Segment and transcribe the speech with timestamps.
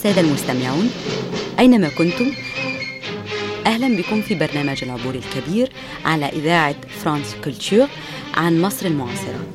[0.00, 0.90] السادة المستمعون
[1.58, 2.32] أينما كنتم؟
[3.66, 5.68] أهلا بكم في برنامج العبور الكبير
[6.04, 6.74] على إذاعة
[7.04, 7.88] فرانس كولتور
[8.34, 9.46] عن مصر المعاصرة.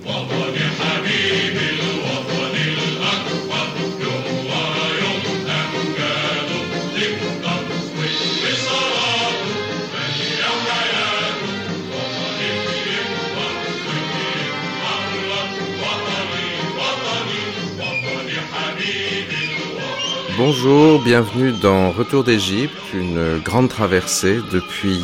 [20.47, 25.03] Bonjour, bienvenue dans Retour d'Égypte, une grande traversée depuis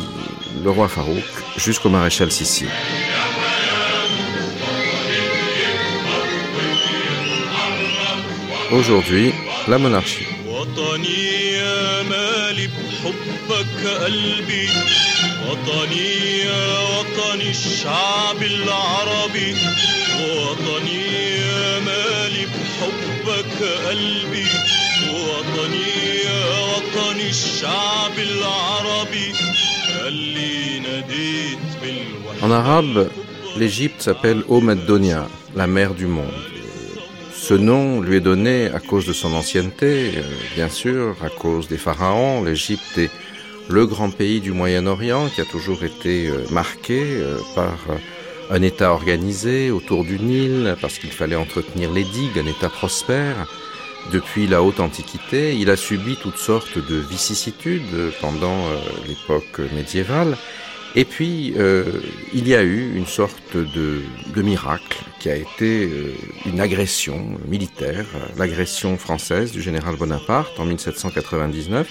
[0.62, 1.24] le roi Farouk
[1.56, 2.66] jusqu'au maréchal Sissi.
[8.70, 9.32] Aujourd'hui,
[9.66, 10.26] la monarchie.
[32.42, 33.08] En arabe,
[33.56, 36.26] l'Égypte s'appelle Omaddonia, la mer du monde.
[37.34, 40.22] Ce nom lui est donné à cause de son ancienneté, euh,
[40.54, 42.42] bien sûr, à cause des pharaons.
[42.44, 43.10] L'Égypte est
[43.68, 47.76] le grand pays du Moyen-Orient qui a toujours été euh, marqué euh, par
[48.50, 53.46] un État organisé autour du Nil, parce qu'il fallait entretenir les digues, un État prospère.
[54.10, 58.58] Depuis la haute antiquité, il a subi toutes sortes de vicissitudes pendant
[59.06, 60.36] l'époque médiévale.
[60.94, 61.84] Et puis, euh,
[62.34, 64.02] il y a eu une sorte de,
[64.34, 66.14] de miracle qui a été euh,
[66.44, 68.04] une agression militaire,
[68.36, 71.88] l'agression française du général Bonaparte en 1799,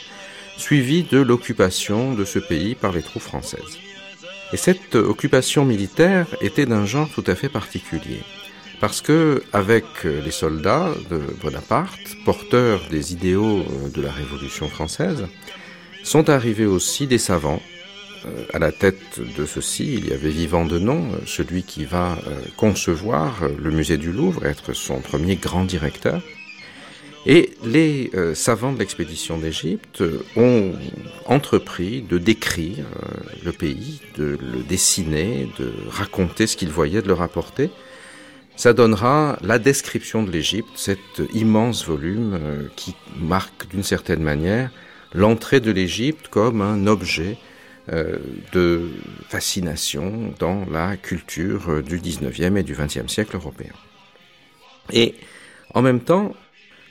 [0.58, 3.80] suivie de l'occupation de ce pays par les troupes françaises.
[4.54, 8.20] Et cette occupation militaire était d'un genre tout à fait particulier.
[8.82, 15.28] Parce que, avec les soldats de Bonaparte, porteurs des idéaux de la Révolution française,
[16.04, 17.62] sont arrivés aussi des savants
[18.26, 21.86] euh, à la tête de ceci, il y avait Vivant de Nom, euh, celui qui
[21.86, 26.22] va euh, concevoir le musée du Louvre, être son premier grand directeur.
[27.28, 30.04] Et les savants de l'expédition d'Égypte
[30.36, 30.72] ont
[31.28, 32.84] entrepris de décrire
[33.46, 37.70] le pays, de le dessiner, de raconter ce qu'ils voyaient, de le rapporter.
[38.62, 41.00] Ça donnera la description de l'Égypte, cet
[41.34, 44.70] immense volume qui marque d'une certaine manière
[45.16, 47.40] l'entrée de l'Égypte comme un objet
[47.92, 48.20] euh,
[48.54, 48.92] de
[49.30, 53.74] fascination dans la culture du 19e et du 20e siècle européen.
[54.94, 55.16] Et
[55.74, 56.36] en même temps,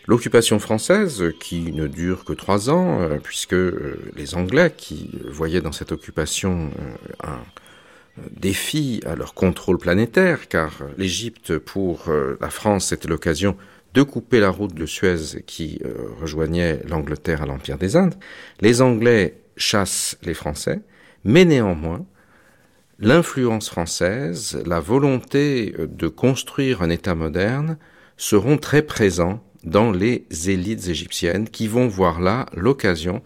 [0.07, 5.61] L'occupation française, qui ne dure que trois ans, euh, puisque euh, les Anglais, qui voyaient
[5.61, 6.73] dans cette occupation
[7.23, 7.39] un
[8.31, 12.05] défi à leur contrôle planétaire, car l'Égypte pour
[12.41, 13.57] la France c'était l'occasion
[13.95, 15.81] de couper la route de Suez qui
[16.21, 18.15] rejoignait l'Angleterre à l'Empire des Indes,
[18.61, 20.81] les Anglais chassent les Français,
[21.25, 22.05] mais néanmoins,
[22.99, 27.79] l'influence française, la volonté de construire un État moderne
[28.17, 33.23] seront très présents dans les élites égyptiennes qui vont voir là l'occasion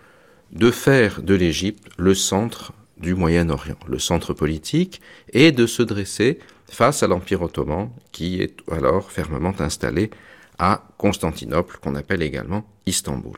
[0.53, 5.01] de faire de l'Égypte le centre du Moyen-Orient, le centre politique,
[5.33, 6.39] et de se dresser
[6.69, 10.11] face à l'Empire ottoman qui est alors fermement installé
[10.59, 13.37] à Constantinople, qu'on appelle également Istanbul.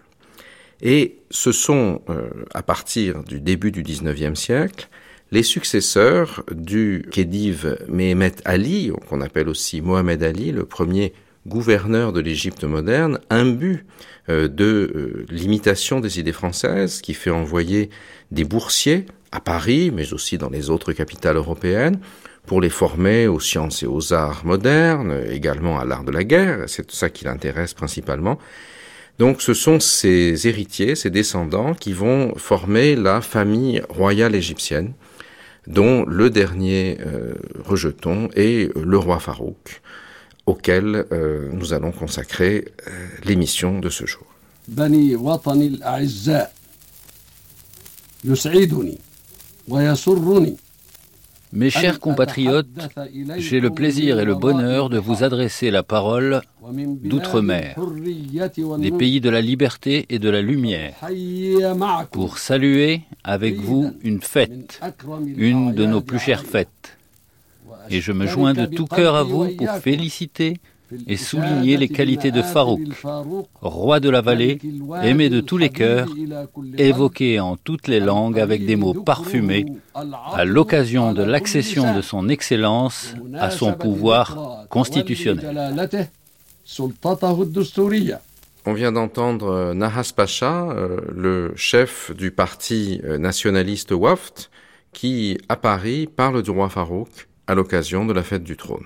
[0.83, 4.89] Et ce sont, euh, à partir du début du XIXe siècle,
[5.33, 11.15] les successeurs du Khedive Mehemet Ali, qu'on appelle aussi Mohamed Ali, le premier
[11.47, 13.87] gouverneur de l'Égypte moderne, imbu
[14.29, 14.65] euh, de
[14.95, 17.91] euh, l'imitation des idées françaises, qui fait envoyer
[18.31, 19.07] des boursiers
[19.37, 21.99] à Paris, mais aussi dans les autres capitales européennes,
[22.47, 26.65] pour les former aux sciences et aux arts modernes, également à l'art de la guerre,
[26.67, 28.39] c'est ça qui l'intéresse principalement,
[29.19, 34.93] donc ce sont ces héritiers, ces descendants qui vont former la famille royale égyptienne,
[35.67, 37.35] dont le dernier euh,
[37.65, 39.81] rejeton est le roi Farouk,
[40.45, 42.91] auquel euh, nous allons consacrer euh,
[43.25, 44.27] l'émission de ce jour.
[51.53, 52.67] Mes chers compatriotes,
[53.39, 56.43] j'ai le plaisir et le bonheur de vous adresser la parole
[57.03, 57.77] d'outre-mer,
[58.79, 60.95] des pays de la liberté et de la lumière,
[62.11, 64.81] pour saluer avec vous une fête,
[65.37, 66.97] une de nos plus chères fêtes.
[67.91, 70.59] Et je me joins de tout cœur à vous pour féliciter
[71.07, 72.83] et souligner les qualités de Farouk,
[73.61, 74.59] roi de la vallée,
[75.03, 76.09] aimé de tous les cœurs,
[76.79, 82.29] évoqué en toutes les langues avec des mots parfumés, à l'occasion de l'accession de son
[82.29, 85.75] Excellence à son pouvoir constitutionnel.
[88.69, 90.75] on vient d'entendre Nahas Pacha,
[91.15, 94.51] le chef du parti nationaliste Waft,
[94.93, 98.85] qui, à Paris, parle du roi Farouk à l'occasion de la fête du trône.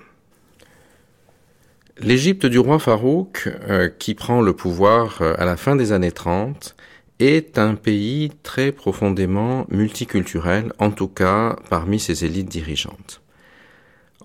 [2.03, 6.11] L'Égypte du roi Farouk, euh, qui prend le pouvoir euh, à la fin des années
[6.11, 6.75] 30,
[7.19, 13.21] est un pays très profondément multiculturel, en tout cas parmi ses élites dirigeantes.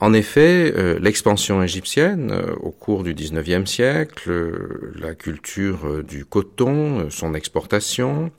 [0.01, 2.33] En effet, euh, l'expansion égyptienne
[2.63, 4.31] au cours du XIXe siècle,
[4.99, 8.31] la culture du coton, son exportation,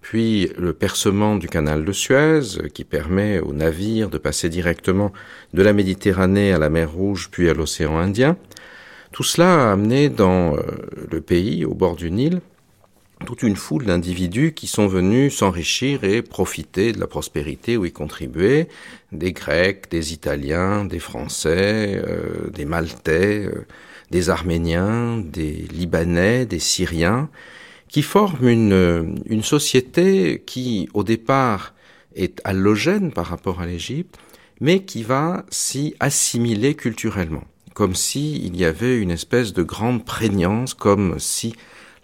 [0.00, 5.12] puis le percement du canal de Suez, qui permet aux navires de passer directement
[5.54, 8.36] de la Méditerranée à la mer Rouge, puis à l'océan Indien,
[9.16, 10.60] tout cela a amené dans euh,
[11.10, 12.42] le pays, au bord du Nil,
[13.24, 17.92] toute une foule d'individus qui sont venus s'enrichir et profiter de la prospérité où y
[17.92, 18.68] contribuer,
[19.12, 23.64] des Grecs, des Italiens, des Français, euh, des Maltais, euh,
[24.10, 27.30] des Arméniens, des Libanais, des Syriens,
[27.88, 31.72] qui forment une, une société qui, au départ,
[32.16, 34.18] est allogène par rapport à l'Égypte,
[34.60, 37.44] mais qui va s'y assimiler culturellement
[37.76, 41.54] comme si il y avait une espèce de grande prégnance, comme si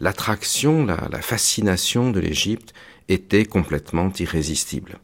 [0.00, 2.74] l'attraction, la, fascination de l'Égypte
[3.08, 4.98] était complètement irrésistible.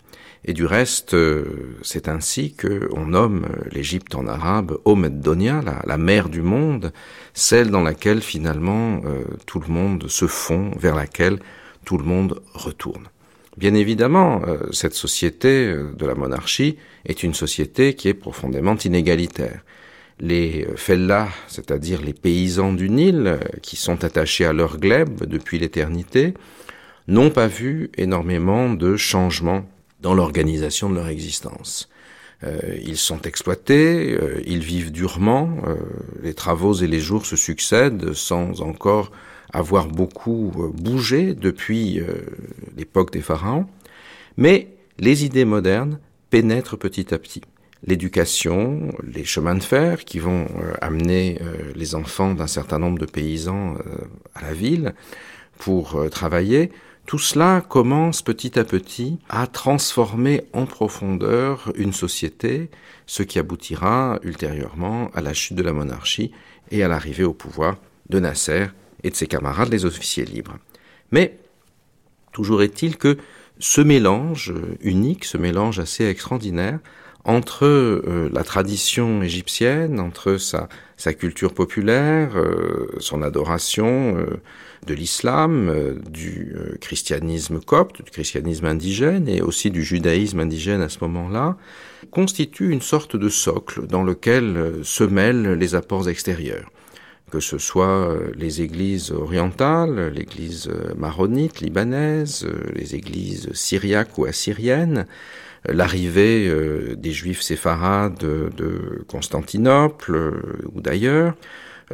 [0.44, 6.28] Et du reste, euh, c'est ainsi qu'on nomme l'Égypte en arabe Omedonia, la, la mer
[6.28, 6.92] du monde,
[7.32, 11.38] celle dans laquelle finalement euh, tout le monde se fond, vers laquelle
[11.86, 13.08] tout le monde retourne.
[13.56, 16.76] Bien évidemment, euh, cette société de la monarchie
[17.06, 19.62] est une société qui est profondément inégalitaire
[20.20, 25.58] les fellahs, c'est-à-dire les paysans du Nil, euh, qui sont attachés à leur glèbe depuis
[25.58, 26.34] l'éternité,
[27.06, 29.64] n'ont pas vu énormément de changements
[30.00, 31.88] dans l'organisation de leur existence.
[32.44, 35.50] Euh, ils sont exploités, euh, ils vivent durement,
[36.22, 39.10] les travaux et les jours se succèdent sans encore
[39.52, 42.02] avoir beaucoup bougé depuis
[42.76, 43.66] l'époque des pharaons,
[44.36, 44.68] mais
[44.98, 45.98] les idées modernes
[46.28, 47.40] pénètrent petit à petit
[47.86, 52.98] l'éducation, les chemins de fer qui vont euh, amener euh, les enfants d'un certain nombre
[52.98, 54.04] de paysans euh,
[54.34, 54.94] à la ville
[55.58, 56.70] pour travailler,
[57.04, 62.70] tout cela commence petit à petit à transformer en profondeur une société,
[63.06, 66.30] ce qui aboutira ultérieurement à la chute de la monarchie
[66.70, 67.78] et à l'arrivée au pouvoir
[68.08, 68.66] de Nasser
[69.02, 70.58] et de ses camarades les officiers libres.
[71.10, 71.38] Mais
[72.32, 73.18] toujours est-il que
[73.58, 76.78] ce mélange unique, ce mélange assez extraordinaire,
[77.28, 80.66] entre euh, la tradition égyptienne, entre sa,
[81.12, 84.40] culture populaire, euh, son adoration euh,
[84.86, 90.98] de l'islam, du christianisme copte, du christianisme indigène et aussi du judaïsme indigène à ce
[91.02, 91.58] moment-là,
[92.10, 96.70] constitue une sorte de socle dans lequel se mêlent les apports extérieurs.
[97.30, 105.06] Que ce soit les églises orientales, l'église maronite, libanaise, les églises syriaques ou assyriennes,
[105.66, 110.32] l'arrivée euh, des juifs séfarades de, Constantinople euh,
[110.72, 111.34] ou d'ailleurs,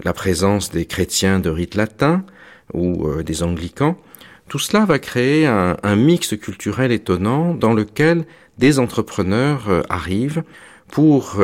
[0.02, 2.24] la présence des chrétiens de rite latin
[2.72, 3.96] ou euh, des anglicans,
[4.48, 8.26] tout cela va créer un, mix culturel étonnant dans lequel
[8.58, 10.42] des entrepreneurs arrivent
[10.88, 11.40] pour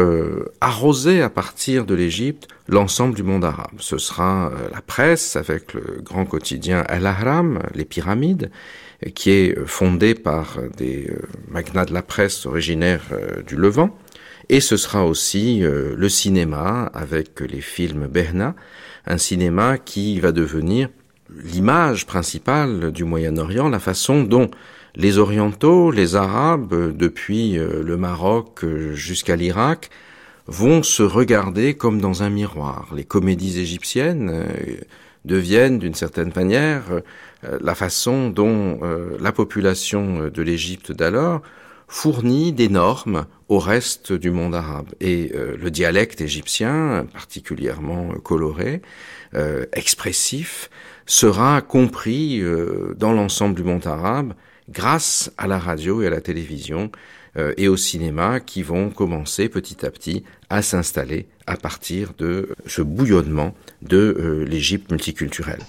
[0.60, 3.72] arroser à partir de l'Égypte l'ensemble du monde arabe.
[3.78, 8.50] Ce sera la presse avec le grand quotidien Al-Ahram, les pyramides,
[9.14, 13.96] qui est fondé par des euh, magnats de la presse originaires euh, du Levant.
[14.48, 18.54] Et ce sera aussi euh, le cinéma avec les films Berna,
[19.06, 20.88] un cinéma qui va devenir
[21.42, 24.50] l'image principale du Moyen-Orient, la façon dont
[24.96, 29.88] les Orientaux, les Arabes, depuis le Maroc jusqu'à l'Irak,
[30.48, 32.88] vont se regarder comme dans un miroir.
[32.96, 34.48] Les comédies égyptiennes
[35.24, 36.84] deviennent d'une certaine manière
[37.44, 41.42] euh, la façon dont euh, la population euh, de l'Égypte d'alors
[41.88, 44.86] fournit des normes au reste du monde arabe.
[45.00, 48.80] Et le dialecte égyptien, particulièrement coloré,
[49.72, 50.70] expressif,
[51.04, 52.40] sera compris
[52.96, 54.34] dans l'ensemble du monde arabe
[54.68, 56.92] grâce à la radio et à la télévision
[57.56, 62.81] et au cinéma qui vont commencer petit à petit à s'installer à partir de ce
[62.81, 65.63] bouillonnement de l'Égypte multiculturelle.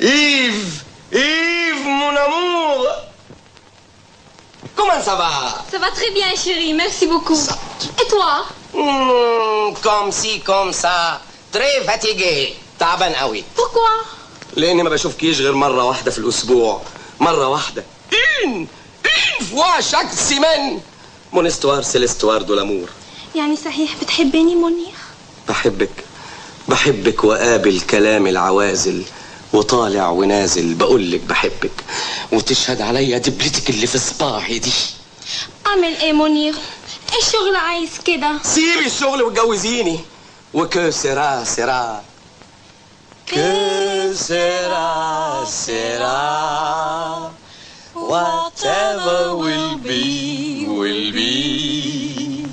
[0.00, 0.82] Yves
[1.12, 2.86] Yves, mon amour
[4.74, 5.30] Comment ça va
[5.70, 7.38] Ça va très bien, chérie, merci beaucoup.
[8.02, 11.20] Et toi hmm, Comme si, comme ça.
[11.52, 12.56] Très fatigué.
[12.78, 13.44] تعبان قوي.
[13.56, 14.06] Pourquoi
[14.56, 16.82] لاني ما بشوفكيش غير مره واحده في الاسبوع.
[17.20, 17.84] مره واحده.
[18.44, 18.66] Une
[19.39, 20.79] Une fois chaque semaine.
[21.31, 22.87] Mon histoire, c'est l'histoire de l'amour.
[23.35, 24.95] يعني صحيح بتحبني منير؟
[25.47, 25.89] بحبك.
[26.67, 29.03] بحبك وقابل كلام العوازل
[29.53, 31.83] وطالع ونازل بقولك بحبك.
[32.31, 34.73] وتشهد عليا دبلتك اللي في صباحي دي.
[35.67, 36.53] أعمل إيه منير؟
[37.21, 39.99] الشغل عايز كده؟ سيبي الشغل واتجوزيني.
[40.53, 42.03] وكو سيرا سيرا
[43.27, 47.31] Que sera, sera.
[48.15, 52.45] Whatever will be, will be.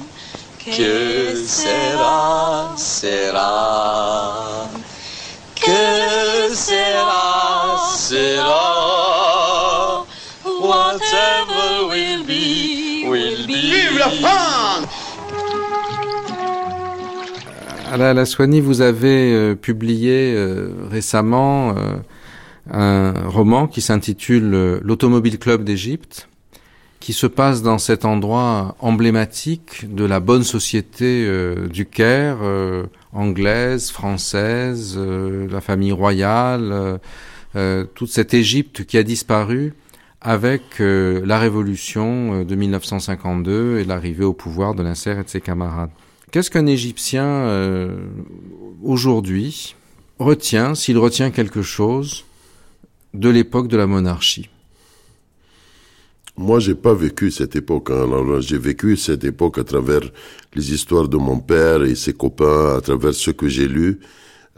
[0.59, 4.69] Que sera, sera.
[5.55, 8.65] Que sera, sera.
[10.43, 13.71] Whatever will be, will be.
[13.71, 14.89] Vive la France!
[17.93, 21.99] Alain Laswani, vous avez euh, publié euh, récemment euh,
[22.73, 26.29] un roman qui s'intitule L'Automobile Club d'Égypte,
[26.99, 31.29] qui se passe dans cet endroit emblématique de la bonne société
[31.69, 32.39] du Caire,
[33.13, 37.01] anglaise, française, la famille royale,
[37.95, 39.75] toute cette Égypte qui a disparu
[40.21, 45.91] avec la révolution de 1952 et l'arrivée au pouvoir de Nasser et de ses camarades.
[46.33, 48.07] Qu'est-ce qu'un Égyptien euh,
[48.83, 49.77] aujourd'hui
[50.19, 52.25] retient, s'il retient quelque chose,
[53.15, 54.49] de l'époque de la monarchie
[56.35, 57.91] moi, j'ai pas vécu cette époque.
[57.91, 58.05] Hein.
[58.05, 60.01] Alors, j'ai vécu cette époque à travers
[60.55, 64.01] les histoires de mon père et ses copains, à travers ce que j'ai lu.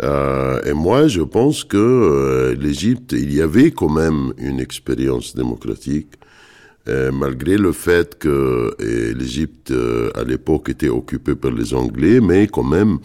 [0.02, 5.34] Euh, et moi, je pense que euh, l'Égypte, il y avait quand même une expérience
[5.34, 6.14] démocratique.
[6.86, 12.46] Euh, malgré le fait que l'Égypte euh, à l'époque était occupée par les Anglais, mais
[12.46, 12.98] quand même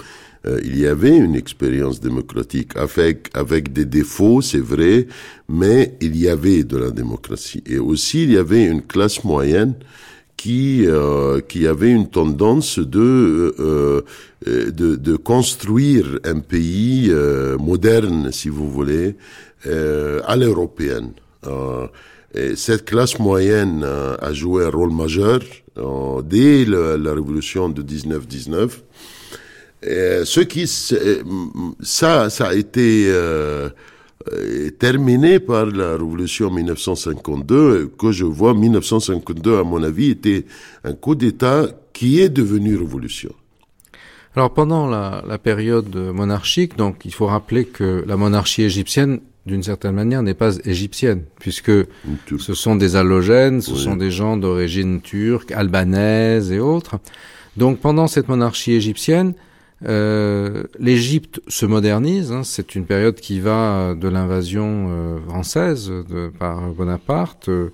[0.50, 5.08] euh, il y avait une expérience démocratique avec avec des défauts, c'est vrai,
[5.48, 9.76] mais il y avait de la démocratie et aussi il y avait une classe moyenne
[10.38, 10.86] qui
[11.50, 14.06] qui avait une tendance de
[14.46, 17.12] de, de, construire un pays
[17.60, 19.18] moderne, si vous voulez,
[19.66, 21.12] à l'européenne.
[22.34, 25.40] Et cette classe moyenne euh, a joué un rôle majeur
[25.78, 28.84] euh, dès la révolution de 1919.
[29.84, 31.24] Ce qui euh,
[31.82, 33.12] ça ça a été
[34.78, 40.46] terminé par la révolution 1952 que je vois 1952 à mon avis était
[40.84, 43.34] un coup d'État qui est devenu révolution.
[44.36, 49.20] Alors pendant la, la, période monarchique, donc il faut rappeler que la monarchie égyptienne
[49.50, 51.72] d'une certaine manière, n'est pas égyptienne, puisque
[52.40, 57.00] ce sont des allogènes, ce sont des gens d'origine turque, albanaise et autres.
[57.58, 59.34] Donc pendant cette monarchie égyptienne,
[59.86, 62.32] euh, l'Égypte se modernise.
[62.32, 67.70] Hein, c'est une période qui va de l'invasion euh, française de, par Bonaparte euh,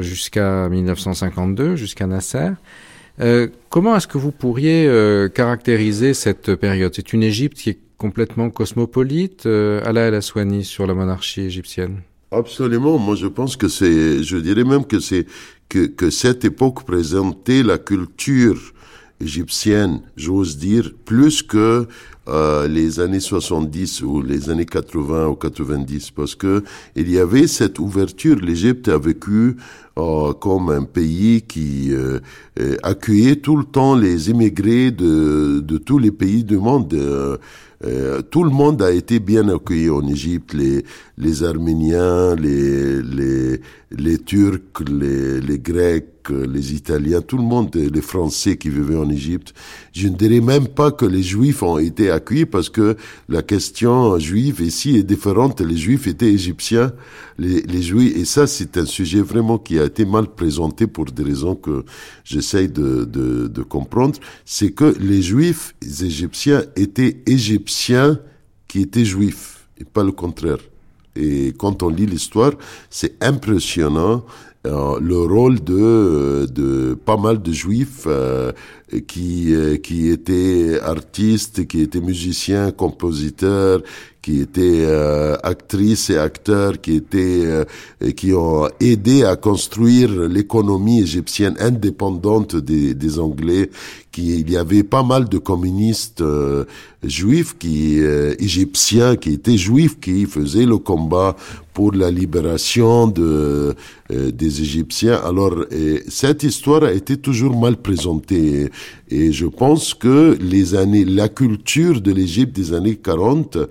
[0.00, 2.50] jusqu'à 1952, jusqu'à Nasser.
[3.68, 4.88] comment est-ce que vous pourriez
[5.34, 6.92] caractériser cette période?
[6.94, 12.00] C'est une Égypte qui est complètement cosmopolite, euh, Ala El Aswani, sur la monarchie égyptienne?
[12.32, 12.98] Absolument.
[12.98, 15.24] Moi, je pense que c'est, je dirais même que c'est
[15.68, 18.71] que, que cette époque présentait la culture
[19.22, 21.86] égyptienne, j'ose dire, plus que
[22.28, 26.62] euh, les années 70 ou les années 80 ou 90, parce que
[26.94, 28.36] il y avait cette ouverture.
[28.36, 29.56] L'Égypte a vécu
[29.98, 32.20] euh, comme un pays qui euh,
[32.82, 36.94] accueillait tout le temps les immigrés de, de tous les pays du monde.
[37.84, 40.84] Euh, tout le monde a été bien accueilli en Égypte, les,
[41.18, 43.60] les Arméniens, les, les,
[43.90, 49.10] les Turcs, les, les Grecs, les Italiens, tout le monde, les Français qui vivaient en
[49.10, 49.52] Égypte.
[49.92, 52.96] Je ne dirais même pas que les Juifs ont été accueillis parce que
[53.28, 55.60] la question juive ici est différente.
[55.60, 56.92] Les Juifs étaient égyptiens,
[57.38, 61.22] les, Juifs, et ça c'est un sujet vraiment qui a été mal présenté pour des
[61.22, 61.84] raisons que
[62.24, 64.18] j'essaye de comprendre.
[64.44, 68.18] C'est que les Juifs égyptiens étaient égyptiens
[68.72, 70.56] qui étaient juifs et pas le contraire.
[71.14, 72.52] Et quand on lit l'histoire,
[72.88, 74.24] c'est impressionnant
[74.64, 78.52] euh, le rôle de, de pas mal de juifs euh,
[79.08, 83.82] qui, euh, qui étaient artistes, qui étaient musiciens, compositeurs,
[84.22, 87.66] qui étaient euh, actrices et acteurs, qui étaient
[88.16, 93.68] qui ont aidé à construire l'économie égyptienne indépendante des, des Anglais.
[94.12, 96.22] Qui, il y avait pas mal de communistes
[97.02, 97.98] juifs qui
[98.38, 101.34] égyptiens qui étaient juifs qui faisaient le combat
[101.72, 103.74] pour la libération de
[104.10, 105.18] des Égyptiens.
[105.24, 105.64] Alors
[106.08, 108.68] cette histoire a été toujours mal présentée.
[109.08, 113.66] Et je pense que les années, la culture de l'Égypte des années 40 euh,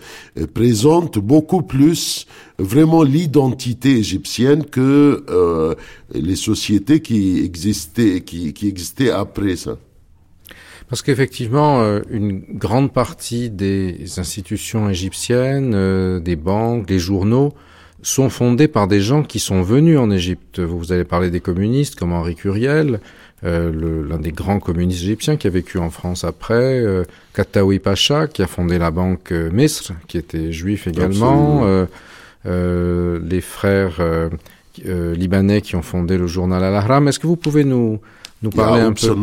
[0.53, 2.27] présente beaucoup plus
[2.59, 5.73] vraiment l'identité égyptienne que euh,
[6.13, 9.77] les sociétés qui existaient, qui, qui existaient après ça.
[10.91, 17.53] Parce qu'effectivement, euh, une grande partie des institutions égyptiennes, euh, des banques, des journaux,
[18.01, 20.59] sont fondés par des gens qui sont venus en Égypte.
[20.59, 22.99] Vous avez parlé des communistes comme Henri Curiel,
[23.45, 28.27] euh, l'un des grands communistes égyptiens qui a vécu en France après, euh, Kataoui Pacha
[28.27, 31.85] qui a fondé la banque euh, Misr, qui était juif également, euh,
[32.47, 34.29] euh, les frères euh,
[34.85, 37.07] euh, libanais qui ont fondé le journal Al-Ahram.
[37.07, 38.01] Est-ce que vous pouvez nous,
[38.41, 39.15] nous parler un peu?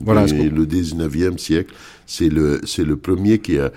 [0.00, 1.74] Voilà, et le 19e siècle,
[2.06, 3.70] c'est le, c'est le premier qui a,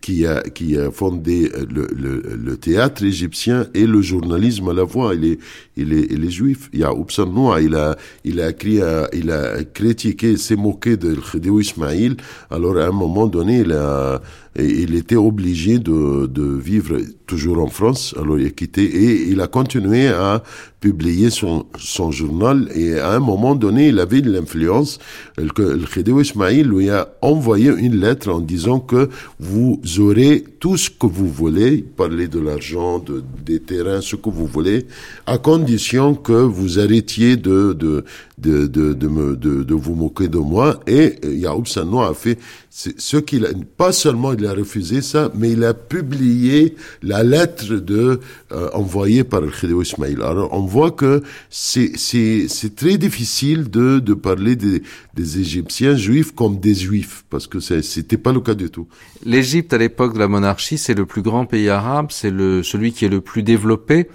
[0.00, 4.84] qui a, qui a fondé le, le, le théâtre égyptien et le journalisme à la
[4.84, 5.14] voix.
[5.14, 5.38] Il est,
[5.76, 6.70] il est, il est juif.
[6.72, 6.92] Il y a
[7.26, 8.80] Nour, il a, il a écrit,
[9.12, 12.16] il a critiqué, s'est moqué de Khedéou Ismail.
[12.50, 14.20] Alors, à un moment donné, il a,
[14.58, 16.96] il était obligé de, de vivre
[17.26, 18.14] toujours en France.
[18.18, 20.42] Alors, il a quitté et il a continué à
[20.80, 22.68] publier son, son journal.
[22.74, 24.98] Et à un moment donné, il avait l'influence.
[25.36, 29.08] Le Ismail lui a envoyé une lettre en disant que
[29.40, 29.57] vous
[29.98, 34.46] aurez tout ce que vous voulez, parler de l'argent, de, des terrains, ce que vous
[34.46, 34.86] voulez,
[35.26, 38.04] à condition que vous arrêtiez de, de,
[38.40, 40.80] de, de, de, me, de, de vous moquer de moi.
[40.86, 42.38] Et Yaoub Sanoa a fait
[42.70, 47.74] ce qu'il a, pas seulement il a refusé ça, mais il a publié la lettre
[47.74, 48.20] de,
[48.52, 50.16] euh, envoyée par le Khedéou Ismail.
[50.22, 54.82] Alors, on voit que c'est, c'est, c'est très difficile de, de parler des,
[55.14, 58.86] des Égyptiens juifs comme des juifs, parce que c'était pas le cas du tout.
[59.24, 62.92] L'Égypte, à l'époque de la monarchie, c'est le plus grand pays arabe, c'est le, celui
[62.92, 64.08] qui est le plus développé,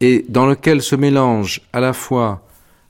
[0.00, 2.47] et dans lequel se mélange à la fois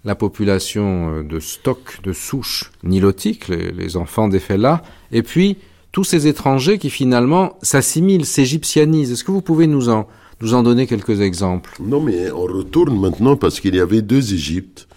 [0.08, 5.58] la population de stock, de souches nilotiques, les, les enfants des fellahs, et puis
[5.92, 9.12] tous ces étrangers qui finalement s'assimilent, s'égyptianisent.
[9.12, 10.08] Est-ce que vous pouvez nous en,
[10.40, 11.76] nous en donner quelques exemples?
[11.80, 14.88] Non, mais on retourne maintenant parce qu'il y avait deux Égyptes.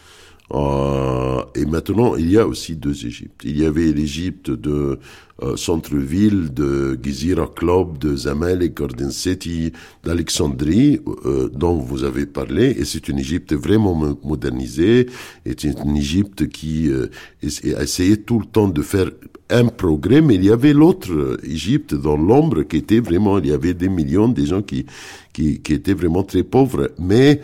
[0.53, 3.41] Euh, et maintenant, il y a aussi deux Égyptes.
[3.43, 4.99] Il y avait l'Égypte de
[5.43, 9.71] euh, centre-ville, de Gizira Club, de Zamalek, Garden City,
[10.03, 12.75] d'Alexandrie, euh, dont vous avez parlé.
[12.77, 15.07] Et c'est une Égypte vraiment modernisée.
[15.45, 17.07] C'est une Égypte qui euh,
[17.41, 19.09] essayait tout le temps de faire
[19.49, 23.51] un progrès, mais il y avait l'autre Égypte dans l'ombre qui était vraiment, il y
[23.51, 24.85] avait des millions de gens qui,
[25.33, 26.91] qui, qui étaient vraiment très pauvres.
[26.99, 27.41] Mais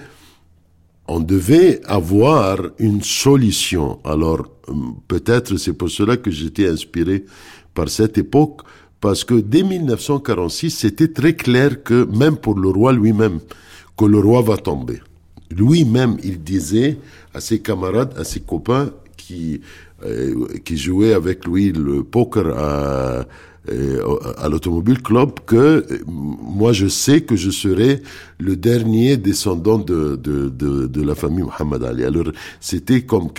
[1.07, 3.99] on devait avoir une solution.
[4.03, 4.47] Alors,
[5.07, 7.25] peut-être c'est pour cela que j'étais inspiré
[7.73, 8.61] par cette époque,
[8.99, 13.39] parce que dès 1946, c'était très clair que même pour le roi lui-même,
[13.97, 14.99] que le roi va tomber.
[15.49, 16.97] Lui-même, il disait
[17.33, 19.61] à ses camarades, à ses copains qui,
[20.05, 23.25] euh, qui jouaient avec lui le poker à,
[24.37, 28.01] à l'Automobile Club que moi je sais que je serai
[28.39, 32.03] le dernier descendant de, de, de, de la famille Muhammad Ali.
[32.05, 33.29] Alors c'était comme,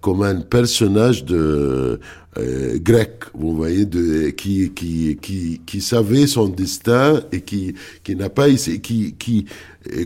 [0.00, 2.00] comme un personnage de
[2.38, 8.14] euh, grec, vous voyez, de, qui, qui, qui, qui savait son destin et qui, qui
[8.14, 9.46] n'a pas qui, qui,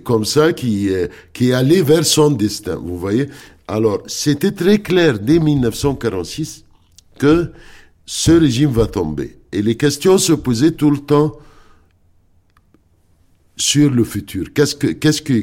[0.04, 0.90] comme ça, qui,
[1.32, 3.28] qui allait vers son destin, vous voyez.
[3.66, 6.64] Alors, c'était très clair dès 1946
[7.18, 7.50] que
[8.12, 9.36] ce régime va tomber.
[9.52, 11.38] Et les questions se posaient tout le temps
[13.56, 14.52] sur le futur.
[14.52, 15.36] Qu'est-ce que,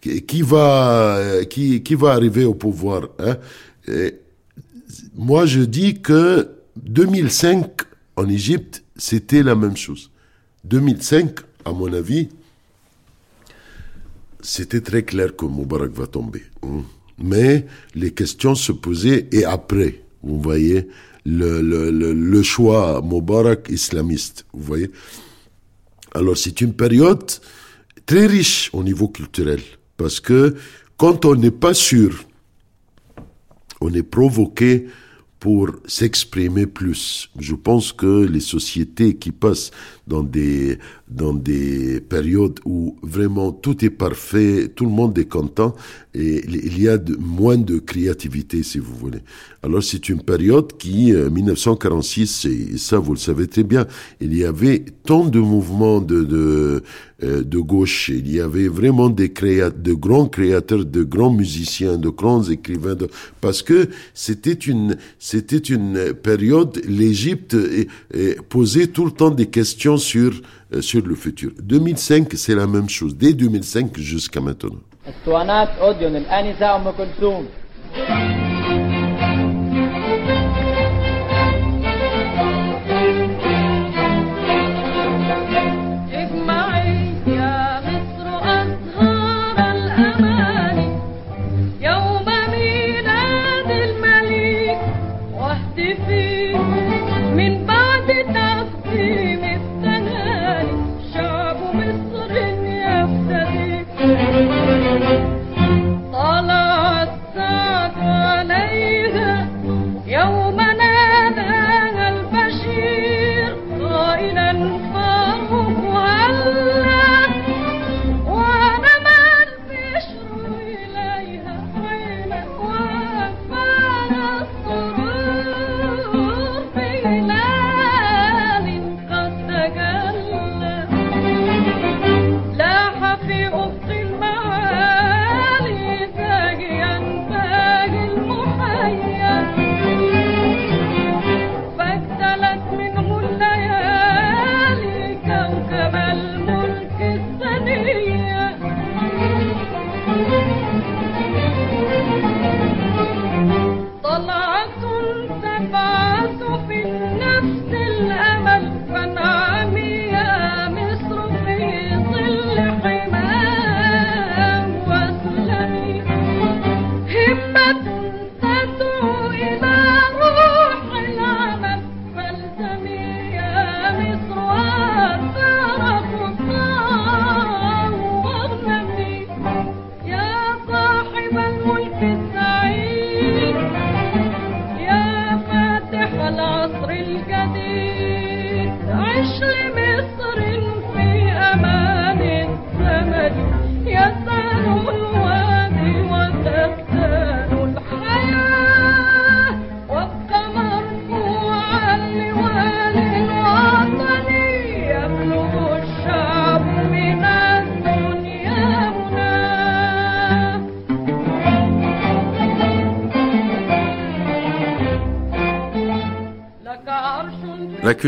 [0.00, 3.36] qui va, qui, va arriver au pouvoir hein?
[5.14, 6.48] Moi, je dis que
[6.82, 7.82] 2005
[8.16, 10.10] en Égypte, c'était la même chose.
[10.64, 12.28] 2005, à mon avis,
[14.40, 16.42] c'était très clair que Moubarak va tomber.
[17.18, 20.88] Mais les questions se posaient et après, vous voyez,
[21.24, 24.90] le, le, le, choix Moubarak islamiste, vous voyez.
[26.12, 27.30] Alors c'est une période
[28.06, 29.60] très riche au niveau culturel,
[29.96, 30.54] parce que
[30.96, 32.24] quand on n'est pas sûr,
[33.80, 34.86] on est provoqué
[35.40, 37.28] pour s'exprimer plus.
[37.38, 39.72] Je pense que les sociétés qui passent
[40.06, 45.74] dans des, dans des périodes où vraiment tout est parfait, tout le monde est content,
[46.14, 49.20] et il y a moins de créativité, si vous voulez.
[49.62, 53.86] Alors c'est une période qui, euh, 1946, et ça vous le savez très bien,
[54.20, 56.82] il y avait tant de mouvements de, de,
[57.22, 61.96] euh, de gauche, il y avait vraiment des créa de grands créateurs, de grands musiciens,
[61.96, 62.96] de grands écrivains,
[63.40, 67.56] parce que c'était une, c'était une période, l'Égypte
[68.48, 70.32] posait tout le temps des questions sur,
[70.72, 71.50] euh, sur le futur.
[71.60, 74.76] 2005, c'est la même chose, dès 2005 jusqu'à maintenant.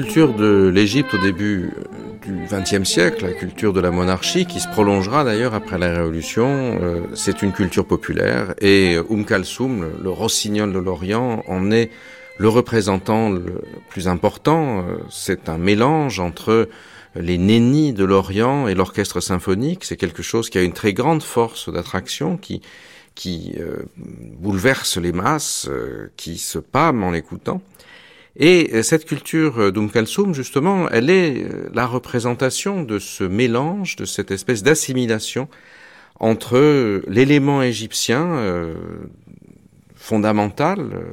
[0.03, 1.71] Culture de l'Égypte au début
[2.23, 6.79] du XXe siècle, la culture de la monarchie, qui se prolongera d'ailleurs après la Révolution,
[6.83, 11.91] euh, c'est une culture populaire et Oum Kalsoum, le, rossignol de l'Orient, en est
[12.37, 14.81] le représentant le plus important.
[14.81, 16.69] Euh, c'est un mélange entre
[17.15, 19.83] les nénis de l'Orient et l'orchestre symphonique.
[19.87, 22.61] C'est quelque chose qui a une très grande force d'attraction, qui
[23.15, 25.71] qui euh, bouleverse les masses,
[26.19, 27.63] qui se pâment en l'écoutant.
[28.39, 33.25] Et euh, cette culture euh, d'Oum Kalsoum, justement, elle est euh, la représentation de ce
[33.25, 35.49] mélange, de cette espèce d'assimilation
[36.19, 38.75] entre l'élément égyptien
[39.95, 41.05] fondamental,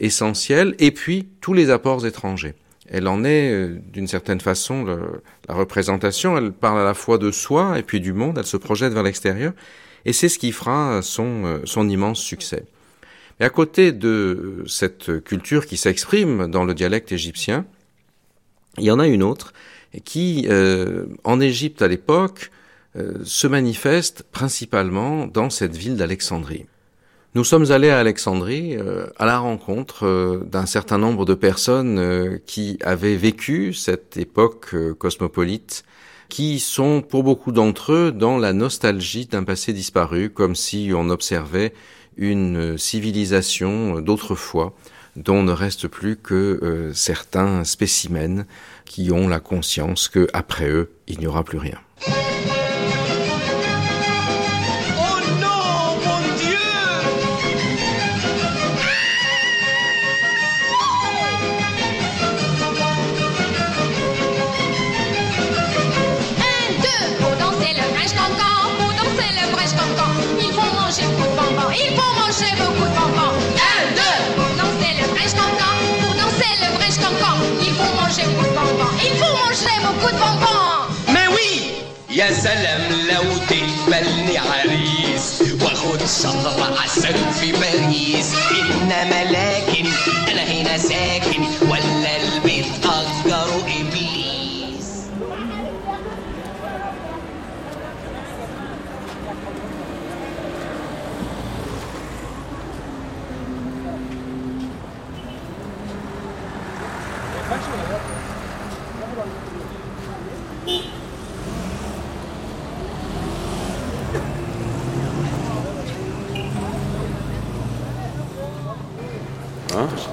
[0.00, 2.54] essentiel, et puis tous les apports étrangers.
[2.88, 4.84] Elle en est, d'une certaine façon,
[5.48, 6.36] la représentation.
[6.36, 8.38] Elle parle à la fois de soi et puis du monde.
[8.38, 9.52] Elle se projette vers l'extérieur.
[10.04, 12.64] Et c'est ce qui fera son immense succès.
[13.40, 17.66] Et à côté de cette culture qui s'exprime dans le dialecte égyptien,
[18.78, 19.52] il y en a une autre
[20.04, 22.50] qui, euh, en Égypte à l'époque,
[22.96, 26.66] euh, se manifeste principalement dans cette ville d'Alexandrie.
[27.34, 32.78] Nous sommes allés à Alexandrie euh, à la rencontre d'un certain nombre de personnes qui
[32.82, 35.84] avaient vécu cette époque cosmopolite,
[36.28, 41.08] qui sont pour beaucoup d'entre eux dans la nostalgie d'un passé disparu, comme si on
[41.10, 41.72] observait
[42.18, 44.74] une civilisation d'autrefois
[45.16, 48.44] dont ne reste plus que euh, certains spécimens
[48.84, 51.78] qui ont la conscience que après eux, il n'y aura plus rien.
[82.18, 88.34] يا سلام لو تقبلني عريس واخد شهر عسل في باريس.
[88.50, 89.86] انما لكن
[90.32, 91.44] أنا هنا ساكن.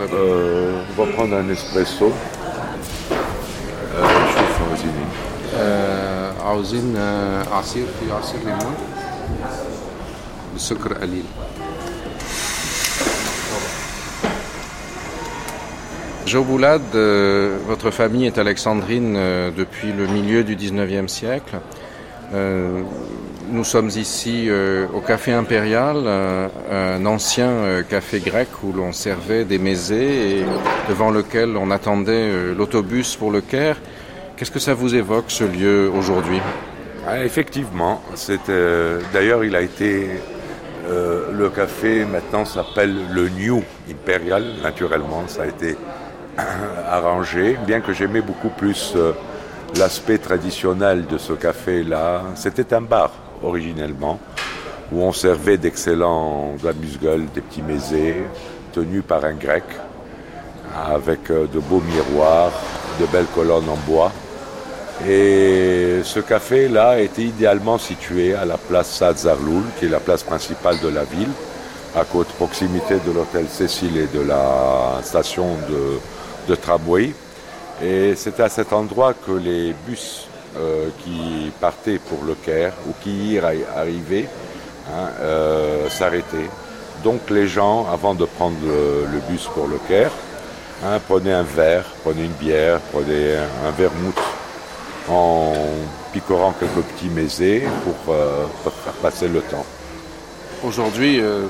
[0.04, 2.12] euh, on va prendre un espresso.
[4.34, 4.96] شوف عاوزين
[6.40, 6.96] عاوزين
[7.52, 8.74] عصير في عصير ليمون
[10.56, 11.24] بسكر قليل
[16.30, 21.58] Joboulad, euh, votre famille est alexandrine euh, depuis le milieu du 19e siècle.
[22.32, 22.82] Euh,
[23.51, 28.91] nous sommes ici euh, au Café Impérial, euh, un ancien euh, café grec où l'on
[28.91, 30.45] servait des mésés et
[30.89, 33.77] devant lequel on attendait l'autobus pour le Caire.
[34.35, 36.39] Qu'est-ce que ça vous évoque ce lieu aujourd'hui?
[37.07, 38.01] Ah, Effectivement,
[39.13, 40.09] d'ailleurs il a été
[40.87, 45.75] le café maintenant s'appelle le New Imperial naturellement ça a été
[46.87, 48.95] arrangé bien que j'aimais beaucoup plus
[49.77, 53.11] l'aspect traditionnel de ce café là c'était un bar
[53.45, 54.19] originellement
[54.91, 58.15] où on servait d'excellents amuse-gueules des petits mésés
[58.73, 59.63] tenus par un grec
[60.75, 62.51] avec euh, de beaux miroirs
[62.99, 64.11] de belles colonnes en bois
[65.03, 70.23] et ce café-là était idéalement situé à la place Saad Zarloul, qui est la place
[70.23, 71.29] principale de la ville,
[71.95, 75.99] à côté proximité de l'hôtel Cécile et de la station de,
[76.47, 77.11] de tramway.
[77.83, 82.93] Et c'est à cet endroit que les bus euh, qui partaient pour le Caire ou
[83.03, 84.29] qui y arrivaient
[84.89, 86.49] hein, euh, s'arrêtaient.
[87.03, 90.11] Donc les gens, avant de prendre le, bus pour le Caire,
[90.85, 94.19] hein, prenaient un verre, prenaient une bière, prenaient un, vermouth
[95.09, 95.53] en
[96.13, 99.65] picorant quelques petits mésés pour, euh, pour faire passer le temps.
[100.63, 101.47] Aujourd'hui, euh,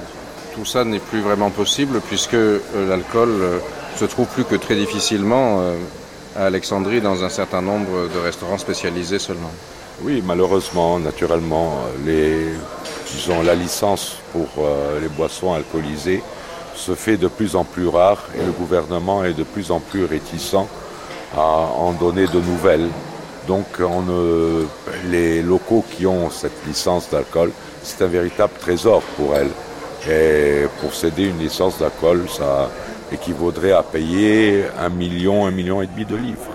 [0.55, 2.37] tout ça n'est plus vraiment possible puisque
[2.75, 3.61] l'alcool
[3.97, 5.61] se trouve plus que très difficilement
[6.35, 9.51] à Alexandrie dans un certain nombre de restaurants spécialisés seulement.
[10.01, 12.49] Oui, malheureusement, naturellement, les,
[13.11, 16.21] disons, la licence pour euh, les boissons alcoolisées
[16.75, 20.03] se fait de plus en plus rare et le gouvernement est de plus en plus
[20.03, 20.67] réticent
[21.35, 22.89] à en donner de nouvelles.
[23.47, 24.03] Donc on
[25.09, 27.51] les locaux qui ont cette licence d'alcool,
[27.83, 29.51] c'est un véritable trésor pour elles.
[30.09, 32.69] Et pour céder une licence d'alcool, ça,
[33.11, 36.51] équivaudrait à payer un million, un million et demi de livres,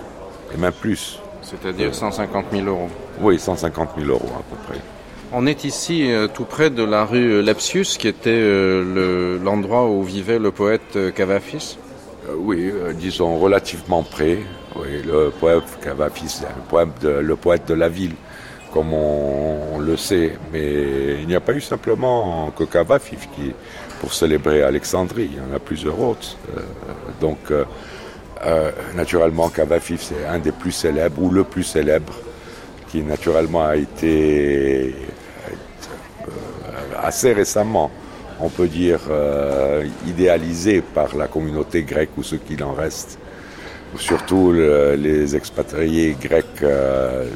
[0.53, 1.19] et même plus.
[1.41, 2.89] C'est-à-dire 150 000 euros.
[3.19, 4.79] Oui, 150 000 euros à peu près.
[5.33, 10.03] On est ici euh, tout près de la rue Lepsius, qui était euh, l'endroit où
[10.03, 11.77] vivait le poète euh, Cavafis.
[12.37, 14.39] oui, disons relativement près.
[14.75, 18.15] Oui, le poète Cavafis, le poète, de, le poète de la ville,
[18.73, 20.37] comme on, le sait.
[20.51, 23.53] Mais il n'y a pas eu simplement que Cavafis qui,
[24.01, 25.29] pour célébrer Alexandrie.
[25.31, 26.35] Il y en a plusieurs autres.
[27.21, 27.53] donc,
[28.95, 32.13] naturellement, Cavafis c'est un des plus célèbres, ou le plus célèbre,
[32.89, 34.95] qui naturellement a été
[37.01, 37.91] assez récemment,
[38.39, 43.17] on peut dire, euh, idéalisé par la communauté grecque ou ce qu'il en reste,
[43.97, 47.27] surtout les expatriés grecs euh,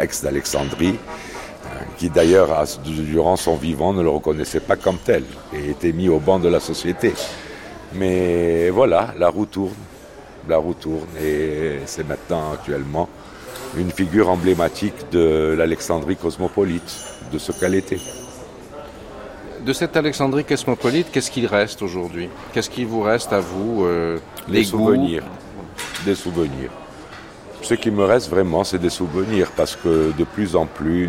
[0.00, 1.31] ex d'Alexandrie, euh,
[2.02, 5.22] qui d'ailleurs, durant son vivant, ne le reconnaissaient pas comme tel
[5.54, 7.14] et était mis au banc de la société.
[7.94, 9.76] Mais voilà, la roue tourne,
[10.48, 13.08] la roue tourne et c'est maintenant actuellement
[13.76, 16.92] une figure emblématique de l'Alexandrie cosmopolite,
[17.32, 18.00] de ce qu'elle était.
[19.64, 22.28] De cette Alexandrie cosmopolite, qu'est-ce qu'il reste aujourd'hui?
[22.52, 25.22] Qu'est-ce qui vous reste à vous euh, Les souvenirs.
[26.04, 26.70] Des souvenirs.
[27.62, 31.08] Ce qui me reste vraiment, c'est des souvenirs, parce que de plus en plus,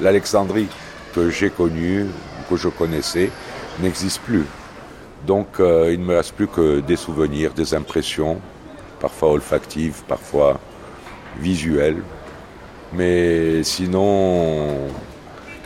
[0.00, 0.68] l'Alexandrie
[1.14, 2.06] que j'ai connue,
[2.48, 3.30] que je connaissais,
[3.80, 4.44] n'existe plus.
[5.26, 8.38] Donc euh, il ne me reste plus que des souvenirs, des impressions,
[9.00, 10.60] parfois olfactives, parfois
[11.38, 12.02] visuelles.
[12.92, 14.88] Mais sinon,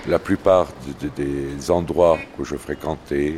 [0.06, 0.68] la plupart
[1.16, 3.34] des endroits que je fréquentais,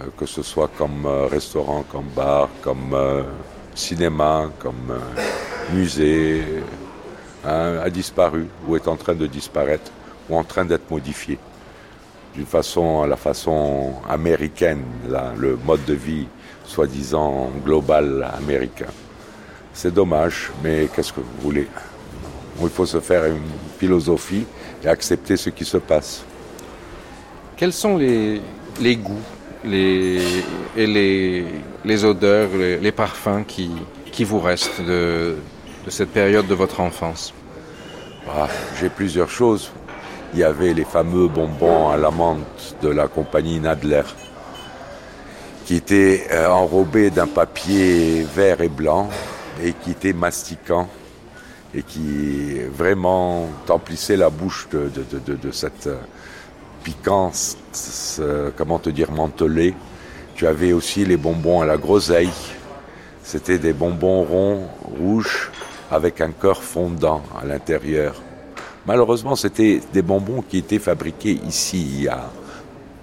[0.00, 2.96] euh, que ce soit comme euh, restaurant, comme bar, comme
[3.78, 4.98] cinéma, comme
[5.72, 6.42] musée,
[7.44, 9.90] hein, a disparu ou est en train de disparaître
[10.28, 11.38] ou en train d'être modifié
[12.34, 14.84] d'une façon à la façon américaine,
[15.36, 16.26] le mode de vie
[16.64, 18.92] soi-disant global américain.
[19.72, 21.68] C'est dommage, mais qu'est-ce que vous voulez?
[22.60, 24.44] Il faut se faire une philosophie
[24.84, 26.24] et accepter ce qui se passe.
[27.56, 29.22] Quels sont les goûts
[29.64, 30.20] les,
[30.76, 31.44] et les,
[31.84, 33.70] les odeurs, les, parfums qui,
[34.12, 35.36] qui, vous restent de,
[35.84, 37.34] de, cette période de votre enfance
[38.28, 38.48] ah,
[38.80, 39.70] J'ai plusieurs choses.
[40.34, 42.42] Il y avait les fameux bonbons à l'amande
[42.82, 44.02] de la compagnie Nadler
[45.68, 49.10] qui étaient euh, enrobés d'un papier vert et blanc
[49.62, 50.88] et qui étaient masticants
[51.74, 55.98] et qui vraiment emplissait la bouche de, cette euh,
[56.82, 57.58] piquance,
[58.56, 59.74] comment te dire, mantelée.
[60.34, 62.30] Tu avais aussi les bonbons à la groseille.
[63.22, 65.50] C'était des bonbons ronds, rouges,
[65.90, 68.14] avec un cœur fondant à l'intérieur.
[68.86, 72.30] Malheureusement, c'était des bonbons qui étaient fabriqués ici il y a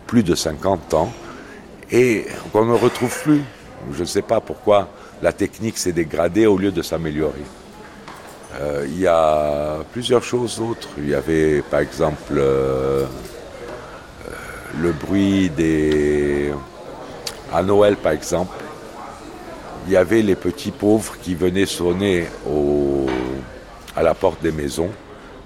[0.07, 1.11] plus de 50 ans
[1.91, 3.41] et qu'on ne retrouve plus.
[3.93, 4.89] Je ne sais pas pourquoi
[5.21, 7.43] la technique s'est dégradée au lieu de s'améliorer.
[8.59, 10.89] Euh, il y a plusieurs choses autres.
[10.97, 13.05] Il y avait par exemple euh,
[14.81, 16.51] le bruit des...
[17.53, 18.55] À Noël par exemple,
[19.88, 22.25] il y avait les petits pauvres qui venaient sonner
[23.95, 24.89] à la porte des maisons.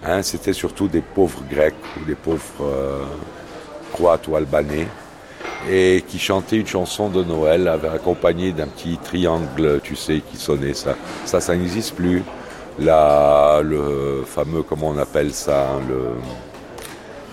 [0.03, 3.05] Hein, C'était surtout des pauvres grecs ou des pauvres
[3.91, 4.87] croates ou albanais
[5.69, 10.73] et qui chantaient une chanson de Noël accompagnée d'un petit triangle, tu sais, qui sonnait.
[10.73, 12.23] Ça, ça, ça n'existe plus
[12.79, 16.11] la, le fameux, comment on appelle ça, le,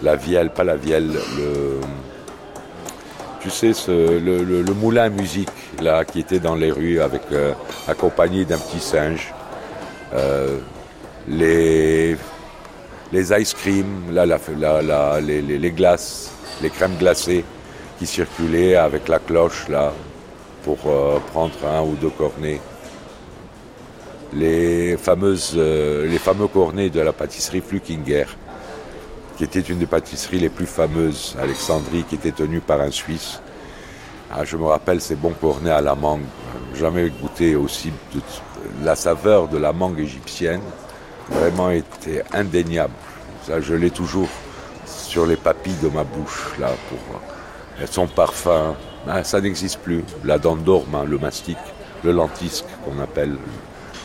[0.03, 1.81] la vielle, pas la vielle, le,
[3.41, 7.53] tu sais, ce, le, moulin à musique, là, qui était dans les rues, avec, euh,
[7.89, 9.33] accompagné d'un petit singe.
[10.15, 10.59] Euh,
[11.29, 12.17] les,
[13.13, 16.33] les ice cream, là, la, les, les, glaces,
[16.63, 17.45] les crèmes glacées
[17.99, 19.93] qui circulaient avec la cloche, là,
[20.65, 22.61] pour euh, prendre un ou deux cornets
[24.35, 28.27] les, fameuses, les fameux cornets de la pâtisserie Flukinger,
[29.37, 33.41] qui était une des pâtisseries les plus fameuses, Alexandrie, qui était tenue par un Suisse.
[34.33, 36.25] Ah, je me rappelle ces bons cornets à la mangue.
[36.75, 37.93] Jamais goûté aussi.
[38.83, 40.63] la saveur de la mangue égyptienne
[41.31, 42.95] vraiment était indéniable.
[43.47, 44.29] Ça, je l'ai toujours
[44.87, 48.75] sur les papilles de ma bouche, là, pour son parfum.
[49.07, 50.03] Ah, ça n'existe plus.
[50.25, 51.59] La dent d'orme, le mastic,
[52.03, 53.37] le lentisque qu'on appelle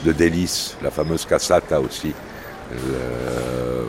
[0.03, 2.13] de délices, la fameuse cassata aussi,
[2.71, 3.83] euh,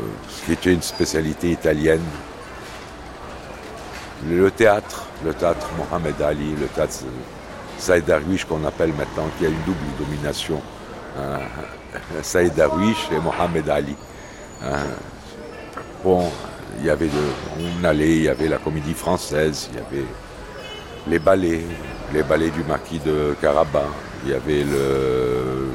[0.45, 2.03] qui était une spécialité italienne.
[4.29, 6.95] Le théâtre, le théâtre Mohamed Ali, le théâtre
[7.79, 10.61] Saïd Darwish qu'on appelle maintenant, qui a une double domination.
[11.19, 11.41] Hein.
[12.23, 13.97] Saïd Darwish et Mohamed Ali.
[14.65, 14.79] Hein.
[16.05, 16.31] Bon,
[16.79, 17.09] il y avait
[17.59, 20.07] on allait, il y avait la comédie française, il y avait
[21.09, 21.63] les ballets,
[22.13, 23.89] les ballets du marquis de Carabas.
[24.25, 25.71] Il y avait le,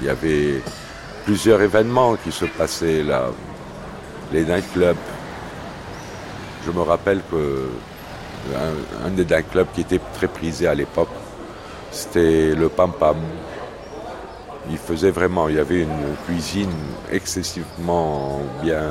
[0.00, 0.60] il y avait
[1.24, 3.30] plusieurs événements qui se passaient là,
[4.32, 4.96] les nightclubs.
[6.66, 7.68] Je me rappelle que
[8.54, 11.08] un, un des nightclubs qui était très prisé à l'époque,
[11.90, 13.16] c'était le Pam Pam.
[14.70, 16.72] Il faisait vraiment, il y avait une cuisine
[17.10, 18.84] excessivement bien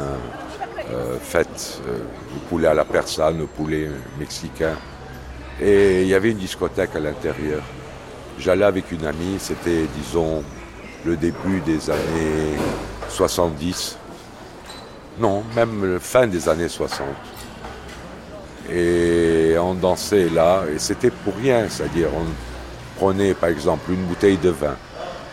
[0.91, 1.99] euh, faite, euh,
[2.33, 4.75] le poulet à la persane, le poulet mexicain.
[5.61, 7.61] Et il y avait une discothèque à l'intérieur.
[8.39, 10.43] J'allais avec une amie, c'était, disons,
[11.05, 12.57] le début des années
[13.09, 13.97] 70.
[15.19, 17.07] Non, même la fin des années 60.
[18.71, 24.37] Et on dansait là, et c'était pour rien, c'est-à-dire on prenait par exemple une bouteille
[24.37, 24.75] de vin,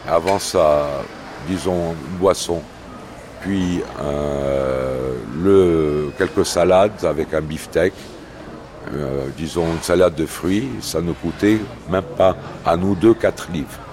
[0.09, 1.03] avant ça,
[1.47, 2.63] disons, une boisson,
[3.43, 5.17] puis euh,
[6.17, 7.93] quelques salades avec un beefsteak,
[8.95, 11.59] euh, disons une salade de fruits, ça ne coûtait
[11.91, 13.86] même pas à nous deux 4 livres.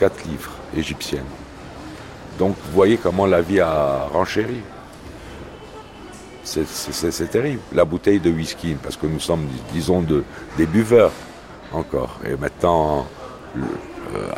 [0.00, 1.28] 4 livres égyptiennes.
[2.38, 4.62] Donc vous voyez comment la vie a renchéri.
[6.42, 7.60] C'est- terrible.
[7.72, 10.24] La bouteille de whisky, parce que nous sommes, disons, de,
[10.56, 11.12] des buveurs
[11.72, 12.18] encore.
[12.24, 13.06] Et maintenant,
[13.56, 13.60] euh,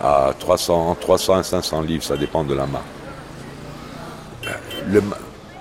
[0.03, 2.85] à 300, 300 à 500 livres, ça dépend de la marque.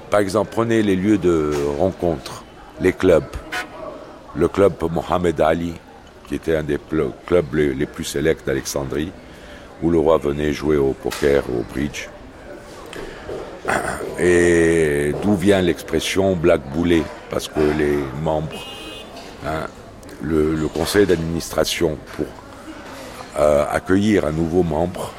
[0.10, 2.44] Par exemple, prenez les lieux de rencontre,
[2.82, 3.24] les clubs.
[4.36, 5.74] Le club Mohamed Ali,
[6.28, 6.80] qui était un des
[7.28, 9.12] clubs les, les plus sélects d'Alexandrie,
[9.82, 12.08] où le roi venait jouer au poker, au bridge.
[14.20, 18.66] Et d'où vient l'expression black boulet Parce que les membres,
[19.46, 19.68] hein,
[20.22, 22.26] le, conseil d'administration, pour
[23.40, 25.12] euh, accueillir un nouveau membre,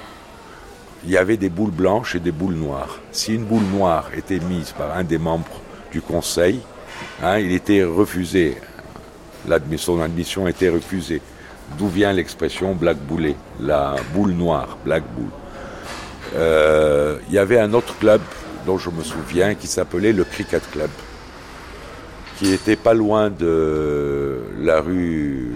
[1.05, 3.01] il y avait des boules blanches et des boules noires.
[3.11, 5.61] Si une boule noire était mise par un des membres
[5.91, 6.61] du conseil,
[7.23, 8.57] hein, il était refusé.
[9.77, 11.21] Son admission était refusée.
[11.79, 15.29] D'où vient l'expression black boulet, la boule noire, black bull.
[16.35, 18.21] Euh, il y avait un autre club
[18.67, 20.91] dont je me souviens qui s'appelait le Cricket Club,
[22.39, 25.53] qui était pas loin de la rue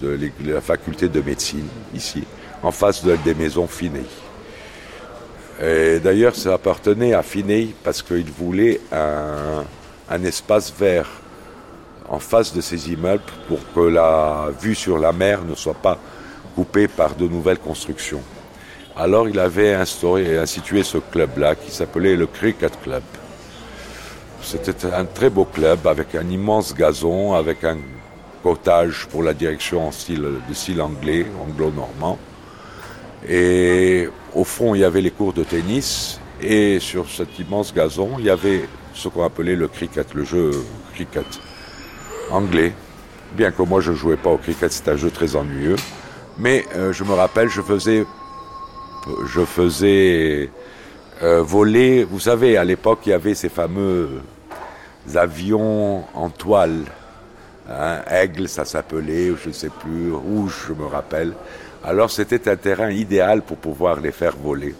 [0.00, 2.24] de la faculté de médecine, ici,
[2.62, 4.06] en face de, des maisons Finney.
[5.62, 11.19] Et d'ailleurs, ça appartenait à Finney parce qu'il voulait un espace vert
[12.10, 15.96] en face de ces immeubles pour que la vue sur la mer ne soit pas
[16.54, 18.22] coupée par de nouvelles constructions.
[18.96, 23.04] Alors il avait instauré et institué ce club-là qui s'appelait le Cricket Club.
[24.42, 27.78] C'était un très beau club avec un immense gazon, avec un
[28.42, 32.18] cottage pour la direction en style, de style anglais, anglo-normand.
[33.28, 36.18] Et au fond, il y avait les cours de tennis.
[36.42, 40.50] Et sur cet immense gazon, il y avait ce qu'on appelait le cricket, le jeu
[40.94, 41.26] cricket
[42.30, 42.72] anglais.
[43.32, 45.76] Bien que moi, je ne jouais pas au cricket, c'est un jeu très ennuyeux.
[46.38, 48.04] Mais euh, je me rappelle, je faisais,
[49.26, 50.50] je faisais
[51.22, 52.04] euh, voler.
[52.04, 54.22] Vous savez, à l'époque, il y avait ces fameux
[55.14, 56.84] avions en toile.
[57.68, 61.34] Hein, aigle, ça s'appelait, je ne sais plus, rouge, je me rappelle.
[61.84, 64.74] Alors c'était un terrain idéal pour pouvoir les faire voler.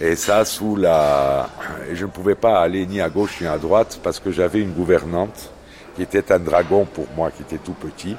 [0.00, 1.50] Et ça, sous la.
[1.92, 4.72] Je ne pouvais pas aller ni à gauche ni à droite parce que j'avais une
[4.72, 5.50] gouvernante
[5.96, 8.16] qui était un dragon pour moi, qui était tout petit.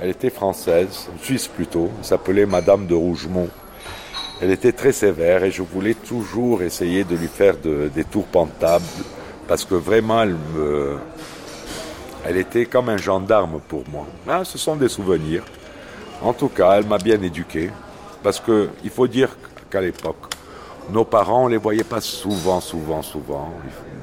[0.00, 3.48] Elle était française, suisse plutôt, s'appelait Madame de Rougemont.
[4.40, 8.26] Elle était très sévère et je voulais toujours essayer de lui faire de- des tours
[8.26, 8.84] pentables
[9.46, 10.36] parce que vraiment elle.
[12.24, 14.06] Elle était comme un gendarme pour moi.
[14.28, 15.42] Ah, ce sont des souvenirs.
[16.22, 17.70] En tout cas, elle m'a bien éduqué.
[18.22, 19.36] Parce que il faut dire
[19.70, 20.32] qu'à l'époque,
[20.90, 23.52] nos parents, on les voyait pas souvent, souvent, souvent.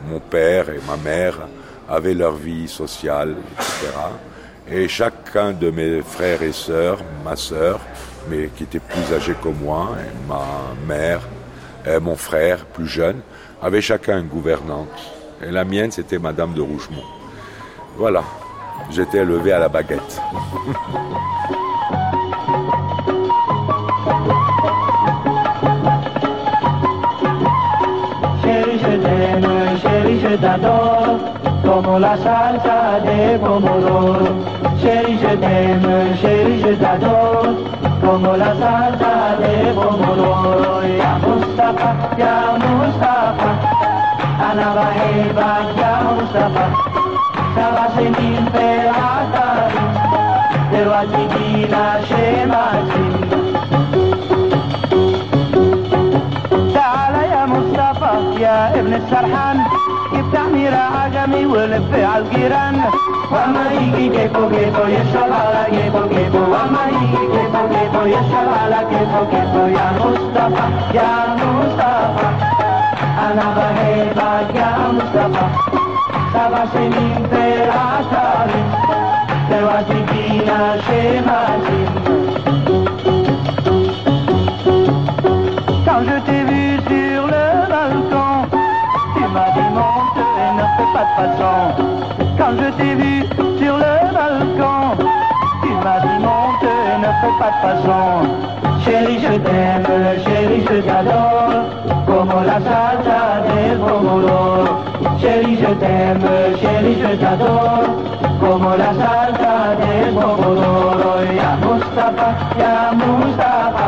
[0.09, 1.47] Mon père et ma mère
[1.89, 3.87] avaient leur vie sociale, etc.
[4.71, 7.79] Et chacun de mes frères et sœurs, ma sœur,
[8.29, 9.89] mais qui était plus âgée que moi,
[10.27, 10.45] ma
[10.87, 11.21] mère,
[11.85, 13.21] et mon frère, plus jeune,
[13.61, 14.89] avait chacun une gouvernante.
[15.41, 17.03] Et la mienne, c'était Madame de Rougemont.
[17.97, 18.23] Voilà,
[18.91, 20.21] j'étais élevé à la baguette.
[31.68, 34.28] comme la salsa des pomodoros.
[34.80, 37.46] Chérie, je t'aime, chérie, je t'adore,
[38.02, 40.82] comme la salsa des pomodoros.
[40.98, 43.50] Ya Mustafa, ya Mustafa,
[44.50, 45.50] Ana Baheba,
[45.80, 46.66] ya Mustafa,
[47.54, 49.48] Sabas en imperata,
[50.70, 53.06] pero allí la shemasi.
[56.74, 59.56] تعال يا مصطفى يا ابن السرحان
[60.28, 62.76] افتح ميرا عجمي lefe algiran
[63.32, 70.64] Wamaiki kepo kepo yeshabala kepo kepo Wamaiki kepo kepo yeshabala kepo kepo Ya Mustafa,
[70.98, 71.10] ya
[71.40, 72.28] Mustafa
[73.26, 75.44] Ana baheba ya Mustafa
[76.32, 78.62] Saba shenim peratari
[79.48, 81.77] Tewa divina shemazim Quand je
[97.37, 98.27] pas de façon.
[98.83, 99.85] Chérie, je t'aime,
[100.25, 101.65] chérie, je t'adore.
[102.05, 104.81] Como la salsa del pomodoro.
[105.21, 106.21] Chérie, je t'aime,
[106.59, 107.89] chérie, je t'adore.
[108.39, 111.13] Como la salsa del pomodoro.
[111.39, 113.87] Ya Mustafa, ya Mustafa.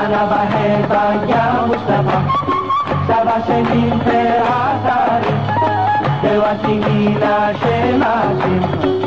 [0.00, 2.18] Ana Bajepa, ya Mustafa.
[3.06, 5.34] Saba Shemin Perasari.
[6.22, 9.03] Dewa Shimina Shemasim.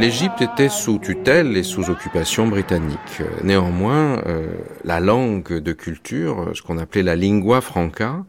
[0.00, 3.20] L'Égypte était sous tutelle et sous occupation britannique.
[3.44, 4.46] Néanmoins, euh,
[4.82, 8.24] la langue de culture, ce qu'on appelait la lingua franca,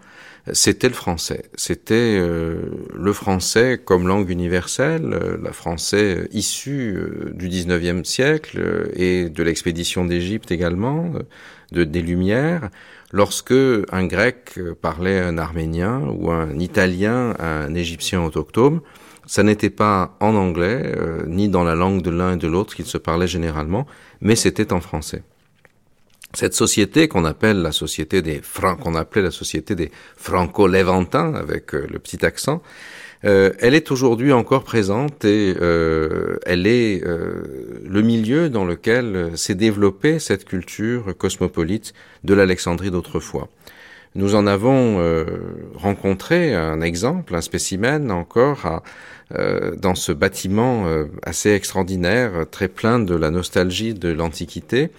[0.51, 1.43] c'était le français.
[1.55, 2.61] C'était euh,
[2.93, 9.29] le français comme langue universelle, euh, la français issue euh, du 19e siècle euh, et
[9.29, 11.13] de l'expédition d'Égypte également,
[11.71, 12.69] de, des Lumières.
[13.13, 18.81] Lorsque un grec parlait un arménien ou un italien un égyptien autochtone,
[19.31, 20.93] ça n'était pas en anglais,
[21.25, 23.87] ni dans la langue de l'un et de l'autre qu'ils se parlaient généralement,
[24.19, 25.23] mais c'était en français.
[26.33, 28.41] Cette société qu'on appelle la société des
[28.81, 32.61] qu'on appelait la société des Franco-Lévantins avec euh, le petit accent,
[33.25, 39.55] euh, elle est aujourd'hui encore présente et euh, elle est le milieu dans lequel s'est
[39.55, 43.49] développée cette culture cosmopolite de l'Alexandrie d'autrefois.
[44.15, 44.99] Nous en avons
[45.75, 48.83] rencontré un exemple, un spécimen encore à,
[49.77, 50.85] dans ce bâtiment
[51.23, 54.91] assez extraordinaire, très plein de la nostalgie de l'Antiquité,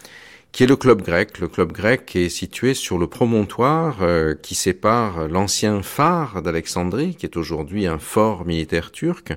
[0.53, 1.41] qui est le club grec.
[1.41, 7.27] Le club grec est situé sur le promontoire euh, qui sépare l'ancien phare d'Alexandrie, qui
[7.27, 9.33] est aujourd'hui un fort militaire turc,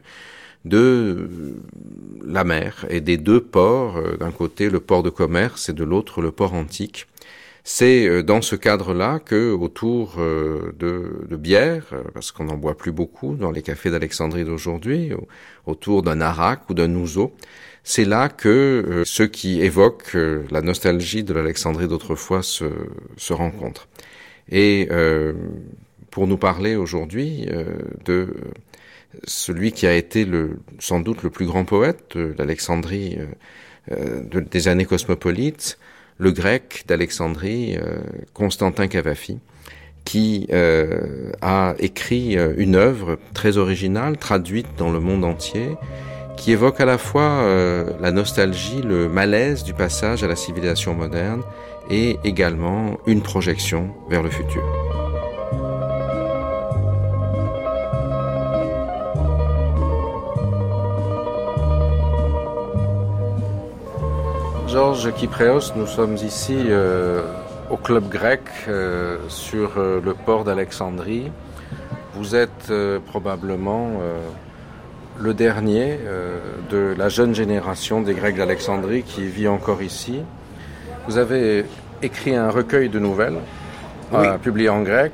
[0.66, 1.30] de
[2.26, 5.84] la mer et des deux ports, euh, d'un côté le port de commerce et de
[5.84, 7.08] l'autre le port antique.
[7.66, 12.94] C'est euh, dans ce cadre-là que, autour de, de bière, parce qu'on n'en boit plus
[12.94, 15.12] beaucoup dans les cafés d'Alexandrie d'aujourd'hui,
[15.66, 17.34] autour d'un arak ou d'un ouzo,
[17.88, 22.66] c'est là que euh, ceux qui évoquent euh, la nostalgie de l'Alexandrie d'autrefois se,
[23.16, 23.88] se, rencontrent.
[24.50, 25.34] Et euh,
[26.10, 27.48] pour nous parler aujourd'hui
[28.06, 28.34] de
[29.26, 33.18] celui qui a été le, sans doute le plus grand poète de l'Alexandrie
[33.90, 35.78] des années cosmopolites,
[36.18, 37.78] le grec d'Alexandrie,
[38.34, 39.40] Constantin Cavafi,
[40.06, 40.48] qui
[41.42, 45.78] a écrit une œuvre très originale, traduite dans le monde entier,
[46.36, 50.94] qui évoque à la fois euh, la nostalgie, le malaise du passage à la civilisation
[50.94, 51.42] moderne
[51.90, 55.05] et également une projection vers le futur.
[64.76, 67.22] Georges Kypréos, nous sommes ici euh,
[67.70, 71.32] au club grec euh, sur euh, le port d'Alexandrie.
[72.14, 72.74] Vous êtes
[73.06, 73.92] probablement
[75.18, 75.98] le dernier
[76.70, 80.22] de la jeune génération des Grecs d'Alexandrie qui vit encore ici.
[81.08, 81.66] Vous avez
[82.02, 83.40] écrit un recueil de nouvelles,
[84.14, 84.28] oui.
[84.42, 85.12] publié en grec,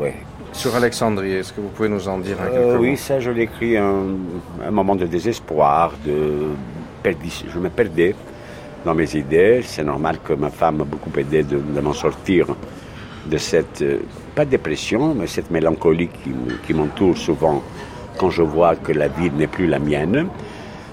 [0.00, 0.14] ouais.
[0.52, 1.32] sur Alexandrie.
[1.32, 2.96] Est-ce que vous pouvez nous en dire un quelques oui, mots?
[2.96, 4.04] ça, je l'ai écrit un,
[4.66, 6.48] un moment de désespoir, de
[7.04, 8.14] je me perdais
[8.84, 9.60] dans mes idées.
[9.64, 12.46] C'est normal que ma femme m'a beaucoup aidé de, m'en sortir
[13.26, 13.98] de cette, euh,
[14.34, 16.10] pas dépression, mais cette mélancolie
[16.66, 17.62] qui m'entoure souvent
[18.18, 20.28] quand je vois que la vie n'est plus la mienne.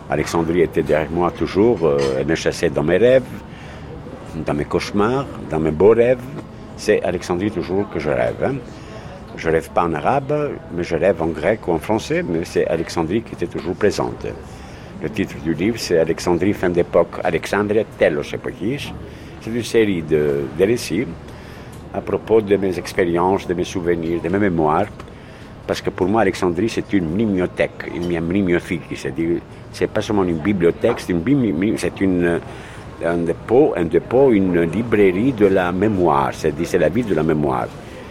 [0.10, 3.24] Alexandrie était derrière moi toujours, euh, elle me chassait dans mes rêves,
[4.46, 6.22] dans mes cauchemars, dans mes beaux rêves.
[6.78, 8.44] C'est Alexandrie toujours que je rêve.
[8.44, 8.56] hein.
[9.36, 12.68] Je rêve pas en arabe, mais je rêve en grec ou en français, mais c'est
[12.68, 14.26] Alexandrie qui était toujours présente.
[15.02, 18.92] Le titre du livre, c'est Alexandrie, fin d'époque, Alexandria, telos epochis.
[19.40, 21.08] C'est une série de, récits
[21.94, 24.88] à propos de mes expériences, de mes souvenirs, de mes mémoires.
[25.66, 28.82] Parce que pour moi, Alexandrie, c'est une bibliothèque, une bibliothèque.
[28.94, 29.40] C'est-à-dire,
[29.72, 36.34] c'est pas seulement une bibliothèque, c'est un dépôt, un dépôt, une librairie de la mémoire.
[36.34, 37.70] C'est-à-dire, c'est la ville de la mémoire.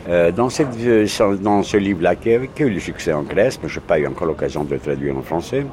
[0.09, 3.69] Euh, dans, cette, euh, dans ce livre-là, qui a eu le succès en Grèce, mais
[3.69, 5.67] je n'ai pas eu encore l'occasion de le traduire en français,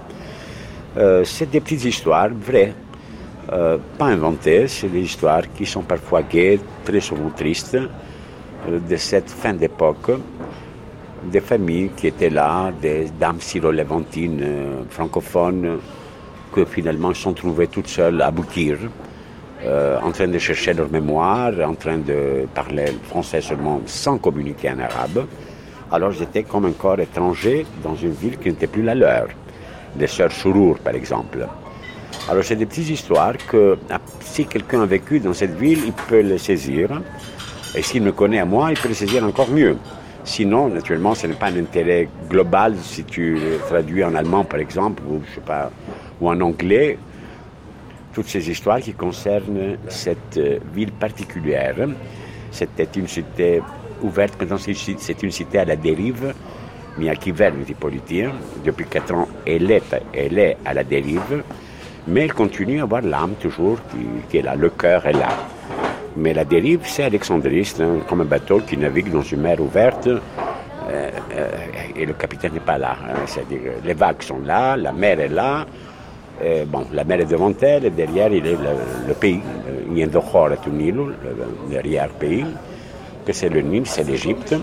[0.97, 2.73] euh, c'est des petites histoires vraies,
[3.53, 8.95] euh, pas inventées, c'est des histoires qui sont parfois gaies, très souvent tristes, euh, de
[8.95, 10.11] cette fin d'époque,
[11.25, 15.77] des familles qui étaient là, des dames syro-levantines euh, francophones,
[16.51, 18.77] que finalement sont trouvées toutes seules à Boukir,
[20.03, 24.79] en train de chercher leur mémoire, en train de parler français seulement sans communiquer en
[24.79, 25.25] arabe.
[25.91, 29.27] Alors j'étais comme un corps étranger dans une ville qui n'était plus la leur,
[29.99, 31.47] les sœurs Chourour par exemple.
[32.29, 35.93] Alors c'est des petites histoires que ah, si quelqu'un a vécu dans cette ville, il
[35.93, 37.01] peut le saisir.
[37.75, 39.77] Et s'il me connaît à moi, il peut le saisir encore mieux.
[40.23, 43.37] Sinon, naturellement, ce n'est pas un intérêt global si tu
[43.67, 45.69] traduis en allemand, par exemple, ou, je sais pas,
[46.19, 46.97] ou en anglais.
[48.11, 51.75] Toutes ces histoires qui concernent cette euh, ville particulière.
[52.49, 53.61] C'était une cité
[54.01, 56.33] ouverte, maintenant c'est une cité à la dérive,
[56.97, 58.27] mais à qui verdi politique.
[58.63, 59.83] Depuis quatre ans, elle est,
[60.13, 61.43] elle est à la dérive,
[62.07, 63.77] mais elle continue à avoir l'âme toujours
[64.29, 65.29] qui, est là, le cœur est là.
[66.17, 69.59] Mais la dérive, c'est Alexandrie, c'est un- comme un bateau qui navigue dans une mer
[69.59, 70.19] ouverte euh,
[70.89, 71.49] euh,
[71.95, 72.95] et le capitaine n'est pas là.
[73.09, 73.15] hein.
[73.25, 75.65] C'est-à-dire, les vagues sont là, la mer est là.
[76.65, 79.41] bon, la mer est devant elle et derrière il est le, le pays.
[79.91, 80.09] Il y a est
[80.71, 81.13] Nil, le
[81.69, 82.45] derrière-pays,
[83.25, 84.55] que c'est le Nil, c'est l'Égypte.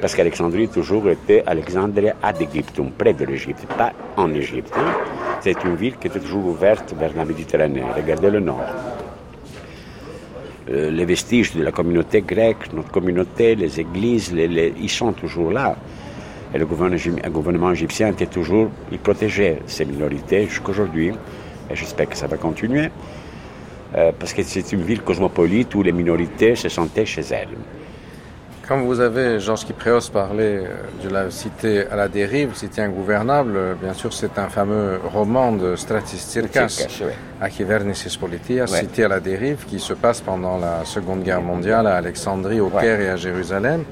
[0.00, 4.72] Parce qu'Alexandrie toujours était Alexandria ad Egyptum, près de l'Égypte, pas en Égypte.
[4.76, 4.92] hein.
[5.40, 7.82] C'est une ville qui était toujours ouverte vers la Méditerranée.
[7.94, 8.64] Regardez le nord.
[10.70, 15.76] Euh, les vestiges de la communauté grecque, notre communauté, les églises, ils sont toujours là.
[16.54, 21.12] Et le gouvernement, le gouvernement égyptien était toujours, il protégeait ces minorités jusqu'aujourd'hui.
[21.70, 22.88] Et j'espère que ça va continuer.
[23.96, 27.48] Euh, parce que c'est une ville cosmopolite où les minorités se sentaient chez elles.
[28.70, 30.68] Quand vous avez Georges Kyprios parlé euh,
[31.02, 35.50] de la cité à la dérive, cité ingouvernable, euh, bien sûr c'est un fameux roman
[35.50, 36.86] de Stratis Tsirkas.
[37.40, 38.78] Achivernisis Politia, Ouais.
[38.78, 42.68] cité à la dérive, qui se passe pendant la Seconde Guerre mondiale à Alexandrie, au.
[42.68, 43.82] Caire et à Jérusalem.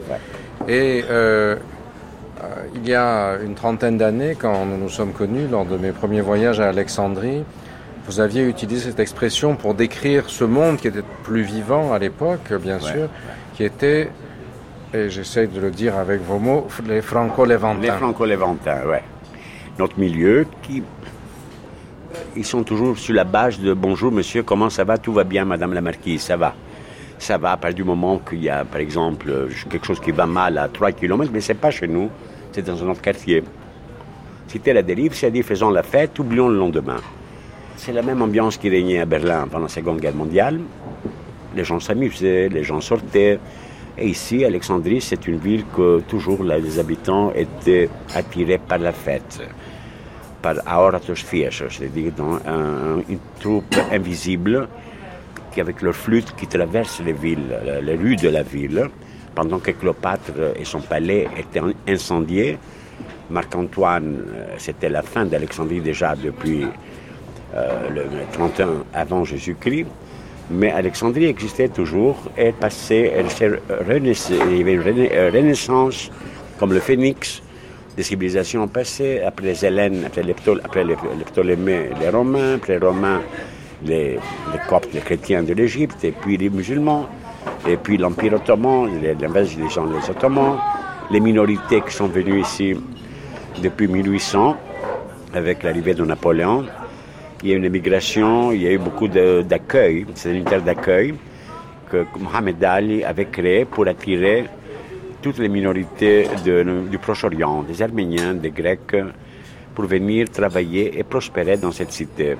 [0.68, 1.56] Et euh,
[2.76, 6.20] il y a une trentaine d'années, quand nous nous sommes connus, lors de mes premiers
[6.20, 7.42] voyages à Alexandrie,
[8.06, 12.52] vous aviez utilisé cette expression pour décrire ce monde qui était plus vivant à l'époque,
[12.62, 13.08] bien sûr,
[13.54, 14.08] qui était,
[14.94, 17.80] et j'essaie de le dire avec vos mots, les franco-lévantins.
[17.80, 19.02] Les franco-lévantins, ouais.
[19.78, 20.82] Notre milieu qui.
[22.36, 24.98] Ils sont toujours sur la base de bonjour monsieur, comment ça va?
[24.98, 26.54] Tout va bien, madame la marquise, ça va.
[27.18, 30.26] Ça va à partir du moment qu'il y a, par exemple, quelque chose qui va
[30.26, 32.08] mal à 3 km, mais c'est pas chez nous,
[32.52, 33.42] c'est dans un autre quartier.
[34.46, 36.96] C'était la dérive, c'est-à-dire faisons la fête, oublions le lendemain.
[37.76, 40.60] C'est la même ambiance qui régnait à Berlin pendant la Seconde Guerre mondiale.
[41.54, 43.38] Les gens s'amusaient, les gens sortaient.
[44.00, 49.40] Et ici, Alexandrie, c'est une ville que toujours les habitants étaient attirés par la fête,
[50.40, 52.12] par aoratos c'est-à-dire
[53.08, 54.68] une troupe invisible
[55.52, 58.88] qui, avec leur flûte, qui traverse les villes, les rues de la ville,
[59.34, 62.56] pendant que Cléopâtre et son palais étaient incendiés.
[63.30, 66.66] Marc-Antoine, euh, c'était la fin d'Alexandrie déjà depuis
[67.54, 69.86] euh, le 31 avant Jésus-Christ.
[70.50, 73.50] Mais Alexandrie existait toujours, elle passait, elle s'est
[73.86, 76.10] renaissée, il y avait une euh, renaissance
[76.58, 77.42] comme le phénix
[77.96, 83.20] des civilisations passées, après les Hélènes, après les, Ptolémées, les Romains, après les Romains,
[83.84, 84.18] les,
[84.68, 87.06] Coptes, les chrétiens de l'Égypte, et puis les musulmans,
[87.66, 88.88] et puis l'Empire ottoman,
[89.20, 90.58] l'invasion des Ottomans,
[91.10, 92.74] les minorités qui sont venues ici
[93.62, 94.56] depuis 1800,
[95.34, 96.64] avec l'arrivée de Napoléon.
[97.42, 100.62] Il y a eu une émigration, il y a eu beaucoup d'accueil, c'est une terre
[100.62, 101.14] d'accueil
[101.88, 104.46] que Mohamed Ali avait créé pour attirer
[105.22, 106.26] toutes les minorités
[106.90, 108.96] du Proche-Orient, des Arméniens, des Grecs,
[109.74, 112.36] pour venir travailler et prospérer dans cette cité.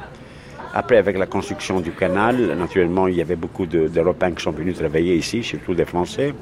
[0.74, 4.50] Après, avec la construction du canal, naturellement, il y avait beaucoup de- d'Européens qui sont
[4.50, 6.34] venus travailler ici, surtout des Français,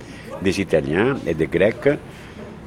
[0.42, 1.88] des Italiens et des Grecs,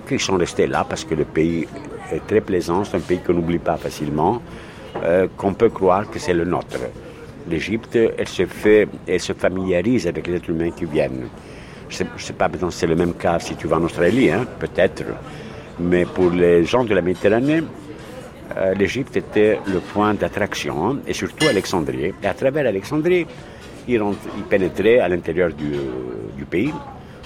[0.07, 1.67] qui sont restés là parce que le pays
[2.11, 4.41] est très plaisant, c'est un pays qu'on n'oublie pas facilement,
[4.97, 6.79] euh, qu'on peut croire que c'est le nôtre.
[7.47, 11.27] L'Égypte, elle se fait, elle se familiarise avec les êtres humains qui viennent.
[11.89, 14.45] Je ne sais pas si c'est le même cas si tu vas en Australie, hein,
[14.59, 15.03] peut-être,
[15.79, 17.63] mais pour les gens de la Méditerranée,
[18.57, 22.13] euh, l'Égypte était le point d'attraction, et surtout Alexandrie.
[22.21, 23.25] Et à travers Alexandrie,
[23.87, 24.01] il,
[24.37, 25.71] il pénétrait à l'intérieur du,
[26.35, 26.73] du, pays.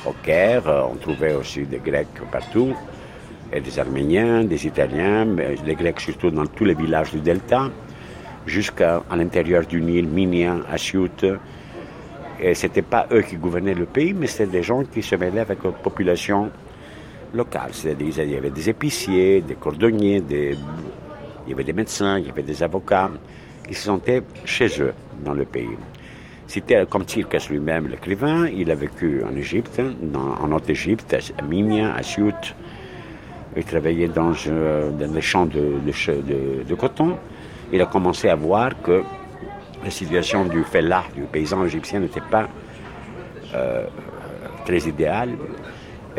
[0.06, 2.74] Au Caire, euh, on trouvait aussi des Grecs partout,
[3.54, 7.70] et des Arméniens, des Italiens, mais les Grecs surtout dans tous les villages du Delta,
[8.48, 11.24] jusqu'à l'intérieur du Nil, Minia, Asiout.
[12.40, 15.16] Et ce n'était pas eux qui gouvernaient le pays, mais c'était des gens qui se
[15.16, 16.50] mêlaient avec la population
[17.34, 17.70] locale.
[17.72, 20.58] C'est-à-dire il y avait des épiciers, des cordonniers, des
[21.46, 23.12] il y avait des médecins, il y avait des avocats
[23.68, 24.94] qui se sentaient chez eux
[25.24, 25.78] dans le pays.
[26.48, 29.82] C'était comme Tirkas lui-même, l'écrivain, il a vécu en Égypte,
[30.16, 32.02] en Haute-Égypte, à Minia, à.
[33.56, 37.18] Il travaillait dans, les champs de, coton.
[37.72, 39.04] Il a commencé à voir que
[39.84, 42.48] la situation du fellah, du paysan égyptien, n'était pas
[43.54, 43.86] euh,
[44.66, 45.32] très idéale.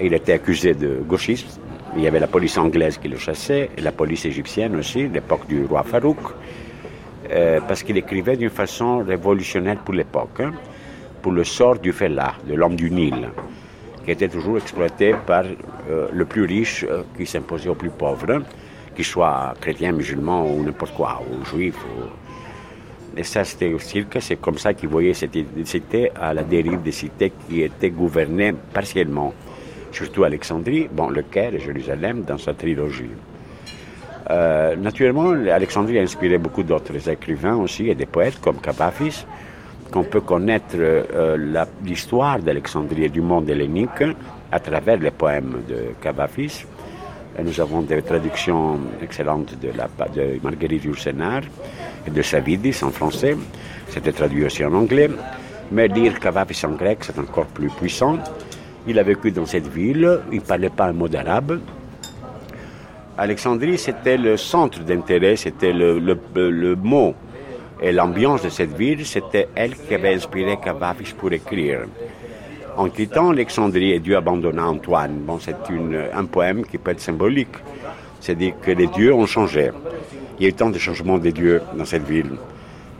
[0.01, 1.49] Il était accusé de gauchisme,
[1.97, 5.47] il y avait la police anglaise qui le chassait, et la police égyptienne aussi, l'époque
[5.47, 6.19] du roi Farouk,
[7.31, 10.53] euh, parce qu'il écrivait d'une façon révolutionnaire pour l'époque, hein,
[11.23, 13.29] pour le sort du fellah, de l'homme du Nil,
[14.05, 18.43] qui était toujours exploité par euh, le plus riche euh, qui s'imposait au plus pauvre,
[18.95, 21.77] qu'il soit chrétien, musulman ou n'importe quoi, ou juif.
[23.17, 26.83] Et ça, c'était aussi que c'est comme ça qu'il voyait cette cité à la dérive
[26.83, 29.33] des cités qui étaient gouvernées partiellement
[29.95, 33.11] surtout Alexandrie, bon, le Caire et Jérusalem dans sa trilogie.
[34.31, 39.25] Euh, naturellement, Alexandrie a inspiré beaucoup d'autres écrivains aussi et des poètes comme Cavafis,
[39.91, 44.03] qu'on peut connaître euh, l'histoire d'Alexandrie et du monde hellénique
[44.51, 46.65] à travers les poèmes de Cavafis.
[47.43, 51.43] nous avons des traductions excellentes de, la, de Marguerite Yourcenar
[52.07, 53.37] et de Savidis en français.
[53.89, 55.11] C'était traduit aussi en anglais.
[55.73, 58.19] Mais lire Cavafis en grec, c'est encore plus puissant.
[58.87, 61.59] Il a vécu dans cette ville, il ne parlait pas un mot d'arabe.
[63.17, 67.15] Alexandrie, c'était le centre d'intérêt, c'était le, le, mot
[67.83, 71.81] et l'ambiance de cette ville, c'était elle qui avait inspiré Cavafis pour écrire.
[72.77, 75.57] En quittant Alexandrie Dieu abandonna Antoine, bon, c'est
[76.13, 77.57] un poème qui peut être symbolique.
[78.21, 79.71] C'est-à-dire que les dieux ont changé.
[80.39, 82.33] Il y a eu tant de changements des dieux dans cette ville.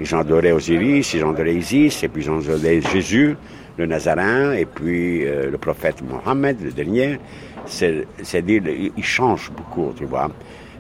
[0.01, 3.37] Ils ont adoré Osiris, ils ont adoré Isis, et puis ils ont adoré Jésus
[3.77, 7.19] le Nazarin et puis euh, le prophète Mohammed, le dernier.
[7.67, 8.63] C'est-à-dire,
[8.97, 10.31] il change beaucoup, tu vois.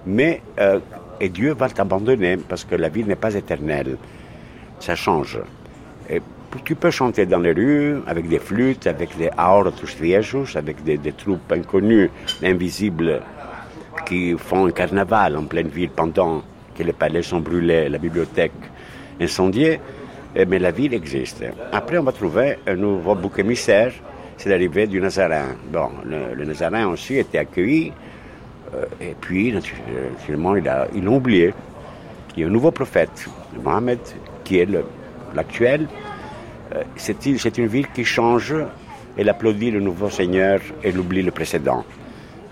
[0.06, 0.78] Mais, euh,
[1.24, 3.96] et Dieu va t'abandonner parce que la vie n'est pas éternelle.
[4.78, 5.38] Ça change.
[6.10, 6.20] Et
[6.66, 10.98] tu peux chanter dans les rues avec des flûtes, avec des aortos viejos, avec des,
[11.12, 12.10] troupes inconnues,
[12.42, 13.22] invisibles,
[14.04, 16.42] qui font un carnaval en pleine ville pendant
[16.76, 18.52] que les palais sont brûlés, la bibliothèque
[19.18, 19.80] incendiée.
[20.36, 21.42] Eh, mais la ville existe.
[21.72, 23.92] Après, on va trouver un nouveau bouc émissaire,
[24.36, 25.56] c'est l'arrivée du Nazarin.
[25.72, 27.92] Bon, le, Nazarin aussi était accueilli,
[29.00, 31.54] et puis, naturellement, il a, ils l'ont oublié.
[32.36, 33.26] Il y a un nouveau prophète,
[33.62, 33.98] Mohamed,
[34.44, 34.68] qui est
[35.34, 35.86] l'actuel.
[36.74, 38.54] Euh, c'est une ville qui change,
[39.16, 41.84] elle applaudit le nouveau Seigneur et oublie le précédent.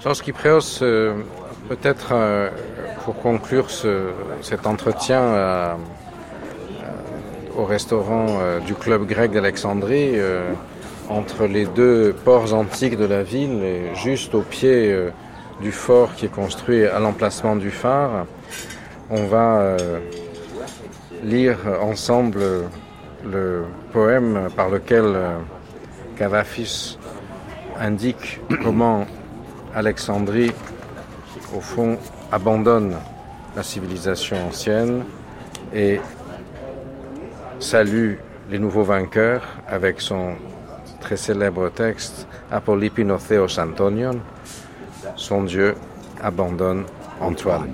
[0.02, 1.14] Jean Skyprios, euh,
[1.68, 2.14] peut-être
[3.04, 3.68] pour conclure
[4.40, 5.76] cet entretien
[7.56, 10.52] au restaurant euh, du club grec d'Alexandrie, euh,
[11.08, 13.60] entre les deux ports antiques de la ville,
[13.94, 15.10] juste au pied euh,
[15.60, 18.26] du fort qui est construit à l'emplacement du phare.
[19.10, 19.76] On va
[21.22, 22.40] lire ensemble
[23.24, 25.16] le poème par lequel
[26.16, 26.98] Cavafis
[27.78, 29.06] indique comment
[29.74, 30.52] Alexandrie,
[31.56, 31.98] au fond,
[32.30, 32.96] abandonne
[33.56, 35.04] la civilisation ancienne
[35.74, 36.00] et
[37.58, 38.14] salue
[38.50, 40.34] les nouveaux vainqueurs avec son
[41.00, 44.20] très célèbre texte Apollipinotheos Antonion,
[45.14, 45.74] son Dieu
[46.20, 46.84] abandonne
[47.20, 47.72] Antoine.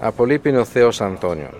[0.00, 1.54] Apollipinotheos Antonion.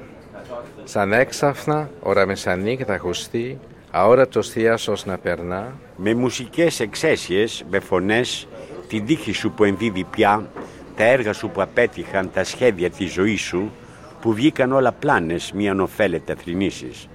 [0.85, 3.59] Σαν έξαφνα, ώρα μεσανύκτα ακουστεί,
[3.91, 5.75] αόρατος θείασος να περνά.
[5.97, 8.49] Με μουσικές εξαίσιες, με φωνές,
[8.89, 10.51] την τύχη σου που ενδίδει πια,
[10.97, 13.73] τα έργα σου που απέτυχαν, τα σχέδια της ζωής σου,
[14.21, 17.09] που βγήκαν όλα πλάνες μη ανοφέλετε θρηνήσεις.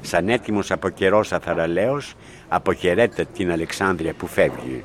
[0.00, 2.14] Σαν έτοιμος από καιρός αθαραλέος,
[2.48, 4.84] αποχαιρέτε την Αλεξάνδρεια που φεύγει.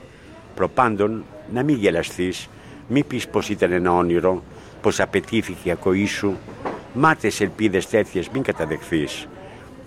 [0.56, 2.50] Προπάντων, να μην γελαστείς,
[2.88, 4.44] μη πεις πως ήταν ένα όνειρο,
[4.82, 6.38] πως απαιτήθηκε η ακοή σου,
[6.94, 9.28] μάτες ελπίδες τέτοιες μην καταδεχθείς.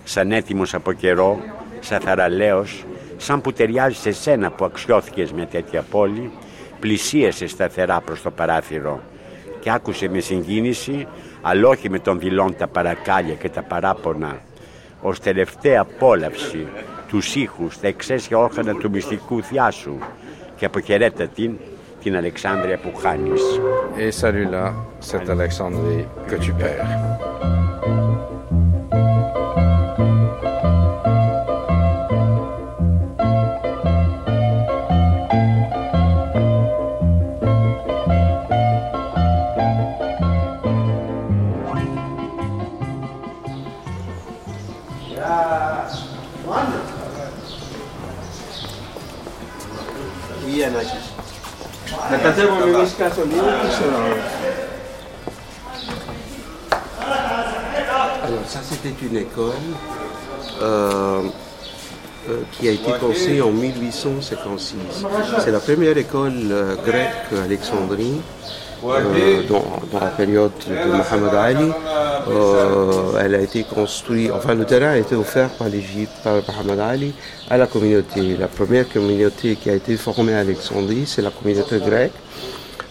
[0.04, 1.38] Σαν έτοιμος από καιρό,
[1.80, 2.84] σαν θαραλέος,
[3.16, 6.30] σαν που ταιριάζει σε σένα που αξιώθηκες με τέτοια πόλη,
[6.80, 9.00] πλησίασε σταθερά προς το παράθυρο
[9.60, 11.06] και άκουσε με συγκίνηση
[11.42, 14.38] αλλά όχι με τον δηλών τα παρακάλια και τα παράπονα,
[15.02, 16.66] ως τελευταία απόλαυση
[17.08, 19.98] τους ήχους, τα εξαίσια όργανα του μυστικού θειάσου
[23.98, 27.57] Et salut là, cette Alexandrie que tu perds.
[58.22, 59.50] Alors ça c'était une école
[60.62, 61.22] euh,
[62.28, 64.76] euh, qui a été construite en 1856.
[65.40, 68.20] C'est la première école euh, grecque à Alexandrie.
[69.48, 71.72] dans, dans la période de Mohamed Ali,
[73.20, 77.14] elle a été construite, enfin le terrain a été offert par l'Égypte, par Mohamed Ali,
[77.50, 78.36] à la communauté.
[78.38, 82.12] La première communauté qui a été formée à Alexandrie, c'est la communauté grecque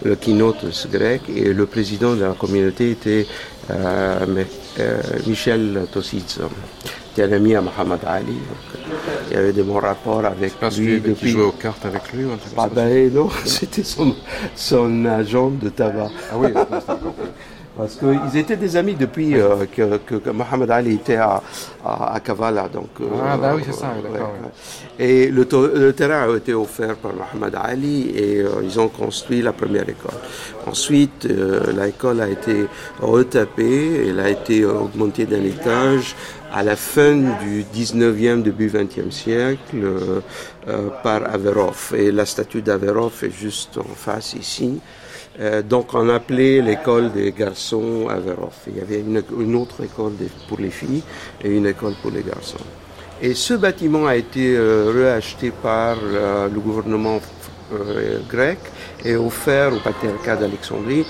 [0.04, 3.26] le keynote grec et le président de la communauté était
[3.72, 4.44] euh,
[4.80, 6.40] euh, Michel Tossitz,
[7.16, 8.38] qui un ami à Mohamed Ali.
[9.30, 11.28] Il y avait de bons rapports avec Parce lui que depuis.
[11.28, 12.26] tu jouais aux cartes avec lui
[12.58, 14.16] Ah ben non, c'était son,
[14.56, 16.10] son agent de tabac.
[16.32, 16.50] Ah oui.
[17.78, 21.42] Parce qu'ils étaient des amis depuis euh, que, Mohamed Ali était à,
[21.86, 22.68] à, à Kavala.
[22.68, 25.06] Donc, euh, Ah, bah oui, c'est ça, ouais, d'accord, ouais.
[25.06, 25.46] Et le,
[25.94, 30.20] terrain a été offert par Mohamed Ali et euh, ils ont construit la première école.
[30.66, 32.66] Ensuite, euh, l'école a été
[33.00, 36.16] retapée, elle a été augmentée d'un étage
[36.52, 40.22] à la fin du 19e, début 20e siècle euh,
[40.68, 41.94] euh, par Averov.
[41.96, 44.80] Et la statue d'Averov est juste en face ici.
[45.40, 48.54] Euh, donc on appelait l'école des garçons Averov.
[48.68, 50.14] Il y avait une, autre école
[50.48, 51.04] pour les filles
[51.44, 52.58] et une école pour les garçons.
[53.22, 57.20] Et ce bâtiment a été euh, racheté par euh, le gouvernement
[57.74, 58.60] euh, grec
[59.04, 61.06] et offert au patriarcat d'Alexandrie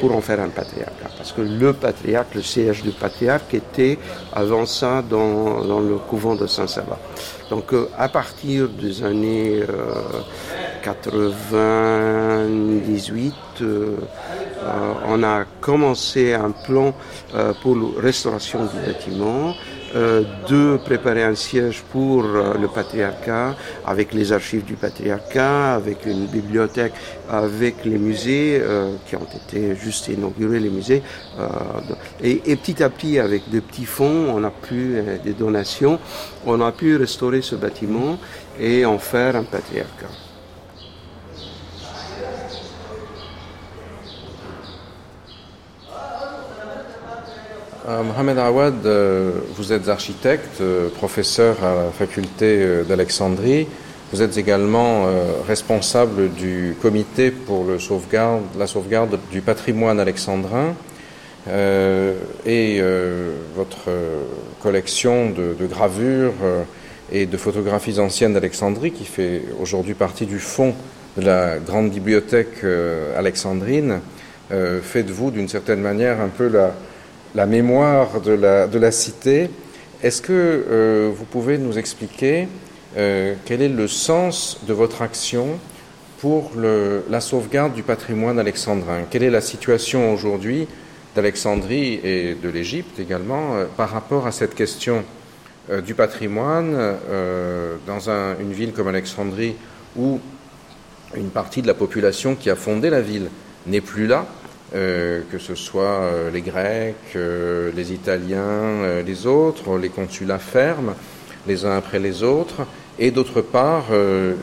[0.00, 1.10] pour en faire un patriarcat.
[1.16, 3.98] Parce que le patriarche, le siège du patriarche était
[4.32, 6.98] avant ça dans, dans le couvent de Saint-Sava.
[7.50, 10.20] Donc euh, à partir des années euh,
[10.82, 13.96] 98, euh,
[14.62, 16.94] euh, on a commencé un plan
[17.60, 19.54] pour la restauration du bâtiment,
[19.94, 26.26] de préparer un siège pour euh, le patriarcat, avec les archives du patriarcat, avec une
[26.26, 26.92] bibliothèque,
[27.28, 31.02] avec les musées euh, qui ont été juste inaugurés, les musées.
[31.38, 31.48] euh,
[32.22, 35.98] et, et petit à petit, avec de petits fonds, on a pu, euh, des donations,
[36.46, 38.18] on a pu restaurer ce bâtiment
[38.58, 40.29] et en faire un patriarcat.
[47.90, 53.66] Euh, Mohamed Awad, euh, vous êtes architecte, euh, professeur à la faculté d'Alexandrie.
[54.12, 55.06] Vous êtes également
[55.46, 60.74] responsable du comité pour sauvegarde, la sauvegarde du patrimoine alexandrin.
[62.44, 62.82] Et
[63.54, 63.88] votre
[64.60, 66.32] collection de, gravures
[67.12, 70.74] et de photographies anciennes d'Alexandrie, qui fait aujourd'hui partie du fond
[71.16, 72.64] de la grande bibliothèque
[73.16, 74.00] alexandrine,
[74.50, 76.74] fait de vous d'une certaine manière un peu la,
[77.34, 79.50] la mémoire de la, cité.
[80.02, 82.48] Est-ce que euh, vous pouvez nous expliquer
[82.96, 85.58] euh, quel est le sens de votre action
[86.20, 89.02] pour la sauvegarde du patrimoine alexandrin?
[89.10, 90.66] Quelle est la situation aujourd'hui
[91.14, 95.04] d'Alexandrie et de l'Égypte également euh, par rapport à cette question
[95.86, 96.76] du patrimoine
[97.86, 99.54] dans un- une ville comme Alexandrie
[99.96, 100.18] où
[101.14, 103.28] une partie de la population qui a fondé la ville
[103.68, 104.26] n'est plus là,
[104.72, 110.94] euh, que ce soit euh, les Grecs, euh, les Italiens, les autres, les consulats ferment
[111.48, 112.66] les uns après les autres,
[112.98, 113.86] et d'autre part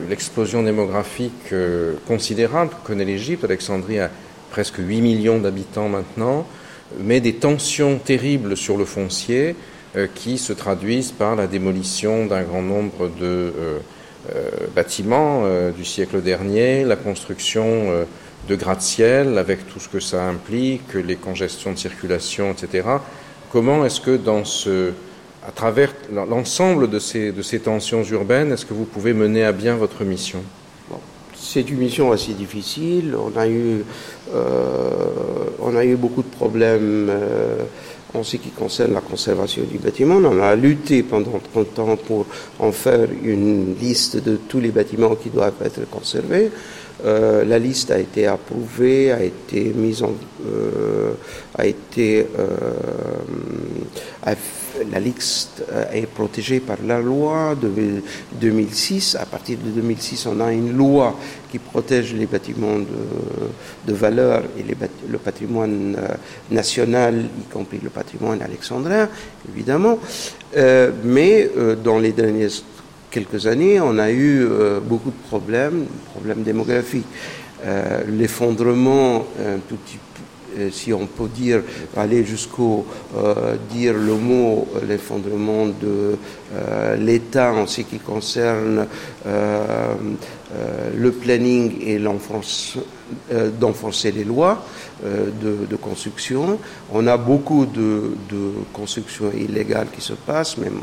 [0.08, 1.54] l'explosion démographique
[2.08, 3.44] considérable que connaît l'Égypte.
[3.44, 4.10] Alexandrie a
[4.50, 6.44] presque 8 millions d'habitants maintenant,
[6.98, 9.54] mais des tensions terribles sur le foncier
[10.16, 13.52] qui se traduisent par la démolition d'un grand nombre de
[14.74, 18.06] bâtiments du siècle dernier, la construction
[18.48, 22.88] de gratte-ciel avec tout ce que ça implique, les congestions de circulation, etc.
[23.52, 24.18] Comment est-ce que
[25.46, 30.04] à travers l'ensemble de ces, tensions urbaines, est-ce que vous pouvez mener à bien votre
[30.04, 30.40] mission?
[31.34, 33.14] C'est une mission assez difficile.
[33.14, 33.84] On a eu,
[34.34, 37.62] euh, beaucoup de problèmes euh,
[38.12, 40.16] en ce qui concerne la conservation du bâtiment.
[40.16, 42.26] On a lutté pendant 30 ans pour
[42.58, 46.50] en faire une liste de tous les bâtiments qui doivent être conservés.
[47.04, 50.12] Euh, la liste a été approuvée, a été mise en,
[50.46, 51.12] euh,
[51.56, 52.48] a été, euh,
[54.90, 57.70] la liste est protégée par la loi de
[58.40, 59.16] 2006.
[59.16, 61.16] À partir de 2006, on a une loi
[61.50, 64.64] qui protège les bâtiments de, valeur et
[65.08, 65.96] le patrimoine
[66.50, 69.08] national, y compris le patrimoine alexandrin,
[69.52, 69.98] évidemment.
[71.04, 71.50] Mais
[71.82, 72.50] dans les dernières
[73.10, 77.06] quelques années, on a eu euh, beaucoup de problèmes, problèmes démographiques.
[77.64, 81.62] Euh, L'effondrement, un tout petit peu, euh, si on peut dire,
[81.96, 82.86] aller jusqu'au
[83.70, 86.16] dire le mot, l'effondrement de
[86.98, 88.86] l'État en ce qui concerne
[90.96, 94.64] le planning et euh, d'enfoncer les lois
[95.04, 96.58] de, de construction.
[96.92, 100.80] On a beaucoup de, de constructions illégales qui se passent, même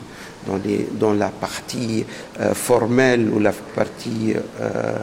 [0.47, 2.05] dans, les, dans la partie
[2.39, 4.97] euh, formelle ou la partie euh,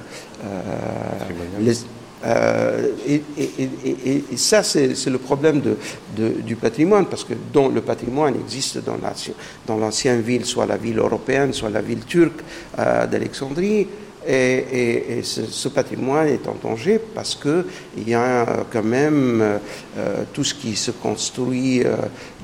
[0.45, 1.77] euh, les-
[2.25, 5.77] euh, et, et- et- et- et ça, c'est le problème de,
[6.17, 9.35] de- du patrimoine, parce que dans le patrimoine existe dans l'ancien-
[9.67, 12.41] dans l'ancienne ville, soit la ville européenne, soit la ville turque
[12.79, 13.89] euh, d'Alexandrie.
[14.27, 17.67] Et, ce, patrimoine est en danger parce que
[17.97, 19.59] il y a euh, quand même euh,
[19.99, 21.83] euh, tout ce qui se construit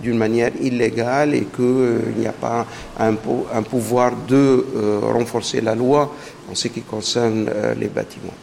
[0.03, 2.67] d'une manière illégale et qu'il n'y a pas
[2.99, 4.65] un, po- un pouvoir de
[5.03, 6.13] renforcer la loi
[6.51, 7.49] en ce qui concerne
[7.79, 8.35] les bâtiments.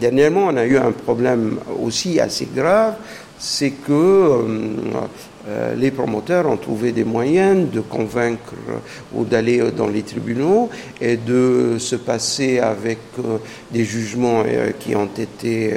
[0.00, 2.94] Dernièrement, on a eu un problème aussi assez grave,
[3.38, 4.30] c'est que
[5.46, 8.54] euh, les promoteurs ont trouvé des moyens de convaincre
[9.12, 10.70] ou d'aller euh, dans les tribunaux
[11.02, 13.36] et de se passer avec euh,
[13.70, 14.42] des jugements
[14.78, 15.74] qui ont été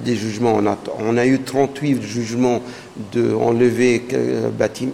[0.00, 0.54] des jugements.
[0.56, 2.62] On a, on a eu 38 jugements
[3.12, 4.02] de enlever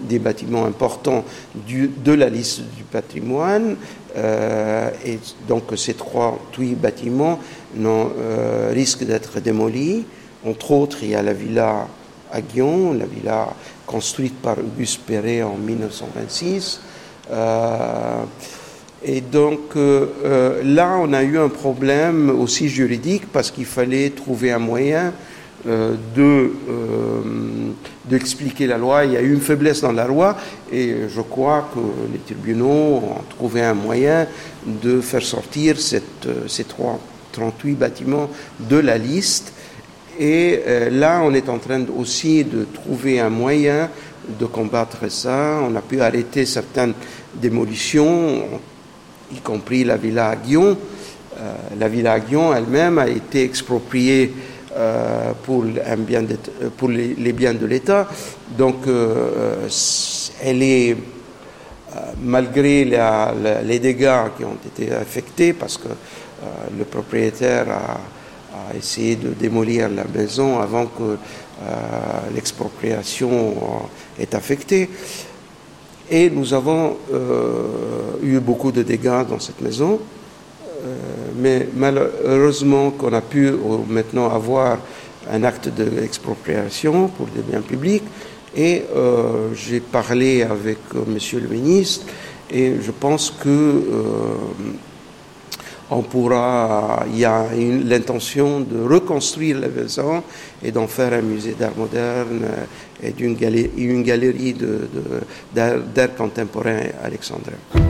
[0.09, 1.25] des bâtiments importants
[1.67, 3.77] de la liste du patrimoine.
[4.17, 5.19] et
[5.49, 7.39] donc ces trois huit bâtiments
[7.75, 8.13] non,
[8.73, 10.05] risquent d'être démolis.
[10.47, 11.89] Entre autres, il y a la villa
[12.33, 13.49] à Guion, la villa
[13.87, 16.81] construite par Auguste Perret en 1926.
[17.31, 18.23] Euh,
[19.03, 24.11] et donc euh, euh, là, on a eu un problème aussi juridique parce qu'il fallait
[24.11, 25.13] trouver un moyen
[26.17, 26.53] de
[28.07, 29.05] d'expliquer la loi.
[29.05, 30.35] Il y a eu une faiblesse dans la loi
[30.73, 34.27] et je crois que les tribunaux ont trouvé un moyen
[34.65, 36.99] de faire sortir ces trois,
[37.33, 39.53] 38 bâtiments de la liste.
[40.21, 43.89] Et euh, là, on est en train aussi de trouver un moyen
[44.39, 45.61] de combattre ça.
[45.63, 46.93] On a pu arrêter certaines
[47.35, 48.45] démolitions,
[49.33, 50.77] y compris la villa à Guion.
[51.39, 54.35] Euh, la villa à Guion elle-même a été expropriée
[54.77, 58.07] euh, pour, bien euh, les, biens de l'État.
[58.59, 58.85] Donc,
[60.43, 60.97] elle est,
[62.23, 65.89] malgré les dégâts qui ont été affectés, parce que
[66.77, 68.01] le propriétaire a,
[68.71, 71.17] a essayé de démolir la maison avant que euh,
[72.35, 73.55] l'expropriation
[74.19, 74.89] est affectée.
[76.11, 80.01] Et nous avons euh, eu beaucoup de dégâts dans cette maison.
[80.83, 80.97] Euh,
[81.37, 83.53] mais malheureusement qu'on a pu
[83.89, 84.79] maintenant avoir
[85.31, 88.05] un acte d'expropriation pour des biens publics
[88.57, 88.83] et
[89.55, 92.07] j'ai parlé avec monsieur le ministre
[92.51, 93.85] et je pense que
[95.91, 97.47] on pourra, il y a
[97.85, 100.23] l'intention de reconstruire la maison
[100.63, 102.47] et d'en faire un musée d'art moderne
[103.03, 105.21] et galerie, une galerie de, de-
[105.55, 107.90] d'art, d'art contemporain alexandrin.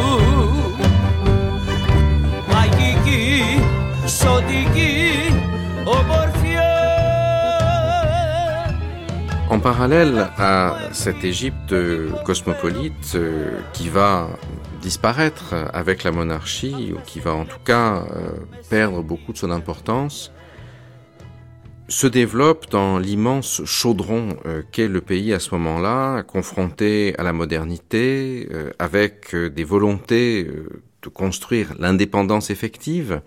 [9.51, 11.75] En parallèle à cette Égypte
[12.23, 14.29] cosmopolite euh, qui va
[14.81, 18.29] disparaître avec la monarchie, ou qui va en tout cas euh,
[18.69, 20.31] perdre beaucoup de son importance,
[21.89, 27.33] se développe dans l'immense chaudron euh, qu'est le pays à ce moment-là, confronté à la
[27.33, 28.47] modernité,
[28.79, 30.45] avec des volontés
[31.01, 33.21] de construire l'indépendance effective.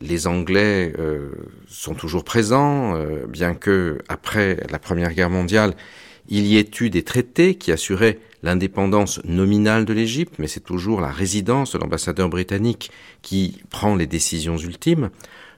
[0.00, 0.92] Les Anglais
[1.66, 2.94] sont toujours présents,
[3.28, 5.74] bien que après la Première Guerre mondiale,
[6.28, 11.00] il y ait eu des traités qui assuraient l'indépendance nominale de l'Égypte, mais c'est toujours
[11.00, 12.90] la résidence de l'ambassadeur britannique
[13.22, 15.10] qui prend les décisions ultimes.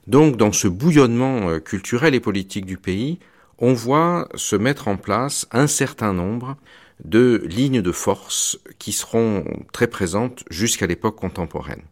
[0.06, 3.18] Donc dans ce bouillonnement euh, culturel et politique du pays,
[3.58, 6.56] on voit se mettre en place un certain nombre
[7.04, 11.82] de lignes de force qui seront très présentes jusqu'à l'époque contemporaine.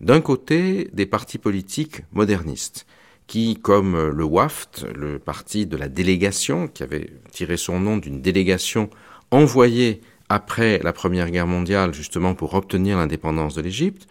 [0.00, 2.86] D'un côté, des partis politiques modernistes,
[3.26, 8.22] qui, comme le WAFT, le parti de la délégation, qui avait tiré son nom d'une
[8.22, 8.90] délégation
[9.30, 14.06] envoyée après la Première Guerre mondiale justement pour obtenir l'indépendance de l'Égypte,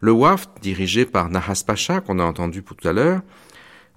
[0.00, 3.20] le WAFT, dirigé par Nahas Pacha, qu'on a entendu tout à l'heure,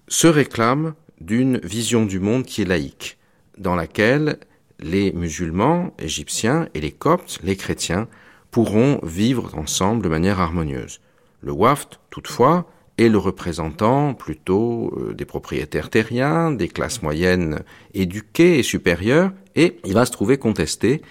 [0.08, 3.18] se réclame d'une vision du monde qui est laïque,
[3.58, 4.38] dans laquelle
[4.80, 8.08] les musulmans égyptiens et les coptes, les chrétiens,
[8.52, 11.00] pourront vivre ensemble de manière harmonieuse.
[11.44, 12.66] Le WAFT, toutefois,
[12.98, 17.64] est le représentant plutôt euh, des propriétaires terriens, des classes moyennes
[17.94, 21.02] éduquées et supérieures, et il va se trouver contesté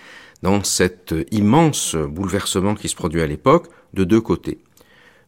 [0.42, 4.58] dans cet immense bouleversement qui se produit à l'époque de deux côtés.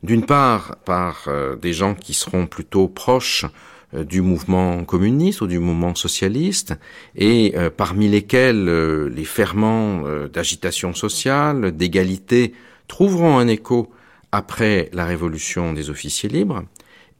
[0.03, 3.45] D'une part par euh, des gens qui seront plutôt proches
[3.93, 6.75] euh, du mouvement communiste ou du mouvement socialiste,
[7.15, 8.65] et parmi lesquels
[9.09, 10.03] les ferments
[10.33, 12.55] d'agitation sociale, d'égalité,
[12.89, 13.91] trouveront un écho
[14.35, 16.65] après la révolution des officiers libres,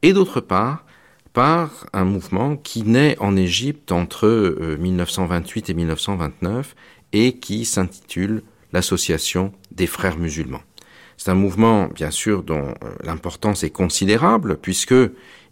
[0.01, 0.85] et d'autre part
[1.31, 6.75] par un mouvement qui naît en Égypte entre 1928 et 1929
[7.13, 8.43] et qui s'intitule
[8.73, 10.59] l'Association des frères musulmans.
[11.15, 14.95] C'est un mouvement, bien sûr, dont euh, l'importance est considérable, puisque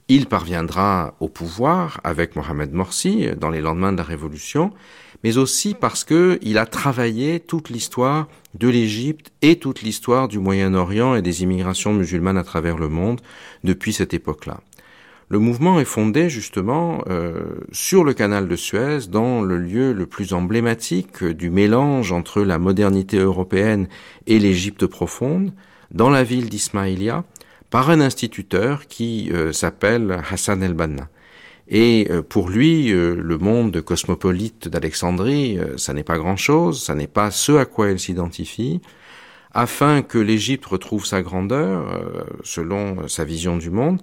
[0.09, 4.73] il parviendra au pouvoir avec Mohamed Morsi euh, dans les lendemains de la Révolution,
[5.23, 11.15] mais aussi parce qu'il a travaillé toute l'histoire de l'Égypte et toute l'histoire du Moyen-Orient
[11.15, 13.21] et des immigrations musulmanes à travers le monde
[13.63, 14.59] depuis cette époque-là.
[15.29, 20.05] Le mouvement est fondé justement euh, sur le canal de Suez, dans le lieu le
[20.05, 23.87] plus emblématique du mélange entre la modernité européenne
[24.27, 25.53] et l'Égypte profonde,
[25.91, 27.23] dans la ville d'Ismaïlia,
[27.69, 31.09] par un instituteur qui euh, s'appelle Hassan el-Banna.
[31.67, 37.31] Et euh, pour lui, le monde cosmopolite d'Alexandrie, ça n'est pas grand-chose, ça n'est pas
[37.31, 38.81] ce à quoi elle s'identifie.
[39.53, 44.01] Afin que l'Égypte retrouve sa grandeur, selon sa vision du monde,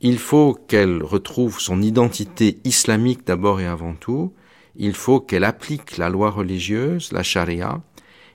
[0.00, 4.32] il faut qu'elle retrouve son identité islamique d'abord et avant tout,
[4.76, 7.80] il faut qu'elle applique la loi religieuse, la charia,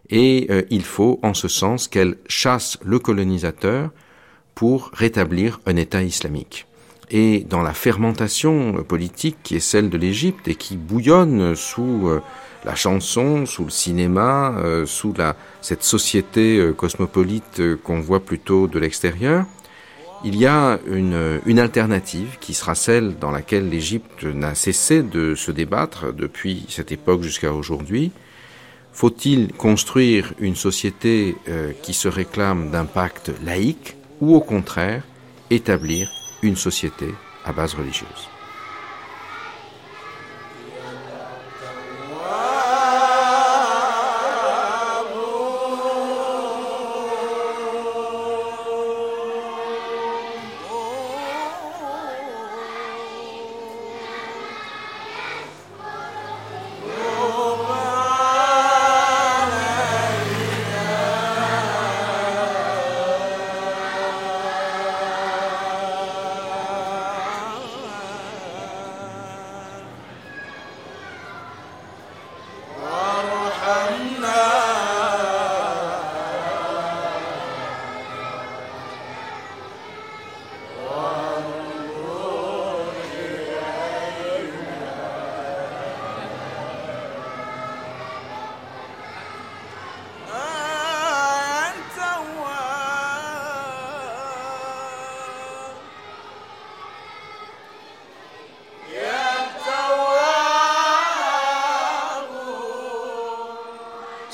[0.10, 3.92] et euh, il faut en ce sens qu'elle chasse le colonisateur
[4.56, 6.66] pour rétablir un État islamique.
[7.12, 12.22] Et dans la fermentation politique qui est celle de l'Égypte et qui bouillonne sous euh,
[12.66, 18.78] la chanson, sous le cinéma, euh, sous la, cette société cosmopolite qu'on voit plutôt de
[18.78, 19.46] l'extérieur,
[20.24, 25.34] il y a une, une, alternative qui sera celle dans laquelle l'Égypte n'a cessé de
[25.34, 28.12] se débattre depuis cette époque jusqu'à aujourd'hui.
[28.92, 35.04] Faut-il construire une société euh, qui se réclame d'un pacte laïque ou au contraire
[35.50, 36.10] établir
[36.42, 37.14] une société
[37.46, 38.30] à base religieuse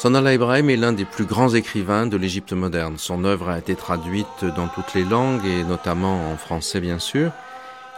[0.05, 2.93] Sanala Ibrahim est l'un des plus grands écrivains de l'Égypte moderne.
[2.99, 7.31] Son œuvre a été traduite dans toutes les langues et notamment en français bien sûr.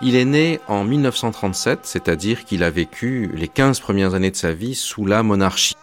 [0.02, 4.54] Il est né en 1937, c'est-à-dire qu'il a vécu les 15 premières années de sa
[4.54, 5.76] vie sous la monarchie.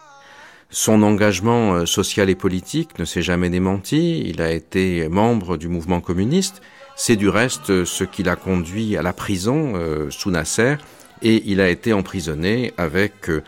[0.71, 5.67] Son engagement euh, social et politique ne s'est jamais démenti, il a été membre du
[5.67, 6.63] mouvement communiste,
[6.95, 10.77] c'est du reste ce qui l'a conduit à la prison euh, sous Nasser,
[11.21, 13.43] et il a été emprisonné avec euh,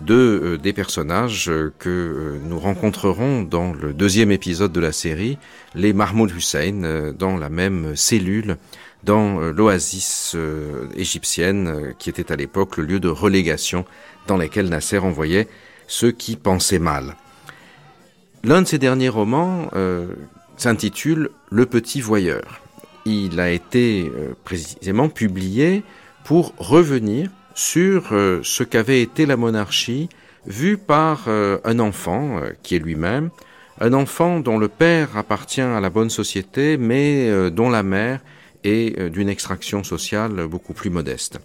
[0.00, 5.38] deux des personnages que nous rencontrerons dans le deuxième épisode de la série,
[5.74, 8.56] les Mahmoud Hussein, dans la même cellule
[9.04, 13.84] dans euh, l'oasis euh, égyptienne euh, qui était à l'époque le lieu de relégation
[14.26, 15.48] dans lequel Nasser envoyait
[15.86, 17.16] ceux qui pensaient mal.
[18.44, 19.68] L'un de ses derniers romans
[20.56, 22.60] s'intitule Le Petit Voyeur.
[23.04, 24.12] Il a été
[24.44, 25.82] précisément publié
[26.24, 30.08] pour revenir sur ce qu'avait été la monarchie
[30.46, 33.30] vue par un enfant qui est lui-même,
[33.80, 38.20] un enfant dont le père appartient à la bonne société mais dont la mère
[38.64, 41.38] et euh, d'une extraction sociale beaucoup plus modeste.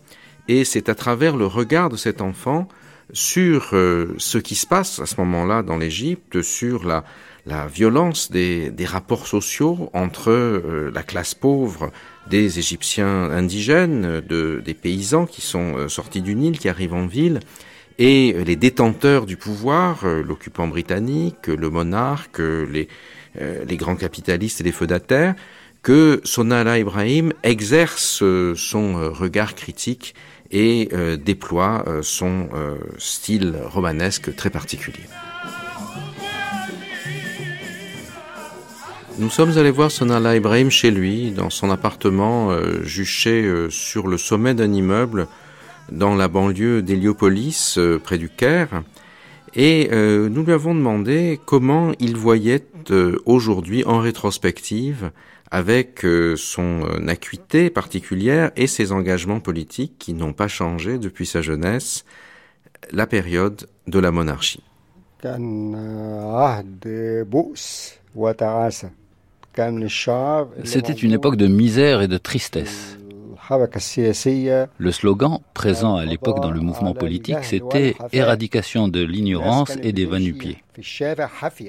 [0.48, 2.68] Et c'est à travers le regard de cet enfant
[3.14, 7.04] sur euh, ce qui se passe à ce moment-là dans l'Égypte, sur la,
[7.46, 11.92] la violence des, des, rapports sociaux entre euh, la classe pauvre
[12.30, 17.40] des Égyptiens indigènes, de, des paysans qui sont sortis du Nil, qui arrivent en ville,
[18.00, 22.88] et les détenteurs du pouvoir, l'occupant britannique, le monarque, les,
[23.40, 25.36] les grands capitalistes et les feudataires,
[25.84, 30.16] que Sonala Ibrahim exerce euh, son euh, regard critique
[30.50, 32.50] et euh, déploie son
[32.98, 35.04] style romanesque très particulier.
[39.20, 42.52] Nous sommes allés voir Sonala Ibrahim chez lui, dans son appartement
[42.84, 45.28] juché sur le sommet d'un immeuble
[45.92, 48.84] dans la banlieue d'Héliopolis, près du Caire,
[49.54, 52.66] et nous lui avons demandé comment il voyait
[53.26, 55.12] aujourd'hui en rétrospective
[55.54, 61.28] avec euh, son euh, acuité particulière et ses engagements politiques qui n'ont pas changé depuis
[61.28, 62.06] sa jeunesse,
[62.92, 64.64] la période de la monarchie.
[70.64, 72.98] C'était une époque de misère et de tristesse.
[74.78, 80.06] Le slogan présent à l'époque dans le mouvement politique, c'était éradication de l'ignorance et des
[80.06, 80.64] va-nu-pieds.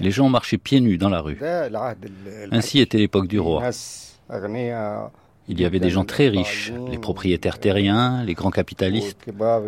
[0.01, 1.39] Les gens marchaient pieds nus dans la rue.
[2.53, 3.63] Ainsi était l'époque du roi.
[5.47, 9.19] Il y avait des gens très riches, les propriétaires terriens, les grands capitalistes,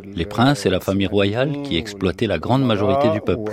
[0.04, 3.52] les princes et la famille royale qui exploitaient la grande majorité du peuple.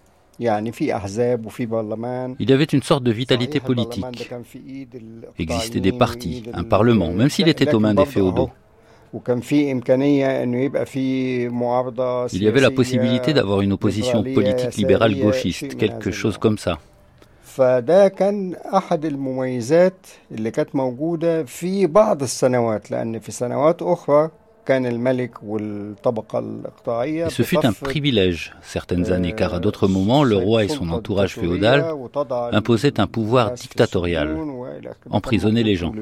[0.40, 0.46] Il
[2.50, 4.04] y avait une sorte de vitalité politique.
[5.38, 8.50] Existaient des partis, un parlement, même s'il était aux mains des féodaux.
[12.32, 16.78] Il y avait la possibilité d'avoir une opposition politique libérale gauchiste, quelque chose comme ça.
[17.56, 24.30] فده كان أحد المميزات اللي كانت موجودة في بعض السنوات لأن في سنوات أخرى
[27.05, 30.89] et ce fut un privilège certaines années, car à d'autres moments, le roi et son
[30.89, 31.85] entourage féodal
[32.51, 34.37] imposaient un pouvoir dictatorial,
[35.09, 35.93] emprisonnaient les gens.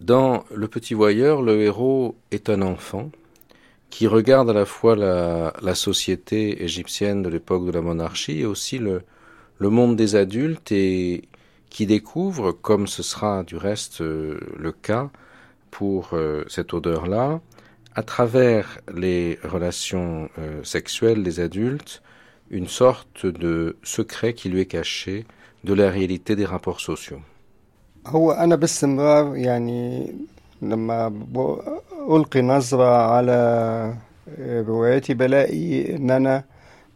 [0.00, 3.10] Dans Le Petit Voyeur, le héros est un enfant
[3.88, 8.46] qui regarde à la fois la, la société égyptienne de l'époque de la monarchie et
[8.46, 9.02] aussi le,
[9.58, 11.28] le monde des adultes et
[11.70, 15.10] qui découvre, comme ce sera du reste euh, le cas,
[15.71, 17.39] pour euh, cette odeur-là,
[17.95, 22.01] à travers les relations euh, sexuelles des adultes,
[22.49, 25.25] une sorte de secret qui lui est caché
[25.63, 27.21] de la réalité des rapports sociaux.
[28.07, 30.15] هو أنا باستمرار يعني
[30.61, 31.13] لما
[32.09, 33.93] ألقي نظرة على
[34.39, 36.43] رواياتي بلاقي إن أنا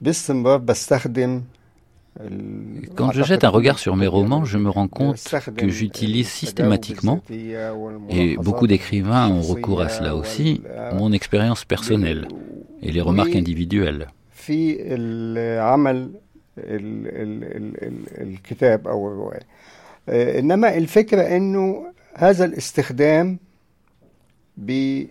[0.02, 1.42] باستمرار بستخدم
[2.96, 5.18] Quand je jette un regard sur mes romans, je me rends compte
[5.56, 7.22] que j'utilise systématiquement,
[8.10, 10.62] et beaucoup d'écrivains ont recours à cela aussi,
[10.94, 12.28] mon expérience personnelle
[12.82, 14.08] et les remarques individuelles.
[18.28, 19.44] ممكن يطوع أو يغير
[24.59, 25.09] Mais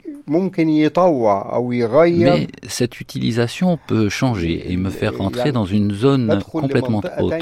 [2.67, 7.37] cette utilisation peut changer et me faire entrer dans une zone complètement autre,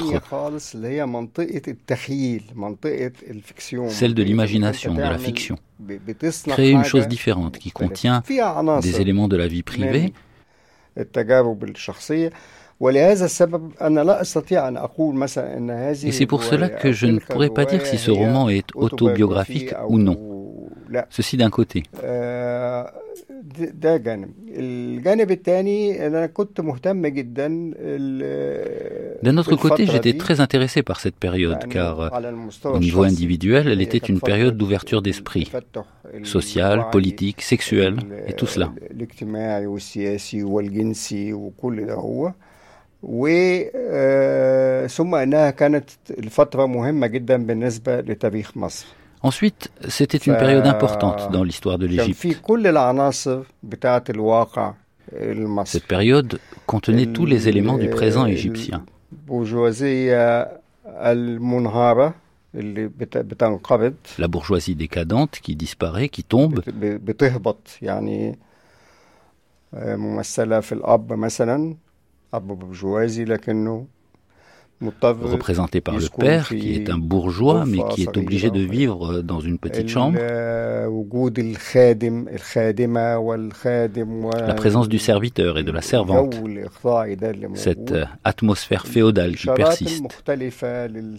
[3.88, 5.56] celle de l'imagination, de la fiction.
[6.48, 8.22] Créer une chose différente qui contient
[8.82, 10.12] des éléments de la vie privée.
[10.96, 11.04] Et
[16.12, 19.98] c'est pour cela que je ne pourrais pas dire si ce roman est autobiographique ou
[19.98, 20.33] non.
[20.89, 21.81] لا Ceci d'un côté.
[22.03, 22.93] آه،
[23.57, 30.13] ده ده جانب الجانب الثاني أنا كنت مهتم جدا ال- D'un autre côté, بالفترة j'étais
[30.13, 33.67] دي très intéressé par cette période, لأنه car euh, على المستوى au niveau الشخصي individuel,
[33.67, 35.85] elle هي était كانت une فترة période d'ouverture d'esprit, التفتح
[36.23, 37.97] sociale, الوعي politique, sexuelle,
[38.27, 38.69] et tout cela.
[38.91, 42.33] الاجتماعي والسياسي والجنسي وكل ده هو
[43.03, 43.27] و
[43.75, 48.85] آه، ثم انها كانت الفتره مهمه جدا بالنسبه لتاريخ مصر
[49.23, 52.17] Ensuite, c'était une ف- période importante dans l'histoire de كان l'Égypte.
[52.17, 54.73] في كل العناصر بتاعه الواقع
[55.13, 56.37] المصري Cette période
[56.67, 58.79] contenait tous les éléments du présent égyptien.
[59.11, 60.51] البورجوازيه
[60.85, 62.13] المنهاره
[62.55, 68.39] اللي بت- بتنقبض La bourgeoisie décadente qui disparaît, qui tombe, بت- ب- بتهبط يعني
[69.73, 71.75] آه، ممثلة في الأب مثلا
[72.33, 73.85] أب برجوازي لكنه
[74.82, 79.22] représenté par le père, qui est un bourgeois, mais qui est obligé de vivre euh,
[79.22, 80.18] dans une petite chambre.
[84.46, 86.36] La présence du serviteur et de la servante.
[87.54, 90.24] Cette euh, atmosphère féodale qui persiste.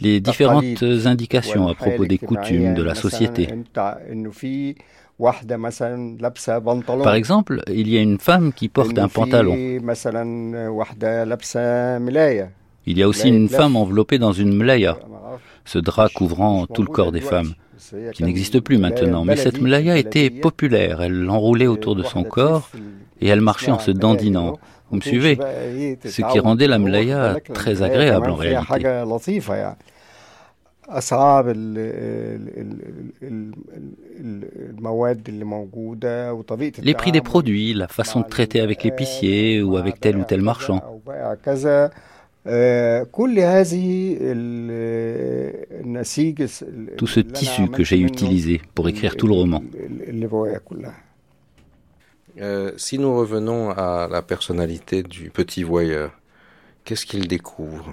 [0.01, 3.47] Les différentes indications à propos des coutumes de la société.
[7.03, 9.55] Par exemple, il y a une femme qui porte un pantalon.
[12.84, 14.98] في مثلا واحدة لابسة ملاية Il y a aussi une femme enveloppée dans une mlaya,
[15.64, 17.52] ce drap couvrant tout le corps des femmes,
[18.14, 19.24] qui n'existe plus maintenant.
[19.24, 21.02] Mais cette mlaya était populaire.
[21.02, 22.70] Elle l'enroulait autour de son corps
[23.20, 24.58] et elle marchait en se dandinant.
[24.90, 25.34] Vous me suivez
[26.16, 28.66] Ce qui rendait la mlaya très agréable en réalité.
[28.66, 29.76] حاجة لطيفة يعني
[30.88, 32.80] أصعاب ال- ال- ال-
[33.22, 33.52] ال-
[34.20, 38.82] ال- المواد اللي موجودة وطريقة Les prix des التعامل produits, la façon de traiter avec
[38.84, 40.80] l'épicier ou avec tel ou tel marchand.
[42.46, 46.64] أو بائع كذا آه، كل هذه ال- النسيج الس-
[46.98, 49.62] Tout ce اللي أنا tissu que عملت j'ai منه utilisé pour écrire tout le roman.
[49.74, 50.94] ال- الرواية كلها
[52.38, 56.10] Euh, si nous revenons à la personnalité du petit voyeur,
[56.84, 57.86] qu'est-ce qu'il découvre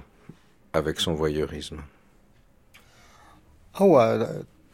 [0.74, 1.80] avec son voyeurisme
[3.76, 4.28] هو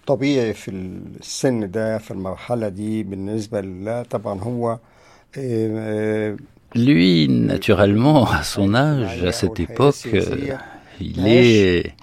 [0.07, 4.79] طبيعي في السن ده في المرحلة دي بالنسبة لله طبعا هو
[5.37, 6.37] آه،
[6.74, 10.54] Lui, naturellement, à son âge, à cette époque, euh,
[11.00, 11.94] il est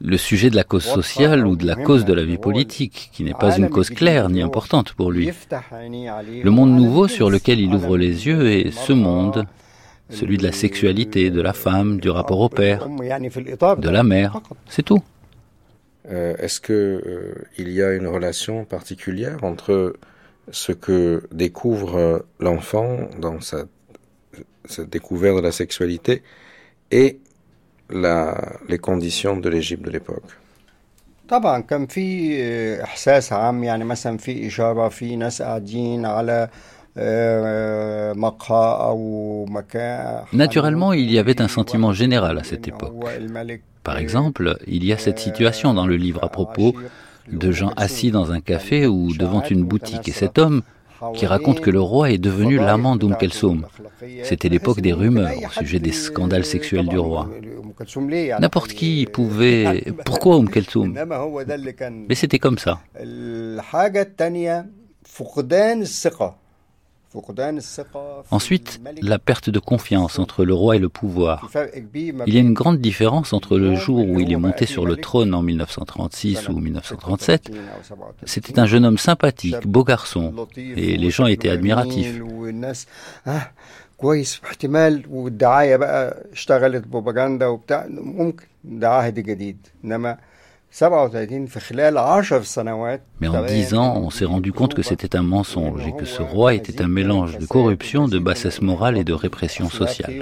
[0.00, 3.24] le sujet de la cause sociale ou de la cause de la vie politique, qui
[3.24, 5.30] n'est pas une cause claire ni importante pour lui.
[6.42, 9.46] Le monde nouveau sur lequel il ouvre les yeux est ce monde,
[10.10, 14.82] celui de la sexualité, de la femme, du rapport au père, de la mère, c'est
[14.82, 15.02] tout.
[16.10, 19.94] Euh, est-ce qu'il euh, y a une relation particulière entre
[20.50, 23.66] ce que découvre euh, l'enfant dans sa
[24.65, 26.23] cette découverte de la sexualité
[26.91, 27.19] et
[27.89, 30.31] la, les conditions de l'Égypte de l'époque
[31.29, 36.49] طبعا كان في آه، إحساس عام يعني مثلا في إشارة في ناس قاعدين على
[36.97, 42.91] آه، مقهى أو مكان Naturellement, il y avait un sentiment général à cette époque.
[42.91, 46.73] هو الملك Par exemple, il y a cette situation dans le livre à propos
[47.31, 50.61] de gens assis dans un café ou devant une boutique et cet homme
[51.14, 53.66] qui raconte que le roi est devenu l'amant d'Oum Kalsoum.
[54.22, 57.28] C'était l'époque des rumeurs au sujet des scandales sexuels du roi.
[58.40, 59.84] N'importe qui pouvait...
[60.04, 60.98] Pourquoi Oum Kalsoum
[62.08, 62.80] Mais c'était comme ça.
[68.30, 71.50] Ensuite, la perte de confiance entre le roi et le pouvoir.
[72.26, 74.96] Il y a une grande différence entre le jour où il est monté sur le
[74.96, 77.50] trône en 1936 ou 1937.
[78.24, 82.20] C'était un jeune homme sympathique, beau garçon, et les gens étaient admiratifs.
[93.20, 96.22] Mais en dix ans, on s'est rendu compte que c'était un mensonge et que ce
[96.22, 100.12] roi était un mélange de corruption, de bassesse morale et de répression sociale.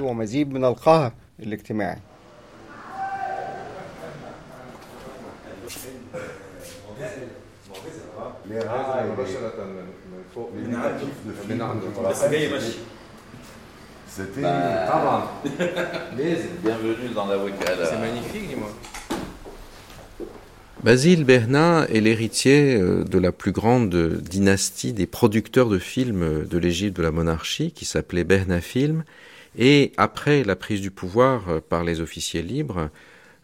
[14.07, 14.41] C'était...
[16.63, 17.37] Bienvenue dans la
[17.85, 18.69] C'est magnifique, dis-moi.
[20.83, 26.57] Basile Bernat est l'héritier euh, de la plus grande dynastie des producteurs de films de
[26.57, 29.03] l'Égypte de la monarchie, qui s'appelait Bernat Film.
[29.57, 32.89] Et après la prise du pouvoir euh, par les officiers libres,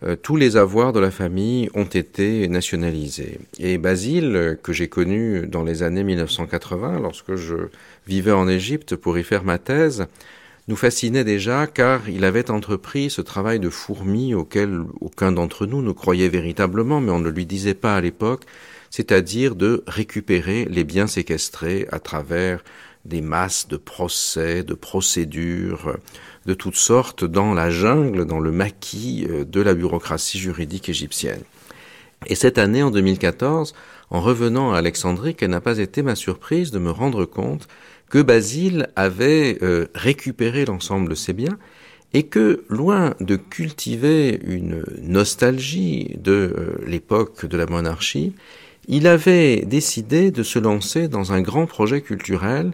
[0.03, 3.39] euh, tous les avoirs de la famille ont été nationalisés.
[3.59, 7.67] Et Basile, que j'ai connu dans les années 1980, lorsque je
[8.07, 10.07] vivais en Égypte pour y faire ma thèse,
[10.67, 15.81] nous fascinait déjà car il avait entrepris ce travail de fourmi auquel aucun d'entre nous
[15.81, 18.43] ne croyait véritablement, mais on ne lui disait pas à l'époque,
[18.89, 22.63] c'est-à-dire de récupérer les biens séquestrés à travers
[23.05, 25.97] des masses de procès, de procédures,
[26.45, 31.41] de toutes sortes dans la jungle, dans le maquis euh, de la bureaucratie juridique égyptienne.
[32.27, 33.75] Et cette année, en 2014,
[34.09, 37.67] en revenant à Alexandrie, quelle n'a pas été ma surprise de me rendre compte
[38.09, 41.57] que Basile avait euh, récupéré l'ensemble de ses biens
[42.13, 48.33] et que, loin de cultiver une nostalgie de euh, l'époque de la monarchie,
[48.87, 52.71] il avait décidé de se lancer dans un grand projet culturel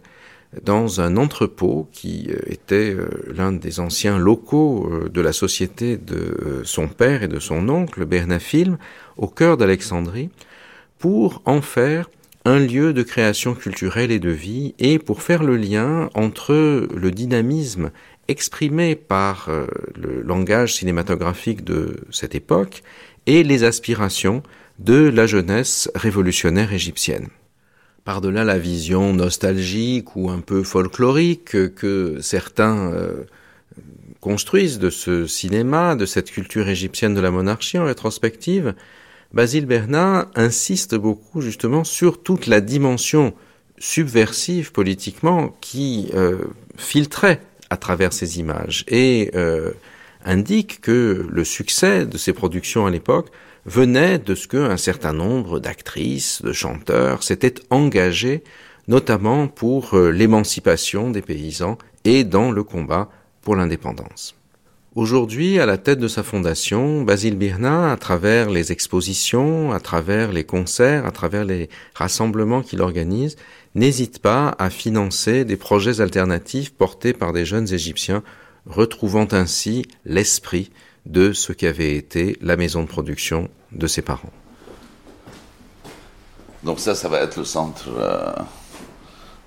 [0.63, 2.95] dans un entrepôt qui euh, était
[3.33, 8.77] l'un des anciens locaux de la société de son père et de son oncle, Bernafilm,
[9.15, 10.29] au cœur d'Alexandrie,
[10.99, 12.09] pour en faire
[12.45, 17.11] un lieu de création culturelle et de vie, et pour faire le lien entre le
[17.11, 17.91] dynamisme
[18.27, 22.83] exprimé par euh, le langage cinématographique de cette époque
[23.25, 24.41] et les aspirations
[24.79, 27.27] de la jeunesse révolutionnaire égyptienne.
[28.03, 33.25] Par-delà la vision nostalgique ou un peu folklorique que certains euh,
[34.21, 38.73] construisent de ce cinéma, de cette culture égyptienne de la monarchie en rétrospective,
[39.33, 43.33] Basile Bernat insiste beaucoup justement sur toute la dimension
[43.77, 46.39] subversive politiquement qui euh,
[46.75, 49.71] filtrait à travers ces images et euh,
[50.25, 53.29] indique que le succès de ces productions à l'époque
[53.65, 58.43] venait de ce qu'un certain nombre d'actrices, de chanteurs s'étaient engagés
[58.89, 63.09] notamment pour euh, l'émancipation des paysans et dans le combat
[63.41, 64.35] pour l'indépendance.
[64.93, 70.33] Aujourd'hui, à la tête de sa fondation, Basile Birna, à travers les expositions, à travers
[70.33, 73.37] les concerts, à travers les rassemblements qu'il organise,
[73.73, 78.21] n'hésite pas à financer des projets alternatifs portés par des jeunes Égyptiens,
[78.65, 80.71] retrouvant ainsi l'esprit
[81.05, 84.33] de ce qu'avait été la maison de production de ses parents.
[86.63, 88.33] Donc ça, ça va être le centre euh,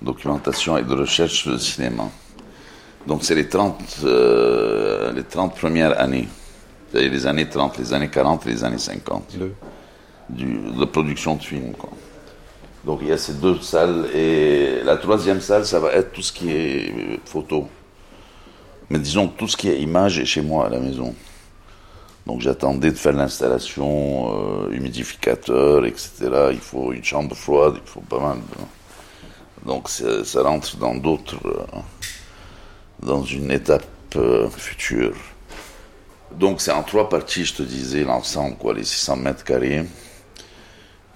[0.01, 2.09] documentation et de recherche de cinéma.
[3.07, 6.27] Donc c'est les 30, euh, les 30 premières années,
[6.89, 9.37] c'est-à-dire les années 30, les années 40 et les années 50
[10.29, 11.73] du, de la production de films.
[11.73, 11.91] Quoi.
[12.83, 16.23] Donc il y a ces deux salles et la troisième salle, ça va être tout
[16.23, 17.67] ce qui est photo.
[18.89, 21.13] Mais disons tout ce qui est image est chez moi à la maison.
[22.25, 26.09] Donc j'attendais de faire l'installation, euh, humidificateur, etc.
[26.51, 28.37] Il faut une chambre froide, il faut pas mal.
[29.63, 31.37] Donc ça rentre dans d'autres...
[31.45, 31.79] Euh,
[32.99, 33.85] dans une étape
[34.15, 35.15] euh, future.
[36.31, 39.85] Donc c'est en trois parties, je te disais, l'ensemble, quoi, les 600 mètres carrés.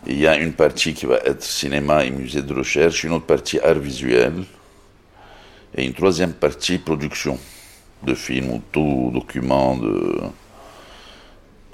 [0.07, 3.25] Il y a une partie qui va être cinéma et musée de recherche, une autre
[3.25, 4.45] partie art visuel,
[5.75, 7.37] et une troisième partie production
[8.03, 10.21] de films ou tout document de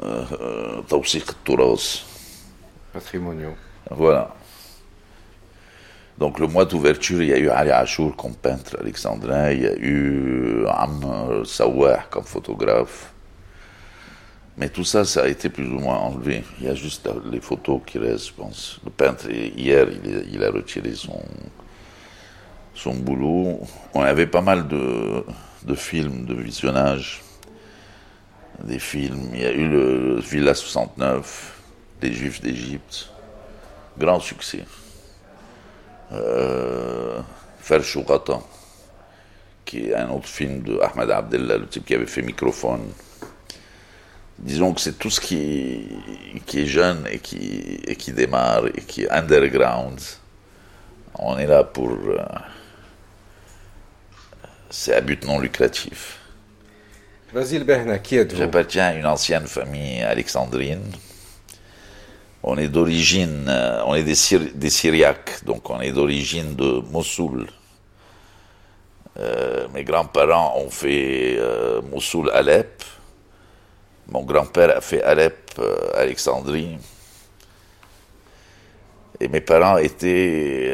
[0.03, 0.82] euh, euh
[2.94, 3.56] patrimoniaux.
[3.91, 4.34] Voilà.
[6.17, 7.71] Donc le mois d'ouverture, il y a eu Ali
[8.15, 13.11] comme peintre alexandrin, il y a eu Am Sawah comme photographe.
[14.57, 16.45] Mais tout ça, ça a été plus ou moins enlevé.
[16.59, 18.79] Il y a juste les photos qui restent, je pense.
[18.85, 19.87] Le peintre, hier,
[20.31, 23.59] il, a retiré son, boulot.
[23.93, 25.25] On avait pas mal de,
[25.75, 27.21] films, de visionnage.
[28.63, 29.31] Des films.
[29.33, 31.59] Il y a eu le Villa 69,
[32.01, 33.09] Les Juifs d'Égypte.
[33.97, 34.63] Grand succès
[36.11, 37.22] euh,
[39.65, 42.91] qui est un autre film de Ahmed Abdellah, le type qui avait fait Microphone.
[44.38, 45.88] Disons que c'est tout ce qui,
[46.45, 49.99] qui est jeune et qui, et qui démarre et qui est underground.
[51.18, 51.91] On est là pour.
[51.91, 52.18] Euh,
[54.69, 56.19] c'est à but non lucratif.
[57.34, 58.38] Basile Behna, qui êtes-vous?
[58.38, 60.84] J'appartiens à une ancienne famille alexandrine
[62.47, 67.47] on est d'origine, euh, on est des, Syriaques, donc on est d'origine de Mossoul.
[69.17, 72.84] Euh, mes grands-parents ont fait euh, Mossoul-Alep.
[74.09, 75.59] Mon grand-père a fait Alep,
[75.95, 76.77] Alexandrie.
[79.19, 80.72] Et mes parents étaient,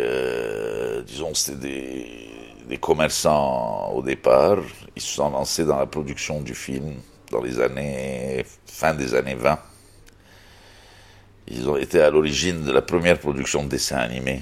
[1.07, 4.57] disons, des, commerçants au départ.
[4.93, 6.95] Ils se sont lancés dans la production du film
[7.31, 9.57] dans les années, fin des années 20.
[11.53, 14.41] Ils ont été à l'origine de la première production de dessin animé,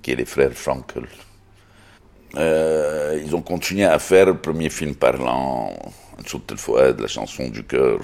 [0.00, 1.06] qui est les frères Frankel.
[2.36, 5.76] Euh, ils ont continué à faire le premier film parlant,
[6.18, 8.00] Nchout el la chanson du cœur.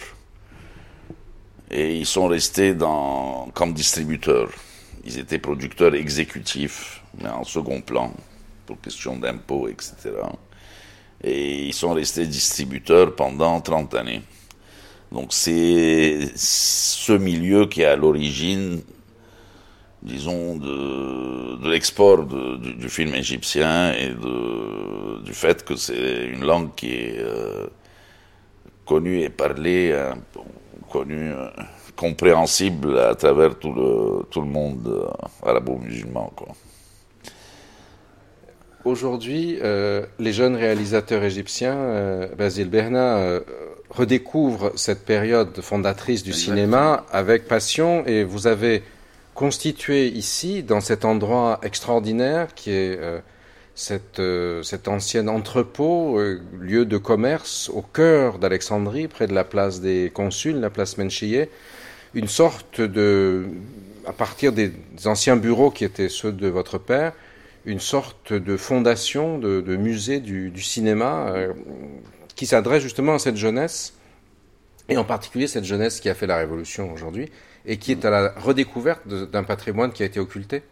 [1.70, 4.50] Et ils sont restés dans, comme distributeurs.
[5.04, 8.12] Ils étaient producteurs exécutifs, mais en second plan,
[8.66, 9.94] pour question d'impôts, etc.
[11.24, 14.22] Et ils sont restés distributeurs pendant 30 années.
[15.12, 18.82] Donc c'est ce milieu qui est à l'origine,
[20.02, 24.10] disons, de, l'export du, film égyptien et
[25.24, 27.66] du fait que c'est une langue qui est euh,
[28.84, 30.12] connue et parlée, euh,
[30.90, 31.48] connue, euh,
[31.96, 36.32] compréhensible à travers tout le, tout le monde euh, arabo-musulman.
[38.84, 43.40] Aujourd'hui, euh, les jeunes réalisateurs égyptiens, Basile Berna,
[43.96, 46.56] redécouvrent cette période fondatrice du Exactement.
[46.56, 48.82] cinéma avec passion et vous avez
[49.34, 53.20] constitué ici, dans cet endroit extraordinaire qui est euh,
[53.74, 59.44] cette, euh, cet ancien entrepôt, euh, lieu de commerce au cœur d'Alexandrie, près de la
[59.44, 61.50] place des consuls, la place Menchiyeh,
[62.14, 63.44] une sorte de,
[64.06, 64.72] à partir des
[65.04, 67.12] anciens bureaux qui étaient ceux de votre père,
[67.66, 71.34] une sorte de fondation, de, de musée du, du cinéma
[72.36, 73.94] qui s'adresse justement à cette jeunesse,
[74.88, 77.30] et en particulier cette jeunesse qui a fait la révolution aujourd'hui,
[77.64, 80.62] et qui est à la redécouverte d'un patrimoine qui a été occulté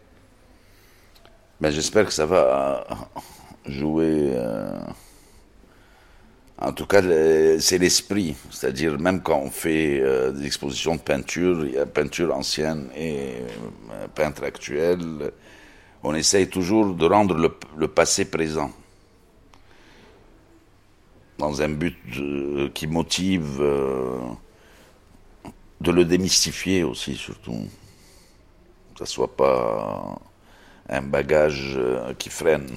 [1.59, 2.87] ben, J'espère que ça va
[3.65, 4.31] jouer...
[4.35, 4.79] Euh...
[6.57, 7.01] En tout cas,
[7.59, 8.33] c'est l'esprit.
[8.49, 12.87] C'est-à-dire, même quand on fait euh, des expositions de peinture, il y a peinture ancienne
[12.95, 13.33] et
[13.91, 15.33] euh, peintre actuel,
[16.01, 17.35] on essaye toujours de rendre
[17.77, 18.71] le passé présent,
[21.37, 24.17] dans un but de, qui motive euh,
[25.81, 27.67] de le démystifier aussi, surtout.
[28.93, 30.17] Que ça soit pas
[30.89, 32.69] un bagage euh, qui freine.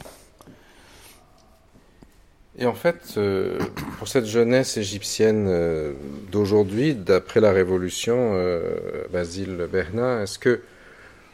[2.60, 3.60] Et en fait, euh,
[3.98, 5.92] pour cette jeunesse égyptienne euh,
[6.32, 10.60] d'aujourd'hui, d'après la Révolution, euh, Basile Bernat, est-ce que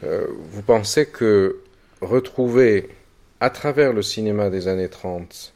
[0.03, 1.61] euh, vous pensez que
[2.01, 2.89] retrouver
[3.39, 5.54] à travers le cinéma des années 30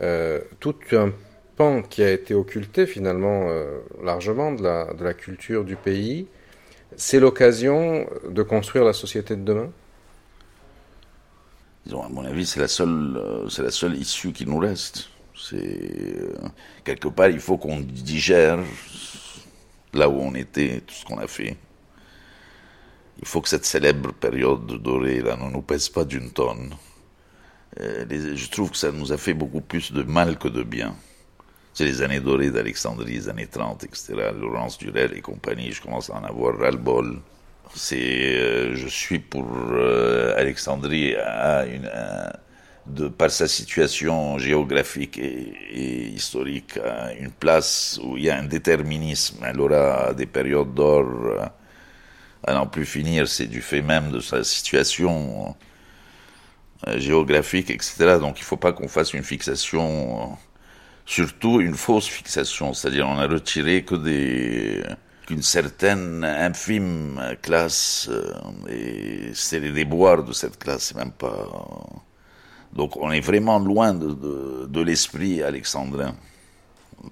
[0.00, 1.12] euh, tout un
[1.56, 6.26] pan qui a été occulté finalement euh, largement de la, culture du pays,
[6.96, 9.70] c'est l'occasion de construire la société de demain
[11.84, 15.08] Disons, à mon avis, c'est la seule, euh, issue qui nous reste.
[16.84, 18.60] Quelque part, il faut qu'on digère
[19.92, 21.56] là où on était, tout ce qu'on a fait.
[23.18, 26.74] Il faut que cette célèbre période dorée là ne nous pèse pas d'une tonne.
[27.80, 28.04] Euh,
[28.34, 30.94] je trouve que ça nous a fait beaucoup plus de mal que de bien.
[31.74, 34.14] C'est les années dorées d'Alexandrie, les années 30, etc.
[34.38, 37.20] Laurence Durel et compagnie, je commence à en avoir ras-le-bol
[37.92, 41.90] euh, je suis pour euh, Alexandrie à une
[42.86, 48.36] de par sa situation géographique et, et, historique à une place où il y a
[48.36, 51.06] un déterminisme elle aura des périodes d'or
[52.44, 55.54] à n'en plus finir c'est du fait même de sa situation
[56.96, 60.34] géographique etc donc il faut pas qu'on fasse une fixation euh,
[61.06, 64.82] surtout une fausse fixation c'est-à-dire on a retiré que des
[65.26, 68.32] qu'une certaine infime classe euh,
[68.68, 71.48] et c'est les déboires de cette classe, même pas.
[72.72, 76.14] Donc on est vraiment loin de, de, l'esprit alexandrin,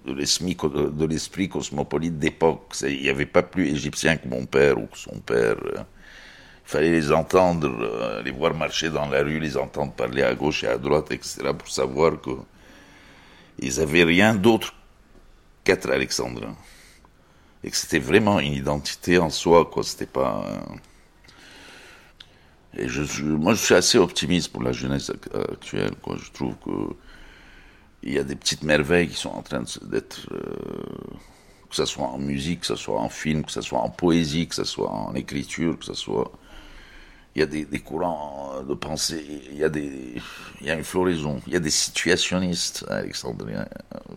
[0.07, 2.75] de l'esprit cosmopolite d'époque.
[2.83, 5.57] Il n'y avait pas plus égyptien que mon père ou que son père.
[6.71, 10.37] Il fallait les entendre, euh, les voir marcher dans la rue, les entendre parler à
[10.37, 12.31] gauche et à droite, etc., pour savoir que
[13.59, 14.73] ils avaient rien d'autre
[15.65, 16.55] qu'être alexandrins
[17.65, 19.83] et que c'était vraiment une identité en soi, quoi.
[19.83, 20.45] C'était pas.
[22.79, 26.19] Et je, moi, je suis assez optimiste pour la jeunesse actuelle, quoi.
[26.23, 26.95] Je trouve que
[28.05, 30.55] il y a des petites merveilles qui sont en train d'être, euh,
[31.69, 34.47] que ce soit en musique, que ce soit en film, que ce soit en poésie,
[34.47, 36.31] que ce soit en écriture, que ce soit.
[37.37, 40.21] Il y a des, courants de pensée, il y a des,
[40.61, 43.67] il y a une floraison, il y a des situationnistes, Alexandrien.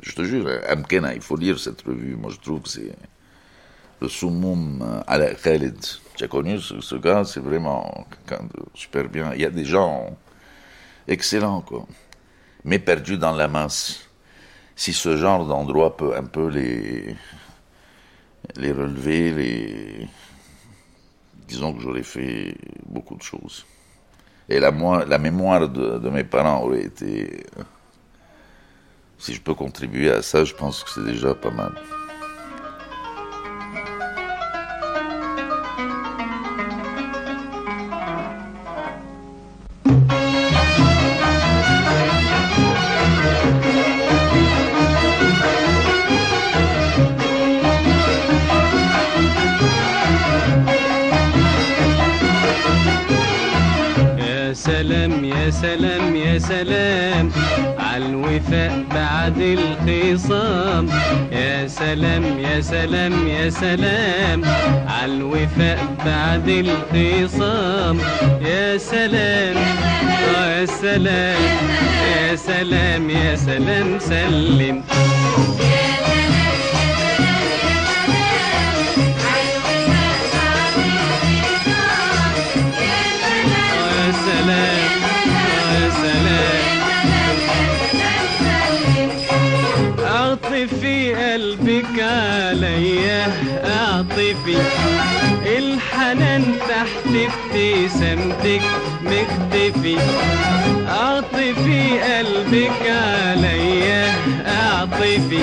[0.02, 2.15] Je te jure, Amkena, il faut lire cette revue.
[2.15, 2.91] Moi, je trouve que c'est
[4.02, 5.77] le Soumoum Ala Khalid.
[6.15, 9.31] Tu as connu ce, ce gars, c'est vraiment quelqu'un de super bien.
[9.35, 10.18] Il y a des gens
[11.07, 11.85] excellents, quoi,
[12.64, 14.10] mais perdus dans la masse.
[14.76, 17.15] Si ce genre d'endroit peut un peu les,
[18.56, 20.07] les relever, les...
[21.48, 22.56] disons que j'aurais fait
[22.86, 23.65] beaucoup de choses.
[24.49, 24.72] Et la,
[25.06, 27.45] la mémoire de, de mes parents aurait été...
[29.18, 31.74] Si je peux contribuer à ça, je pense que c'est déjà pas mal.
[55.64, 56.44] سلام يا سلام.
[56.53, 57.31] سلام
[57.80, 60.90] عالوفاء بعد الخصام.
[61.31, 64.41] يا سلام يا سلام يا سلام.
[64.88, 67.99] عالوفاء بعد الخصام.
[68.41, 69.56] يا سلام
[70.35, 71.41] يا سلام
[72.15, 74.84] يا سلام يا سلام سلم.
[75.60, 76.52] يا
[92.53, 93.27] عليا
[93.65, 94.57] اعطفي
[95.57, 98.61] الحنان تحت ابتسامتك
[99.03, 99.97] مختفي
[100.88, 104.05] اعطفي قلبك عليا
[104.47, 105.39] اعطفي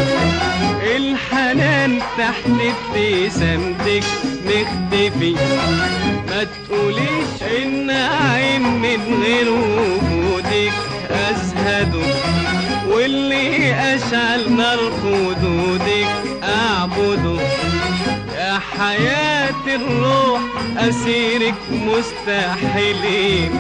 [0.97, 4.05] الحنان تحت ابتسامتك
[4.47, 5.35] مختفي
[6.29, 10.73] ما تقوليش إن عين من غير وجودك
[11.11, 12.07] ازهده
[12.89, 16.09] واللي أشعل نار خدودك
[16.71, 17.41] اعبده
[18.39, 20.41] يا حياة الروح
[20.79, 22.97] أسيرك مستحيل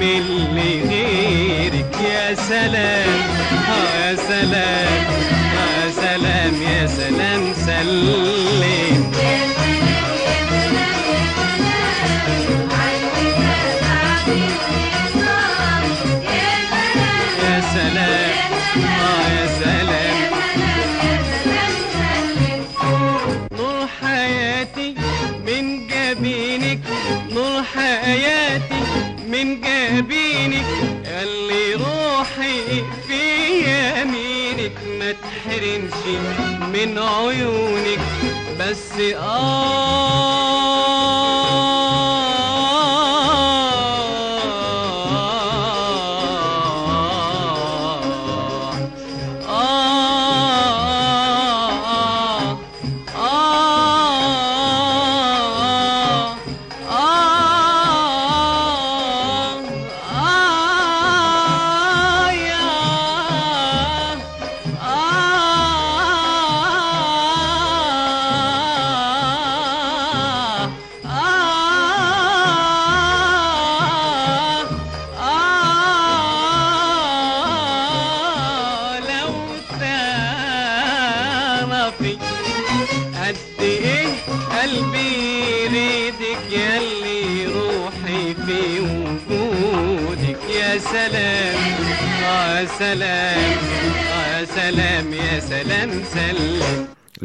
[0.01, 0.24] من
[0.55, 3.20] غيرك يا سلام
[3.70, 5.05] آه يا سلام
[5.59, 9.10] آه يا سلام يا سلام سلم.
[36.81, 38.01] من عيونك
[38.61, 40.60] بس آه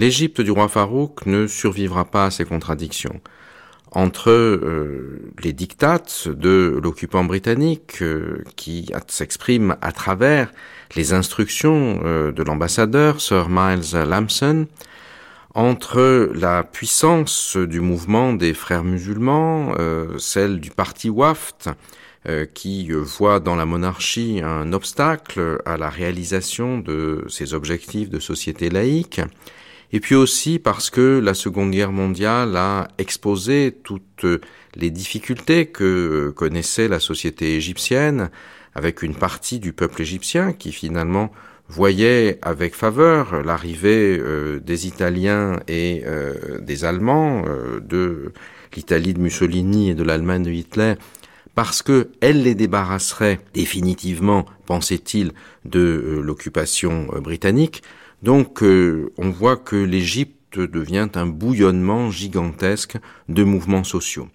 [0.06, 3.22] L'Égypte du roi Farouk ne survivra pas à ces contradictions.
[3.90, 10.52] Entre euh, les dictates de l'occupant britannique euh, qui s'expriment à travers
[10.95, 14.68] les instructions euh, de l'ambassadeur Sir Miles Lampson,
[15.56, 19.73] entre la puissance du mouvement des frères musulmans,
[20.19, 21.69] celle du parti Waft,
[22.53, 28.69] qui voit dans la monarchie un obstacle à la réalisation de ses objectifs de société
[28.69, 29.22] laïque,
[29.96, 34.26] et puis aussi parce que la Seconde Guerre mondiale a exposé toutes
[34.76, 38.30] les difficultés que connaissait la société égyptienne,
[38.74, 41.32] avec une partie du peuple égyptien qui finalement
[41.70, 48.34] voyait avec faveur l'arrivée euh, des Italiens et euh, des Allemands, euh, de
[48.76, 50.96] l'Italie de Mussolini et de l'Allemagne de Hitler,
[51.56, 55.32] parce que elle les débarrasserait définitivement, pensait-il,
[55.64, 57.82] de l'occupation britannique.
[58.26, 62.97] Donc euh, on voit que l'Égypte devient un bouillonnement gigantesque
[63.30, 64.30] de mouvements sociaux.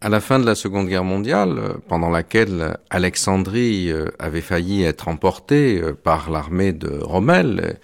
[0.00, 4.84] À la fin de la Seconde Guerre mondiale, euh, pendant laquelle Alexandrie euh, avait failli
[4.84, 7.80] être emportée euh, par l'armée de Rommel,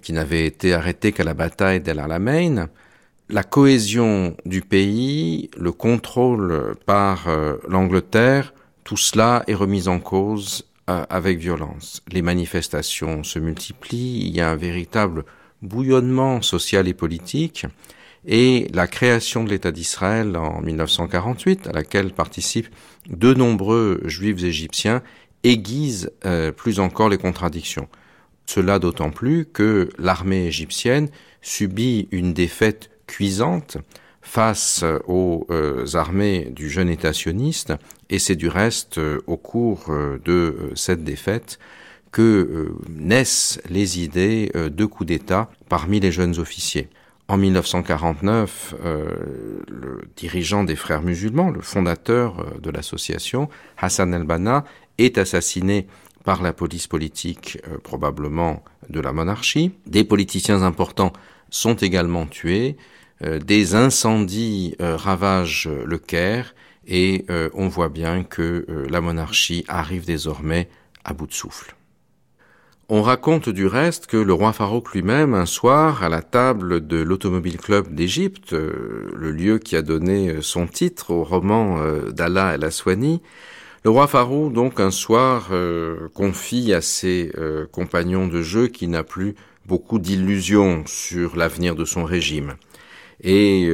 [0.00, 2.68] qui n'avait été arrêtée qu'à la bataille d'El Alamein,
[3.28, 7.28] la cohésion du pays, le contrôle par
[7.68, 8.54] l'Angleterre,
[8.84, 10.69] tout cela est remis en cause
[11.08, 12.02] avec violence.
[12.10, 15.24] Les manifestations se multiplient, il y a un véritable
[15.62, 17.66] bouillonnement social et politique,
[18.26, 22.68] et la création de l'État d'Israël en 1948, à laquelle participent
[23.08, 25.02] de nombreux juifs égyptiens,
[25.42, 27.88] aiguise euh, plus encore les contradictions.
[28.46, 31.08] Cela d'autant plus que l'armée égyptienne
[31.40, 33.78] subit une défaite cuisante
[34.20, 37.72] face aux euh, armées du jeune État sioniste,
[38.10, 41.58] et c'est du reste euh, au cours euh, de euh, cette défaite
[42.12, 46.88] que naissent les idées de coup d'État parmi les jeunes officiers.
[47.28, 49.04] En 1949, euh,
[49.68, 54.64] le dirigeant des frères musulmans, le fondateur de l'association, Hassan el-Banna,
[54.98, 55.86] est assassiné
[56.24, 59.70] par la police politique probablement de la monarchie.
[59.86, 61.12] Des politiciens importants
[61.48, 62.76] sont également tués.
[63.22, 66.56] des incendies ravagent le Caire
[66.90, 70.68] et on voit bien que la monarchie arrive désormais
[71.04, 71.74] à bout de souffle.
[72.92, 76.96] On raconte du reste que le roi Farouk lui-même, un soir, à la table de
[76.96, 82.10] l'Automobile Club d'Égypte, euh, le lieu qui a donné euh, son titre au roman euh,
[82.10, 83.22] d'Allah el Aswani,
[83.84, 85.50] le roi Farouk, donc, un soir,
[86.12, 87.32] confie à ses
[87.72, 92.56] compagnons de jeu qu'il n'a plus beaucoup d'illusions sur l'avenir de son régime.
[93.24, 93.72] Et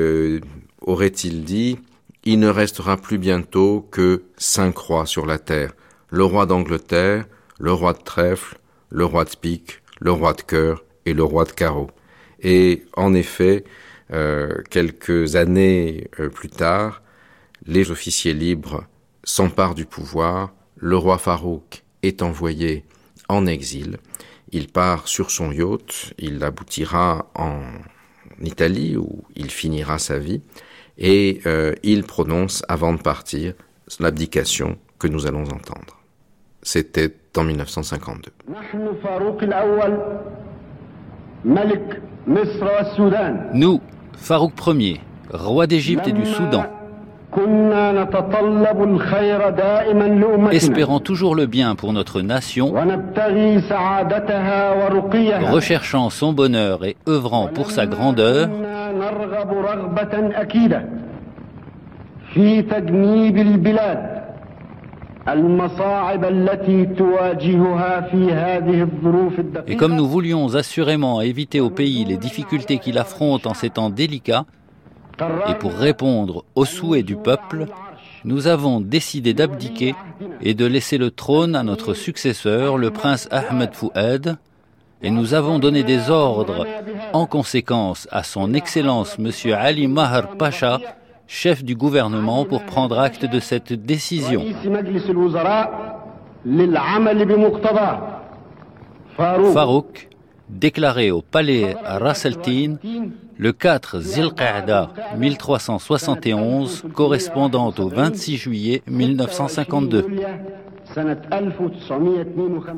[0.80, 1.80] aurait-il dit,
[2.26, 5.72] il ne restera plus bientôt que cinq rois sur la terre,
[6.10, 7.24] le roi d'Angleterre,
[7.60, 8.58] le roi de Trèfle,
[8.90, 11.88] le roi de pique, le roi de cœur et le roi de carreau.
[12.42, 13.62] Et en effet,
[14.12, 17.00] euh, quelques années euh, plus tard,
[17.64, 18.84] les officiers libres
[19.22, 22.84] s'emparent du pouvoir, le roi Farouk est envoyé
[23.28, 23.98] en exil,
[24.50, 27.62] il part sur son yacht, il aboutira en
[28.42, 30.42] Italie où il finira sa vie,
[30.98, 33.54] et euh, il prononce avant de partir
[34.00, 36.02] l'abdication que nous allons entendre.
[36.62, 38.32] C'était en 1952.
[43.54, 43.80] Nous,
[44.16, 45.00] Farouk Ier,
[45.30, 46.64] roi d'Égypte et du Soudan,
[50.52, 52.72] espérant toujours le bien pour notre nation,
[55.52, 58.48] recherchant son bonheur et œuvrant pour sa grandeur,
[69.66, 73.90] et comme nous voulions assurément éviter au pays les difficultés qu'il affronte en ces temps
[73.90, 74.44] délicats,
[75.48, 77.66] et pour répondre aux souhaits du peuple,
[78.24, 79.94] nous avons décidé d'abdiquer
[80.42, 84.38] et de laisser le trône à notre successeur, le prince Ahmed Fouad,
[85.02, 86.66] et nous avons donné des ordres
[87.12, 89.30] en conséquence à son Excellence M.
[89.54, 90.80] Ali Mahar Pacha,
[91.26, 94.42] chef du gouvernement pour prendre acte de cette décision.
[99.16, 100.08] Farouk,
[100.48, 101.98] déclaré au palais à
[103.38, 110.06] le 4 Zilqa'da 1371, correspondant au 26 juillet 1952.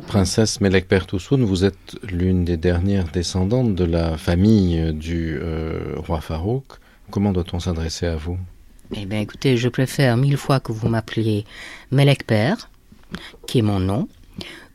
[0.08, 6.20] Princesse Melek Pertoussoun, vous êtes l'une des dernières descendantes de la famille du euh, roi
[6.20, 6.64] Farouk.
[7.10, 8.36] Comment doit-on s'adresser à vous?
[8.94, 11.44] Eh bien, écoutez, je préfère mille fois que vous m'appeliez
[11.92, 12.68] Melek Père,
[13.46, 14.08] qui est mon nom,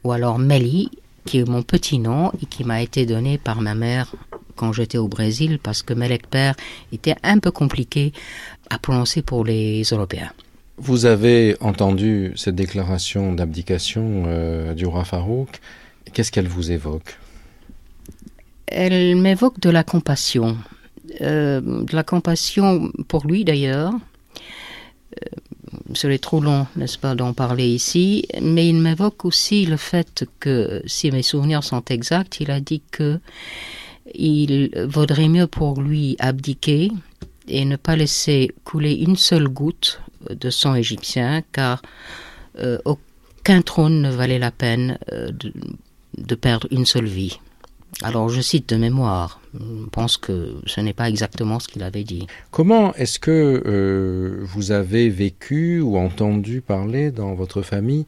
[0.04, 0.90] ou alors Meli,
[1.26, 4.14] qui est mon petit nom et qui m'a été donné par ma mère
[4.56, 6.56] quand j'étais au Brésil, parce que Melek Père
[6.92, 8.14] était un peu compliqué
[8.70, 10.32] à prononcer pour les Européens.
[10.78, 15.62] Vous avez entendu cette déclaration d'abdication euh, du roi Farouk.
[16.14, 17.18] Qu'est-ce qu'elle vous évoque?
[18.68, 20.58] Elle m'évoque de la compassion.
[21.22, 23.94] Euh, de la compassion pour lui d'ailleurs.
[23.94, 25.28] Euh,
[25.94, 30.26] ce serait trop long, n'est-ce pas, d'en parler ici, mais il m'évoque aussi le fait
[30.40, 33.20] que, si mes souvenirs sont exacts, il a dit que
[34.14, 36.92] il vaudrait mieux pour lui abdiquer
[37.48, 41.82] et ne pas laisser couler une seule goutte de sang égyptien, car
[42.60, 44.98] euh, aucun trône ne valait la peine
[46.18, 47.40] de perdre une seule vie.
[48.02, 52.04] Alors je cite de mémoire, je pense que ce n'est pas exactement ce qu'il avait
[52.04, 52.26] dit.
[52.52, 58.06] Comment est-ce que euh, vous avez vécu ou entendu parler dans votre famille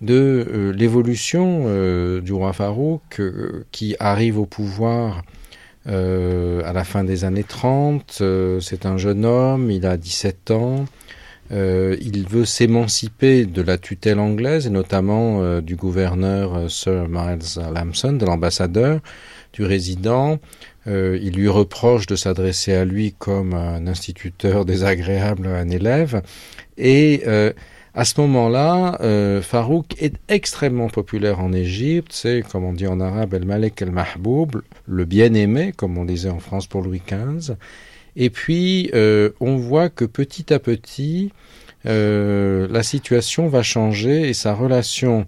[0.00, 3.20] de euh, l'évolution euh, du roi Farouk
[3.70, 5.22] qui arrive au pouvoir
[5.86, 8.22] à la fin des années 30
[8.60, 10.84] C'est un jeune homme, il a 17 ans.
[11.50, 18.26] il veut s'émanciper de la tutelle anglaise et notamment du gouverneur Sir Miles Lamson, de
[18.26, 19.00] l'ambassadeur
[19.52, 20.38] du résident.
[20.86, 26.22] Euh, il lui reproche de s'adresser à lui comme un instituteur désagréable à un élève.
[26.76, 27.52] Et euh,
[27.98, 32.12] à ce moment-là, euh, Farouk est extrêmement populaire en Égypte.
[32.12, 36.30] C'est, comme on dit en arabe, El Malek El Mahboub, le bien-aimé, comme on disait
[36.30, 37.56] en France pour Louis XV.
[38.14, 41.32] Et puis, on voit que petit à petit,
[41.84, 45.26] la situation va changer et sa relation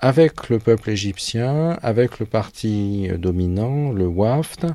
[0.00, 4.66] avec le peuple égyptien, avec le parti dominant, le Waft,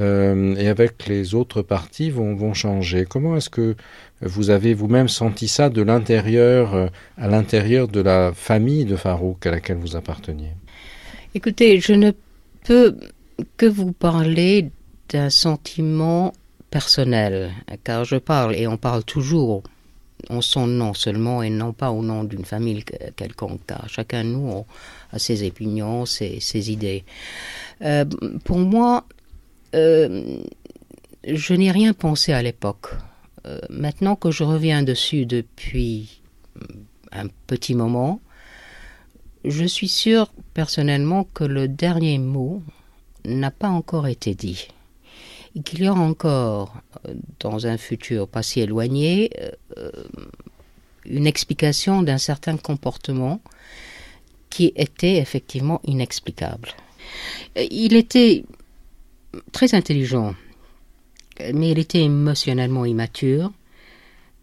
[0.00, 3.04] euh, et avec les autres partis vont, changer.
[3.04, 3.76] Comment est-ce que
[4.20, 6.86] vous avez vous-même senti ça de l'intérieur, euh,
[7.18, 10.52] à l'intérieur de la famille de Farouk à laquelle vous apparteniez?
[11.34, 12.12] Écoutez, je ne
[12.64, 12.96] peux
[13.56, 14.70] que vous parler
[15.08, 16.32] d'un sentiment
[16.70, 17.50] personnel,
[17.84, 19.62] car je parle et on parle toujours
[20.30, 22.84] en son nom seulement et non pas au nom d'une famille
[23.16, 24.64] quelconque, car chacun de nous
[25.12, 27.04] a ses opinions, ses, ses idées.
[27.82, 28.04] Euh,
[28.44, 29.04] pour moi,
[29.74, 30.42] euh,
[31.24, 32.88] je n'ai rien pensé à l'époque.
[33.46, 36.20] Euh, maintenant que je reviens dessus depuis
[37.10, 38.20] un petit moment,
[39.44, 42.62] je suis sûr personnellement que le dernier mot
[43.24, 44.68] n'a pas encore été dit.
[45.54, 46.80] Et qu'il y aura encore,
[47.40, 49.30] dans un futur pas si éloigné,
[49.76, 49.90] euh,
[51.04, 53.40] une explication d'un certain comportement
[54.48, 56.70] qui était effectivement inexplicable.
[57.56, 58.44] Il était
[59.52, 60.34] très intelligent,
[61.52, 63.52] mais il était émotionnellement immature,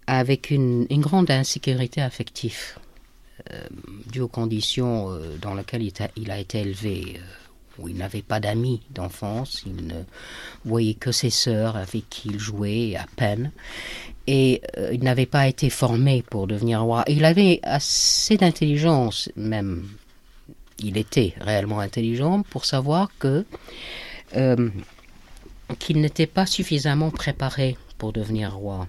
[0.07, 2.78] avec une, grande insécurité affective,
[3.52, 3.61] euh,
[4.11, 7.49] due aux conditions euh, dans lesquelles il, a, il a été élevé, euh,
[7.80, 10.03] où il n'avait pas d'amis d'enfance, il ne
[10.66, 13.52] voyait que ses sœurs avec qui il jouait à peine,
[14.28, 17.03] et euh, il n'avait pas été formé pour devenir roi.
[17.07, 19.88] Il avait assez d'intelligence, même,
[20.80, 23.45] il était réellement intelligent, pour savoir que
[24.35, 24.69] euh,
[25.77, 28.88] qu'il n'était pas suffisamment préparé pour devenir roi.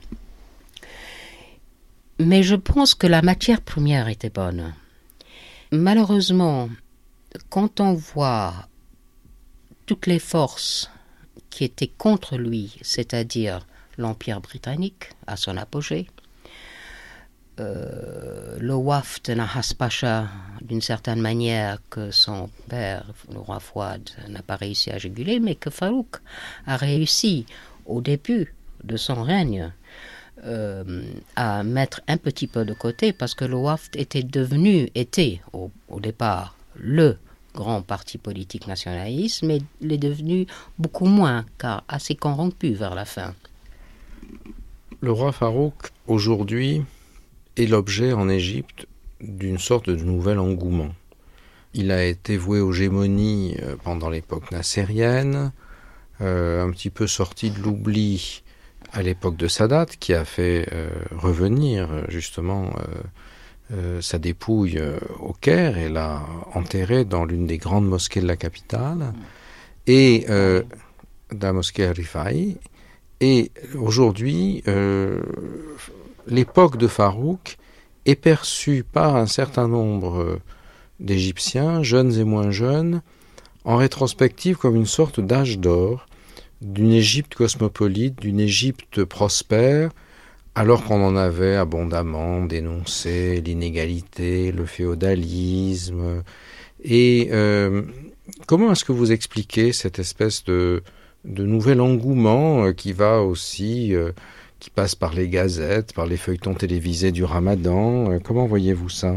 [2.19, 4.75] Mais je pense que la matière première était bonne.
[5.73, 6.69] Malheureusement,
[7.49, 8.55] quand on voit
[9.87, 10.91] toutes les forces
[11.49, 16.09] qui étaient contre lui, c'est-à-dire l'Empire britannique à son apogée,
[17.61, 20.29] euh, le waf de Nahas Pacha,
[20.63, 25.55] d'une certaine manière, que son père, le roi Fouad, n'a pas réussi à juguler, mais
[25.57, 26.17] que Farouk
[26.67, 27.45] a réussi
[27.85, 29.73] au début de son règne
[30.45, 31.03] euh,
[31.37, 35.71] à mettre un petit peu de côté parce que le WAFT était devenu, était au,
[35.89, 37.19] au départ le
[37.55, 40.47] grand parti politique nationaliste, mais il est devenu
[40.79, 43.35] beaucoup moins, car assez corrompu vers la fin.
[45.03, 45.75] Le roi Farouk,
[46.07, 46.85] aujourd'hui,
[47.67, 48.87] l'objet en Égypte
[49.21, 50.91] d'une sorte de nouvel engouement.
[51.75, 55.53] Il a été voué aux gémonies euh, pendant l'époque nassérienne,
[56.21, 58.43] euh, un petit peu sorti de l'oubli
[58.93, 62.71] à l'époque de Sadat, qui a fait euh, revenir justement
[64.01, 64.83] sa dépouille
[65.21, 69.13] au Caire et l'a enterré dans l'une des grandes mosquées de la capitale,
[69.87, 72.57] et la mosquée Rifai.
[73.21, 74.65] Et aujourd'hui,
[76.31, 77.59] l'époque de Farouk
[78.07, 80.41] est perçue par un certain nombre euh,
[81.01, 83.03] d'Égyptiens, jeunes et moins jeunes,
[83.65, 86.07] en rétrospective comme une sorte d'âge d'or
[86.63, 89.91] d'une Égypte cosmopolite, d'une Égypte prospère,
[90.55, 96.23] alors qu'on en avait abondamment dénoncé l'inégalité, le féodalisme.
[96.85, 97.83] Et euh,
[98.47, 100.83] comment est-ce que vous expliquez cette espèce de,
[101.25, 103.95] nouvel engouement euh, qui va aussi,
[104.61, 109.17] qui passe par les gazettes, par les feuilletons télévisés du ramadan euh, Comment voyez-vous ça?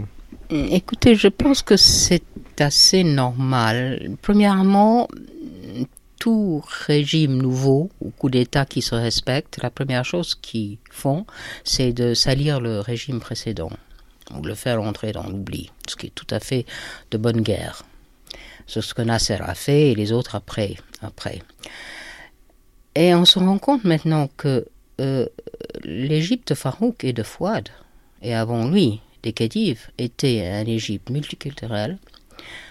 [0.50, 2.24] Écoutez, je pense que c'est
[2.60, 4.18] assez normal.
[4.22, 5.08] Premièrement,
[6.20, 11.26] tout régime nouveau ou coup d'État qui se respecte, la première chose qu'ils font,
[11.64, 13.72] c'est de salir le régime précédent
[14.34, 16.66] ou le faire entrer dans l'oubli, ce qui est tout à fait
[17.12, 17.84] de bonne guerre.
[18.68, 20.76] C'est ce que Nasser a fait et les autres après.
[21.02, 21.42] après.
[22.96, 24.66] Et on se rend compte maintenant que
[25.02, 25.26] euh,
[25.84, 27.70] l'Égypte Farouk et de Fouad,
[28.22, 31.98] et avant lui, des Khedives, était un Égypte multiculturel,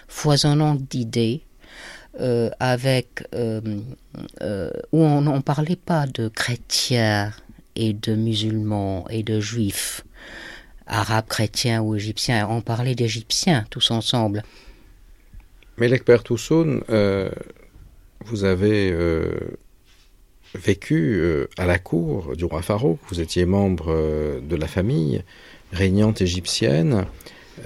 [0.07, 1.41] foisonnant d'idées,
[2.19, 3.61] euh, avec euh,
[4.91, 7.33] où on ne parlait pas de chrétiens
[7.75, 10.03] et de musulmans et de juifs,
[10.85, 14.43] arabes, chrétiens ou égyptiens, on parlait d'égyptiens tous ensemble.
[16.23, 17.31] Toussaint, euh,
[18.25, 18.95] vous avez
[20.55, 25.23] vécu euh, à la cour du roi Farouk, vous étiez membre euh, de la famille
[25.71, 27.05] régnante égyptienne.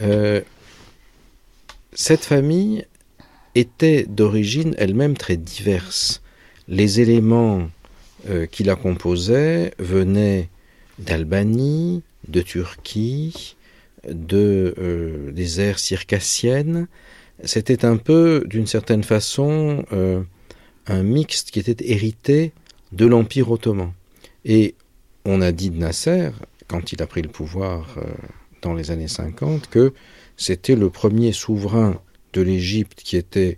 [0.01, 0.41] Euh,
[1.93, 2.85] cette famille
[3.55, 6.21] était d'origine elle-même très diverse.
[6.67, 7.69] Les éléments
[8.51, 10.49] qui la composaient venaient
[10.99, 13.55] d'Albanie, de Turquie,
[14.05, 16.87] de, des aires circassiennes.
[17.43, 19.85] C'était un peu, d'une certaine façon,
[20.87, 22.51] un mixte qui était hérité
[22.91, 23.91] de l'Empire ottoman.
[24.45, 24.75] Et
[25.25, 26.31] on a dit de Nasser,
[26.67, 28.03] quand il a pris le pouvoir euh,
[28.61, 29.93] dans les années 50, que
[30.35, 32.01] c'était le premier souverain
[32.33, 33.57] de l'Égypte qui était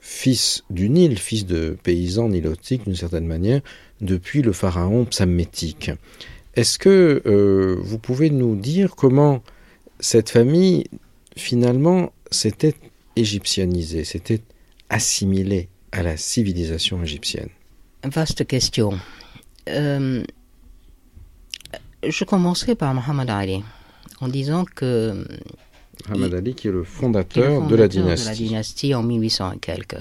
[0.00, 3.60] fils du Nil, fils de paysans nilotiques d'une certaine manière,
[4.00, 5.90] depuis le pharaon psammétique.
[6.54, 9.42] Est-ce que euh, vous pouvez nous dire comment
[10.00, 10.84] cette famille,
[11.36, 12.74] finalement, s'était
[13.16, 14.42] égyptianisée, s'était
[14.88, 17.50] assimilée à la civilisation égyptienne?
[18.08, 18.98] Vaste question.
[19.68, 20.22] Euh,
[22.06, 23.62] je commencerai par Muhammad Ali
[24.20, 25.24] en disant que
[26.08, 28.24] Muhammad Ali qui est le fondateur, de, la dynastie.
[28.24, 29.96] de la dynastie en 1800 et quelques.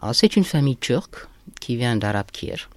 [0.00, 1.26] Alors c'est une famille turque
[1.60, 2.68] qui vient d'Arabkir,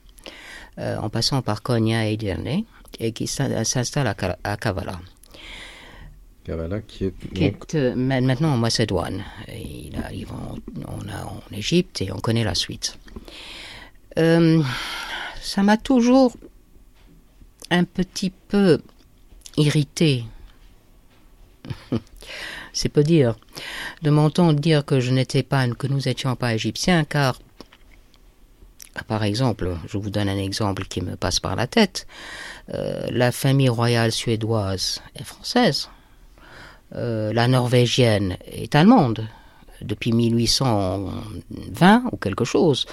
[0.77, 2.63] euh, en passant par Konya et Edirne,
[2.99, 4.99] et qui s'installe à, à Kavala.
[6.43, 9.23] Kavala qui est, qui est euh, maintenant en Macédoine.
[9.47, 12.97] Il arrive en Égypte et on connaît la suite.
[14.17, 14.61] Euh,
[15.41, 16.33] ça m'a toujours
[17.69, 18.81] un petit peu
[19.57, 20.25] irrité.
[22.73, 23.35] C'est peu dire.
[24.01, 27.39] De m'entendre dire que je n'étais pas, nous n'étions pas égyptiens, car,
[29.07, 32.07] par exemple, je vous donne un exemple qui me passe par la tête.
[32.73, 35.89] Euh, la famille royale suédoise est française.
[36.95, 39.27] Euh, la norvégienne est allemande
[39.81, 42.85] depuis 1820 ou quelque chose.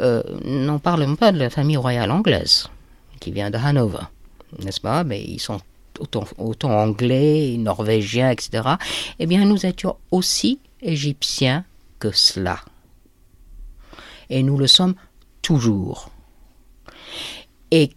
[0.00, 2.68] Euh, N'en parlons pas de la famille royale anglaise
[3.20, 4.04] qui vient de Hanover,
[4.62, 5.04] n'est-ce pas?
[5.04, 5.60] Mais ils sont
[5.98, 8.68] autant, anglais, norvégiens, etc.
[9.18, 11.64] Eh bien, nous étions aussi égyptiens
[11.98, 12.58] que cela.
[14.30, 14.94] Et nous le sommes
[15.42, 16.10] toujours.
[17.70, 17.90] Et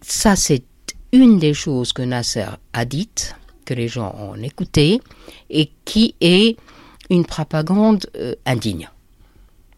[0.00, 0.64] ça, c'est
[1.12, 5.00] une des choses que Nasser a dites que les gens ont écouté
[5.48, 6.56] et qui est
[7.10, 8.88] une propagande euh, indigne.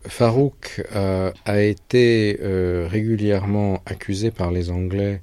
[0.04, 5.22] Farouk euh, a été euh, régulièrement accusé par les Anglais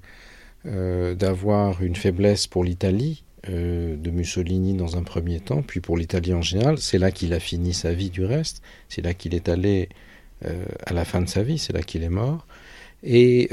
[0.65, 6.41] d'avoir une faiblesse pour l'Italie, de Mussolini dans un premier temps, puis pour l'Italie en
[6.41, 6.77] général.
[6.77, 9.89] C'est là qu'il a fini sa vie du reste, c'est là qu'il est allé
[10.41, 12.47] à la fin de sa vie, c'est là qu'il est mort.
[13.03, 13.49] Et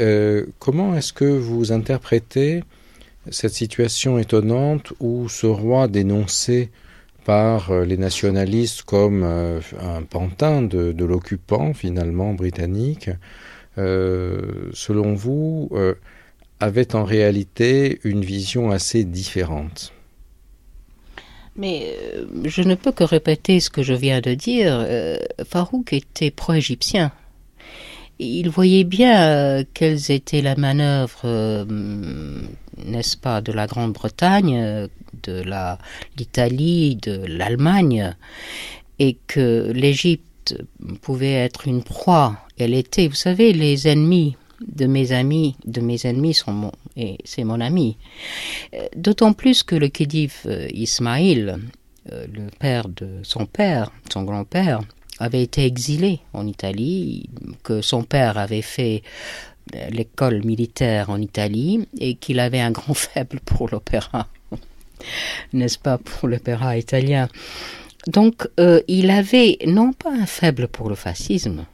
[0.60, 2.62] comment est-ce que vous interprétez
[3.32, 6.70] cette situation étonnante où ce roi dénoncé
[7.30, 13.08] par euh, les nationalistes comme euh, un pantin de, l'occupant finalement britannique,
[13.78, 15.70] euh, selon vous,
[16.58, 19.92] avait en réalité une vision assez différente?
[21.54, 21.94] Mais
[22.44, 24.84] je ne peux que répéter ce que je viens de dire.
[25.48, 27.12] Farouk était pro-égyptien.
[28.22, 31.64] Il voyait bien euh, quelles étaient la manœuvre, euh,
[32.84, 34.88] n'est-ce pas, de la Grande-Bretagne, euh,
[35.22, 35.42] de
[36.18, 38.14] l'Italie, de l'Allemagne,
[38.98, 40.54] et que l'Égypte
[41.00, 42.36] pouvait être une proie.
[42.58, 44.36] Elle était, vous savez, les ennemis
[44.68, 47.96] de mes amis, de mes ennemis sont et c'est mon ami.
[48.94, 51.58] D'autant plus que le khedive Ismaïl,
[52.10, 54.80] le père de son père, son grand-père,
[55.20, 57.28] avait été exilé en Italie,
[57.62, 59.02] que son père avait fait
[59.90, 64.26] l'école militaire en Italie et qu'il avait un grand faible pour l'opéra,
[65.52, 67.28] n'est-ce pas, pour l'opéra italien?
[68.06, 71.66] Donc, euh, il avait non pas un faible pour le fascisme,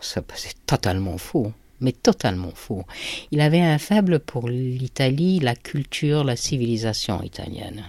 [0.00, 2.84] c'est totalement faux, mais totalement faux.
[3.32, 7.84] Il avait un faible pour l'Italie, la culture, la civilisation italienne.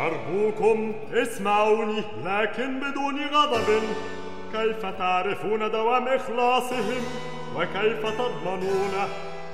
[0.00, 3.82] أرجوكم اسمعوني لكن بدون غضب.
[4.52, 7.04] كيف تعرفون دوام إخلاصهم؟
[7.56, 8.92] وكيف تضمنون؟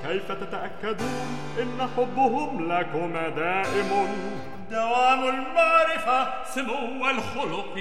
[0.06, 4.09] كيف تتأكدون إن حبهم لكم دائم؟
[4.70, 7.78] دوام المعرفة سمو الخلق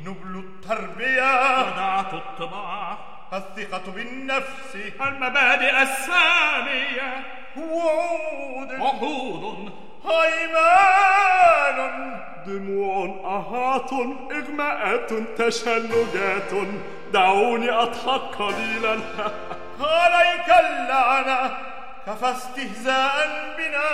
[0.00, 1.60] نبل التربية.
[1.60, 2.98] ودعة الطباع
[3.32, 4.76] الثقة بالنفس.
[5.00, 7.24] المبادئ السامية.
[7.56, 8.72] وعود.
[8.72, 12.06] عهود أيمان.
[12.46, 13.92] دموع أهات
[14.32, 16.68] إغماءات تشنجات.
[17.12, 18.98] دعوني أضحك قليلا.
[19.80, 21.56] عليك اللعنة.
[22.06, 23.88] كفى استهزاء بنا.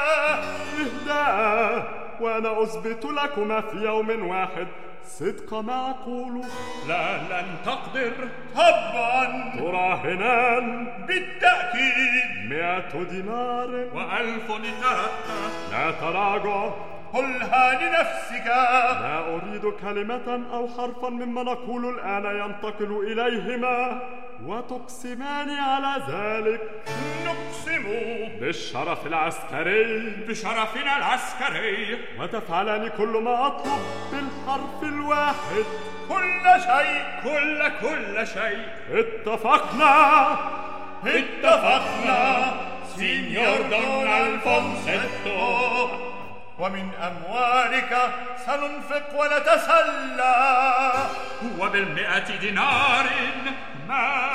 [0.81, 1.85] إهداء
[2.21, 4.67] وأنا أثبت لكما في يوم واحد.
[5.07, 6.43] صدق ما أقول.
[6.89, 8.13] لا لن تقدر.
[8.55, 10.87] طبعا تراهنان.
[11.07, 12.51] بالتأكيد.
[12.51, 13.69] مئة دينار.
[13.95, 16.71] وألف لتأتى لا تراجع
[17.13, 24.01] قلها لنفسك لا أريد كلمة أو حرفا مما نقول الآن ينتقل إليهما.
[24.47, 26.61] وتقسمان على ذلك.
[27.25, 27.83] نقسم
[28.41, 30.11] بالشرف العسكري.
[30.29, 31.99] بشرفنا العسكري.
[32.19, 33.83] وتفعلان كل ما أطلب
[34.13, 35.65] بالحرف الواحد.
[36.09, 38.67] كل شيء كل كل شيء.
[38.91, 40.37] اتفقنا.
[41.07, 42.55] اتفقنا.
[42.97, 45.89] سينيور دون الفونسيتو
[46.59, 48.11] ومن أموالك
[48.47, 50.93] سننفق ونتسلى.
[51.59, 53.07] وبالمئة دينار.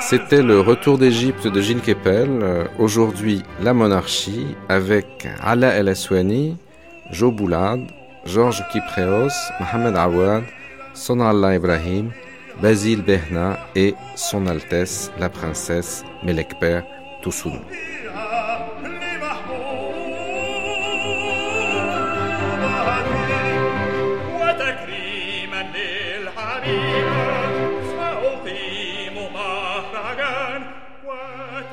[0.00, 6.56] C'était le retour d'Égypte de Gilles Kepel, euh, aujourd'hui la monarchie, avec Ala El Aswani,
[7.10, 7.80] Joe Boulad,
[8.24, 10.44] Georges Kipréos, Mohamed Awad,
[10.94, 12.10] Sonallah Ibrahim,
[12.62, 16.80] Basile Behna et Son Altesse la princesse Melekper
[17.22, 17.60] Toussoun.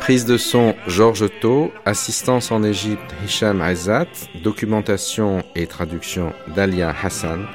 [0.06, 4.06] Prise de son Georges Tau, assistance en Égypte Hicham Aizat,
[4.44, 7.48] documentation et traduction Dalia Hassan,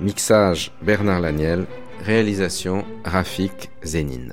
[0.00, 1.64] mixage Bernard Laniel,
[2.04, 4.32] réalisation Rafik Zénine.